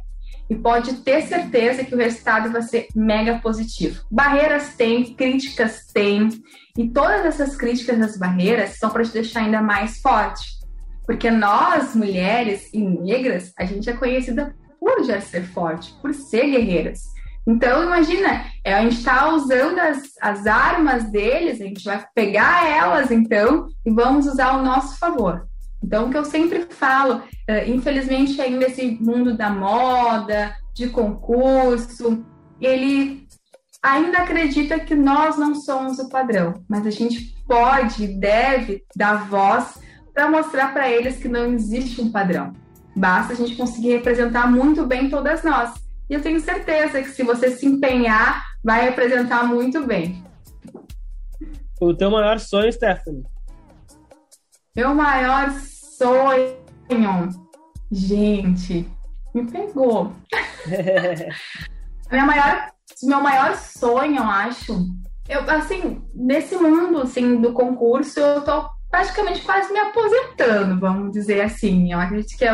E 0.49 0.55
pode 0.55 0.95
ter 1.03 1.23
certeza 1.23 1.85
que 1.85 1.95
o 1.95 1.99
resultado 1.99 2.51
vai 2.51 2.63
ser 2.63 2.89
mega 2.95 3.39
positivo. 3.39 4.05
Barreiras 4.11 4.75
tem, 4.75 5.15
críticas 5.15 5.87
tem, 5.93 6.29
e 6.77 6.89
todas 6.89 7.25
essas 7.25 7.55
críticas, 7.55 8.01
as 8.01 8.17
barreiras, 8.17 8.77
são 8.79 8.91
para 8.91 9.05
te 9.05 9.13
deixar 9.13 9.41
ainda 9.41 9.63
mais 9.63 10.01
forte. 10.01 10.59
Porque 11.07 11.31
nós, 11.31 11.95
mulheres 11.95 12.69
e 12.73 12.81
negras, 12.81 13.53
a 13.57 13.65
gente 13.65 13.89
é 13.89 13.93
conhecida 13.93 14.55
por 14.91 15.05
já 15.05 15.21
ser 15.21 15.47
forte, 15.47 15.95
por 16.03 16.13
ser 16.13 16.51
guerreiras. 16.51 17.03
Então, 17.47 17.85
imagina, 17.85 18.45
é, 18.65 18.75
a 18.75 18.83
gente 18.83 18.99
está 18.99 19.33
usando 19.33 19.79
as, 19.79 20.03
as 20.21 20.47
armas 20.47 21.11
deles, 21.11 21.61
a 21.61 21.65
gente 21.65 21.85
vai 21.85 22.05
pegar 22.15 22.69
elas, 22.69 23.11
então, 23.11 23.69
e 23.87 23.91
vamos 23.91 24.27
usar 24.27 24.49
ao 24.49 24.63
nosso 24.63 24.99
favor. 24.99 25.47
Então, 25.83 26.07
o 26.07 26.11
que 26.11 26.19
eu 26.19 26.25
sempre 26.25 26.67
falo, 26.69 27.23
é, 27.47 27.69
infelizmente, 27.69 28.41
ainda 28.41 28.67
esse 28.67 28.99
mundo 29.01 29.37
da 29.37 29.49
moda, 29.49 30.55
de 30.75 30.89
concurso, 30.89 32.25
ele 32.61 33.27
ainda 33.83 34.19
acredita 34.19 34.79
que 34.79 34.95
nós 34.95 35.39
não 35.39 35.55
somos 35.55 35.99
o 35.99 36.09
padrão, 36.09 36.63
mas 36.69 36.87
a 36.87 36.91
gente 36.91 37.35
pode 37.47 38.05
e 38.05 38.19
deve 38.19 38.85
dar 38.95 39.29
voz 39.29 39.79
para 40.13 40.29
mostrar 40.29 40.75
para 40.75 40.91
eles 40.91 41.17
que 41.17 41.29
não 41.29 41.53
existe 41.53 42.03
um 42.03 42.13
padrão. 42.13 42.53
Basta 43.01 43.33
a 43.33 43.37
gente 43.37 43.57
conseguir 43.57 43.93
representar 43.93 44.47
muito 44.47 44.85
bem 44.85 45.09
todas 45.09 45.43
nós. 45.43 45.73
E 46.07 46.13
eu 46.13 46.21
tenho 46.21 46.39
certeza 46.39 47.01
que 47.01 47.09
se 47.09 47.23
você 47.23 47.51
se 47.51 47.65
empenhar, 47.65 48.45
vai 48.63 48.83
representar 48.85 49.43
muito 49.45 49.87
bem. 49.87 50.23
O 51.81 51.95
teu 51.95 52.11
maior 52.11 52.39
sonho, 52.39 52.71
Stephanie? 52.71 53.25
Meu 54.77 54.95
maior 54.95 55.51
sonho 55.51 56.59
Gente, 57.91 58.87
me 59.35 59.51
pegou. 59.51 60.13
minha 62.13 62.27
maior, 62.27 62.71
meu 63.03 63.23
maior 63.23 63.57
sonho, 63.57 64.17
eu 64.17 64.25
acho, 64.25 64.87
eu, 65.27 65.41
assim, 65.51 66.03
nesse 66.15 66.55
mundo, 66.55 67.01
assim, 67.01 67.41
do 67.41 67.55
concurso, 67.55 68.21
eu 68.21 68.43
tô 68.43 68.69
praticamente 68.91 69.41
quase 69.43 69.73
me 69.73 69.79
aposentando, 69.79 70.79
vamos 70.79 71.13
dizer 71.13 71.41
assim. 71.41 71.93
Eu 71.93 71.99
acredito 71.99 72.37
que 72.37 72.45
é 72.45 72.53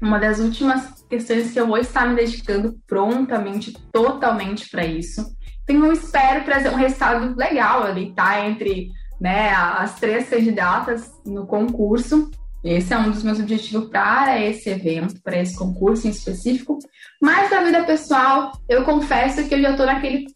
uma 0.00 0.18
das 0.18 0.38
últimas 0.38 1.04
questões 1.08 1.52
que 1.52 1.60
eu 1.60 1.66
vou 1.66 1.78
estar 1.78 2.06
me 2.06 2.16
dedicando 2.16 2.78
prontamente, 2.86 3.72
totalmente 3.92 4.68
para 4.70 4.84
isso. 4.84 5.24
Então, 5.68 5.84
eu 5.84 5.92
espero 5.92 6.44
trazer 6.44 6.70
um 6.70 6.76
resultado 6.76 7.36
legal 7.36 7.82
ali, 7.82 8.12
tá? 8.12 8.44
Entre 8.46 8.90
né, 9.20 9.50
as 9.50 10.00
três 10.00 10.28
candidatas 10.28 11.10
no 11.24 11.46
concurso. 11.46 12.30
Esse 12.64 12.92
é 12.92 12.98
um 12.98 13.10
dos 13.10 13.22
meus 13.22 13.38
objetivos 13.38 13.88
para 13.88 14.38
esse 14.40 14.68
evento, 14.68 15.20
para 15.22 15.38
esse 15.38 15.56
concurso 15.56 16.06
em 16.06 16.10
específico. 16.10 16.78
Mas 17.20 17.50
na 17.50 17.62
vida 17.62 17.84
pessoal, 17.84 18.52
eu 18.68 18.84
confesso 18.84 19.46
que 19.48 19.54
eu 19.54 19.62
já 19.62 19.70
estou 19.70 19.86
naquele 19.86 20.26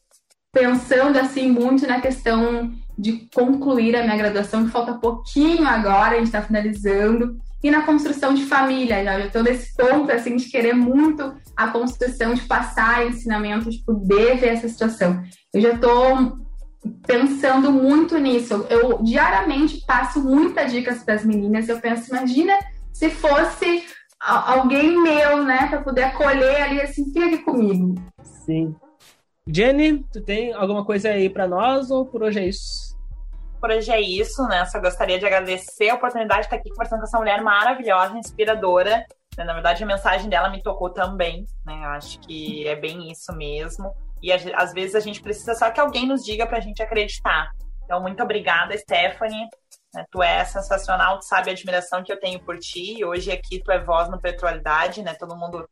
pensando 0.52 1.18
assim 1.18 1.50
muito 1.50 1.86
na 1.86 2.00
questão 2.00 2.72
de 2.96 3.28
concluir 3.34 3.96
a 3.96 4.04
minha 4.04 4.16
graduação, 4.16 4.64
que 4.64 4.70
falta 4.70 4.94
pouquinho 4.94 5.66
agora, 5.66 6.14
a 6.14 6.18
gente 6.18 6.26
está 6.26 6.40
finalizando, 6.40 7.36
e 7.64 7.70
na 7.70 7.80
construção 7.80 8.34
de 8.34 8.44
família, 8.44 9.02
já 9.02 9.18
estou 9.20 9.42
nesse 9.42 9.74
ponto 9.74 10.12
assim 10.12 10.36
de 10.36 10.50
querer 10.50 10.74
muito 10.74 11.34
a 11.56 11.68
construção, 11.68 12.34
de 12.34 12.42
passar 12.42 13.06
ensinamento, 13.06 13.70
de 13.70 13.82
poder 13.82 14.36
ver 14.36 14.48
essa 14.48 14.68
situação. 14.68 15.22
Eu 15.50 15.62
já 15.62 15.70
estou 15.70 16.36
pensando 17.06 17.72
muito 17.72 18.18
nisso. 18.18 18.66
Eu 18.68 19.02
diariamente 19.02 19.82
passo 19.86 20.22
muitas 20.22 20.70
dicas 20.70 21.02
para 21.02 21.14
as 21.14 21.24
meninas. 21.24 21.66
Eu 21.66 21.80
penso, 21.80 22.10
imagina 22.14 22.52
se 22.92 23.08
fosse 23.08 23.82
alguém 24.20 25.02
meu, 25.02 25.42
né, 25.42 25.66
para 25.66 25.80
poder 25.80 26.02
acolher 26.02 26.64
ali 26.64 26.82
assim, 26.82 27.06
fica 27.06 27.24
aqui 27.24 27.38
comigo. 27.38 27.94
Sim. 28.44 28.76
Jenny, 29.48 30.04
tu 30.12 30.20
tem 30.20 30.52
alguma 30.52 30.84
coisa 30.84 31.08
aí 31.08 31.30
para 31.30 31.48
nós 31.48 31.90
ou 31.90 32.04
por 32.04 32.24
hoje 32.24 32.40
é 32.40 32.46
isso? 32.46 32.83
Por 33.64 33.70
hoje 33.70 33.90
é 33.90 33.98
isso, 33.98 34.46
né? 34.46 34.66
Só 34.66 34.78
gostaria 34.78 35.18
de 35.18 35.24
agradecer 35.24 35.88
a 35.88 35.94
oportunidade 35.94 36.40
de 36.42 36.46
estar 36.48 36.56
aqui 36.56 36.68
conversando 36.68 36.98
com 36.98 37.06
essa 37.06 37.18
mulher 37.18 37.40
maravilhosa, 37.40 38.18
inspiradora. 38.18 39.06
Na 39.38 39.54
verdade, 39.54 39.82
a 39.82 39.86
mensagem 39.86 40.28
dela 40.28 40.50
me 40.50 40.62
tocou 40.62 40.90
também, 40.90 41.46
né? 41.64 41.74
Eu 41.82 41.88
acho 41.92 42.20
que 42.20 42.68
é 42.68 42.76
bem 42.76 43.10
isso 43.10 43.34
mesmo. 43.34 43.90
E 44.22 44.30
às 44.30 44.74
vezes 44.74 44.94
a 44.94 45.00
gente 45.00 45.22
precisa 45.22 45.54
só 45.54 45.70
que 45.70 45.80
alguém 45.80 46.06
nos 46.06 46.22
diga 46.22 46.46
para 46.46 46.58
a 46.58 46.60
gente 46.60 46.82
acreditar. 46.82 47.52
Então, 47.86 48.02
muito 48.02 48.22
obrigada, 48.22 48.76
Stephanie. 48.76 49.48
Né? 49.94 50.04
Tu 50.10 50.22
é 50.22 50.44
sensacional, 50.44 51.18
tu 51.18 51.24
sabe 51.24 51.48
a 51.48 51.54
admiração 51.54 52.04
que 52.04 52.12
eu 52.12 52.20
tenho 52.20 52.40
por 52.40 52.58
ti. 52.58 52.98
E 52.98 53.02
hoje 53.02 53.32
aqui 53.32 53.62
tu 53.64 53.72
é 53.72 53.82
voz 53.82 54.10
no 54.10 54.20
Petrolidade, 54.20 55.02
né? 55.02 55.14
Todo 55.14 55.34
mundo 55.34 55.66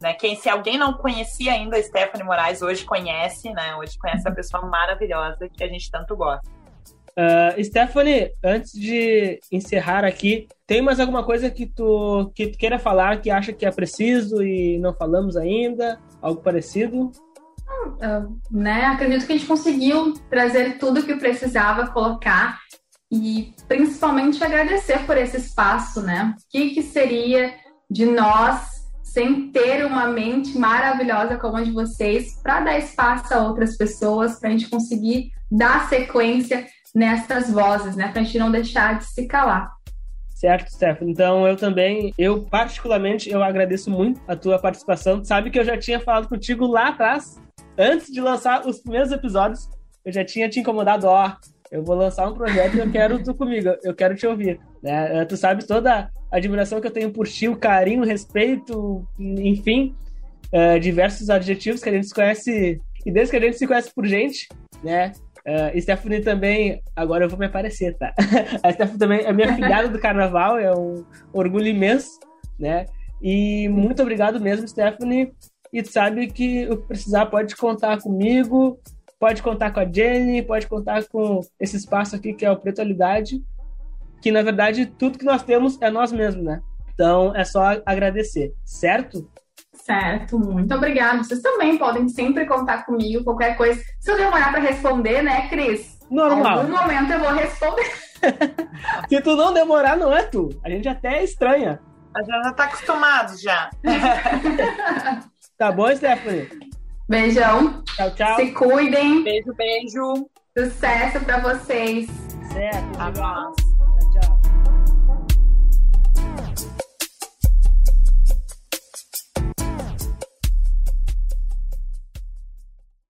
né? 0.00 0.14
Quem, 0.14 0.36
se 0.36 0.48
alguém 0.48 0.78
não 0.78 0.92
conhecia 0.92 1.52
ainda 1.52 1.76
a 1.76 1.82
Stephanie 1.82 2.24
Moraes, 2.24 2.62
hoje 2.62 2.84
conhece, 2.84 3.50
né? 3.52 3.74
Hoje 3.76 3.98
conhece 3.98 4.28
a 4.28 4.32
pessoa 4.32 4.64
maravilhosa 4.66 5.48
que 5.48 5.64
a 5.64 5.68
gente 5.68 5.90
tanto 5.90 6.16
gosta. 6.16 6.57
Uh, 7.18 7.64
Stephanie, 7.64 8.30
antes 8.44 8.72
de 8.72 9.40
encerrar 9.50 10.04
aqui, 10.04 10.46
tem 10.64 10.80
mais 10.80 11.00
alguma 11.00 11.24
coisa 11.24 11.50
que 11.50 11.66
tu, 11.66 12.30
que 12.32 12.46
tu 12.46 12.56
queira 12.56 12.78
falar 12.78 13.20
que 13.20 13.28
acha 13.28 13.52
que 13.52 13.66
é 13.66 13.72
preciso 13.72 14.40
e 14.40 14.78
não 14.78 14.94
falamos 14.94 15.36
ainda? 15.36 15.98
Algo 16.22 16.40
parecido? 16.40 17.10
Uh, 17.96 18.38
né, 18.52 18.84
acredito 18.84 19.26
que 19.26 19.32
a 19.32 19.36
gente 19.36 19.48
conseguiu 19.48 20.14
trazer 20.30 20.78
tudo 20.78 21.02
que 21.02 21.16
precisava 21.16 21.88
colocar 21.88 22.60
e 23.10 23.52
principalmente 23.66 24.42
agradecer 24.44 25.04
por 25.04 25.16
esse 25.16 25.38
espaço, 25.38 26.00
né? 26.00 26.36
O 26.38 26.42
que, 26.48 26.70
que 26.70 26.82
seria 26.82 27.52
de 27.90 28.06
nós 28.06 28.78
sem 29.02 29.50
ter 29.50 29.84
uma 29.84 30.06
mente 30.06 30.56
maravilhosa 30.56 31.36
como 31.36 31.56
a 31.56 31.64
de 31.64 31.72
vocês 31.72 32.38
para 32.42 32.60
dar 32.60 32.78
espaço 32.78 33.34
a 33.34 33.42
outras 33.42 33.76
pessoas, 33.76 34.38
para 34.38 34.50
a 34.50 34.52
gente 34.52 34.68
conseguir 34.68 35.32
dar 35.50 35.88
sequência 35.88 36.64
nessas 36.98 37.48
vozes, 37.50 37.94
né? 37.94 38.08
Para 38.08 38.22
a 38.22 38.24
gente 38.24 38.38
não 38.38 38.50
deixar 38.50 38.98
de 38.98 39.04
se 39.04 39.26
calar. 39.26 39.70
Certo, 40.30 40.70
Stefano. 40.70 41.10
Então 41.10 41.46
eu 41.46 41.56
também, 41.56 42.12
eu 42.18 42.42
particularmente, 42.44 43.30
eu 43.30 43.42
agradeço 43.42 43.90
muito 43.90 44.20
a 44.26 44.34
tua 44.34 44.58
participação. 44.58 45.24
Sabe 45.24 45.50
que 45.50 45.58
eu 45.58 45.64
já 45.64 45.78
tinha 45.78 46.00
falado 46.00 46.28
contigo 46.28 46.66
lá 46.66 46.88
atrás, 46.88 47.40
antes 47.78 48.08
de 48.12 48.20
lançar 48.20 48.66
os 48.66 48.80
primeiros 48.80 49.12
episódios, 49.12 49.68
eu 50.04 50.12
já 50.12 50.24
tinha 50.24 50.48
te 50.48 50.58
incomodado, 50.58 51.06
ó, 51.06 51.32
eu 51.70 51.84
vou 51.84 51.94
lançar 51.94 52.28
um 52.28 52.34
projeto 52.34 52.76
e 52.76 52.80
eu 52.80 52.90
quero 52.90 53.22
tu 53.22 53.34
comigo, 53.34 53.68
eu 53.82 53.94
quero 53.94 54.16
te 54.16 54.26
ouvir. 54.26 54.60
Né? 54.82 55.24
Tu 55.24 55.36
sabe 55.36 55.66
toda 55.66 56.10
a 56.32 56.36
admiração 56.36 56.80
que 56.80 56.86
eu 56.86 56.92
tenho 56.92 57.12
por 57.12 57.28
ti, 57.28 57.48
o 57.48 57.56
carinho, 57.56 58.02
o 58.02 58.06
respeito, 58.06 59.06
enfim, 59.18 59.94
uh, 60.52 60.80
diversos 60.80 61.30
adjetivos 61.30 61.82
que 61.82 61.88
a 61.88 61.92
gente 61.92 62.08
se 62.08 62.14
conhece, 62.14 62.80
e 63.04 63.12
desde 63.12 63.30
que 63.30 63.36
a 63.36 63.40
gente 63.40 63.58
se 63.58 63.66
conhece 63.66 63.92
por 63.94 64.06
gente, 64.06 64.48
né? 64.82 65.12
Uh, 65.48 65.80
Stephanie 65.80 66.20
também, 66.20 66.82
agora 66.94 67.24
eu 67.24 67.28
vou 67.30 67.38
me 67.38 67.46
aparecer, 67.46 67.96
tá? 67.96 68.12
A 68.62 68.70
Stephanie 68.70 68.98
também 68.98 69.20
é 69.20 69.32
minha 69.32 69.54
filhada 69.54 69.88
do 69.88 69.98
carnaval, 69.98 70.58
é 70.58 70.70
um 70.76 71.06
orgulho 71.32 71.66
imenso, 71.66 72.20
né? 72.58 72.84
E 73.22 73.66
muito 73.68 74.02
obrigado 74.02 74.38
mesmo, 74.38 74.68
Stephanie. 74.68 75.32
E 75.72 75.82
tu 75.82 75.90
sabe 75.90 76.26
que 76.26 76.68
o 76.68 76.76
que 76.76 76.88
precisar 76.88 77.26
pode 77.26 77.56
contar 77.56 77.98
comigo, 77.98 78.78
pode 79.18 79.42
contar 79.42 79.70
com 79.70 79.80
a 79.80 79.90
Jenny, 79.90 80.42
pode 80.42 80.66
contar 80.66 81.06
com 81.08 81.40
esse 81.58 81.76
espaço 81.78 82.14
aqui 82.14 82.34
que 82.34 82.44
é 82.44 82.50
o 82.50 82.56
Pretualidade, 82.56 83.42
que 84.20 84.30
na 84.30 84.42
verdade 84.42 84.84
tudo 84.84 85.18
que 85.18 85.24
nós 85.24 85.42
temos 85.42 85.80
é 85.80 85.90
nós 85.90 86.12
mesmos, 86.12 86.44
né? 86.44 86.60
Então 86.92 87.34
é 87.34 87.44
só 87.44 87.80
agradecer, 87.86 88.52
certo? 88.66 89.26
Certo, 89.88 90.38
muito 90.38 90.74
obrigada. 90.74 91.24
Vocês 91.24 91.40
também 91.40 91.78
podem 91.78 92.06
sempre 92.10 92.44
contar 92.44 92.84
comigo, 92.84 93.24
qualquer 93.24 93.56
coisa. 93.56 93.82
Se 93.98 94.10
eu 94.10 94.18
demorar 94.18 94.50
para 94.50 94.60
responder, 94.60 95.22
né, 95.22 95.48
Cris? 95.48 95.98
Normal. 96.10 96.58
Em 96.58 96.60
algum 96.60 96.76
momento 96.76 97.10
eu 97.10 97.20
vou 97.20 97.32
responder. 97.32 97.90
Se 99.08 99.20
tu 99.22 99.34
não 99.34 99.54
demorar, 99.54 99.96
não 99.96 100.14
é 100.14 100.24
tu. 100.24 100.50
A 100.62 100.68
gente 100.68 100.86
até 100.86 101.20
é 101.20 101.24
estranha. 101.24 101.80
A 102.14 102.20
gente 102.20 102.44
já 102.44 102.52
tá 102.52 102.64
acostumado 102.64 103.40
já. 103.40 103.70
tá 105.56 105.72
bom, 105.72 105.94
Stephanie? 105.96 106.50
Beijão. 107.08 107.82
Tchau, 107.84 108.10
tchau. 108.14 108.36
Se 108.36 108.52
cuidem. 108.52 109.24
Beijo, 109.24 109.54
beijo. 109.54 110.28
Sucesso 110.56 111.24
para 111.24 111.38
vocês. 111.38 112.06
Certo. 112.52 113.00
Abraço. 113.00 113.67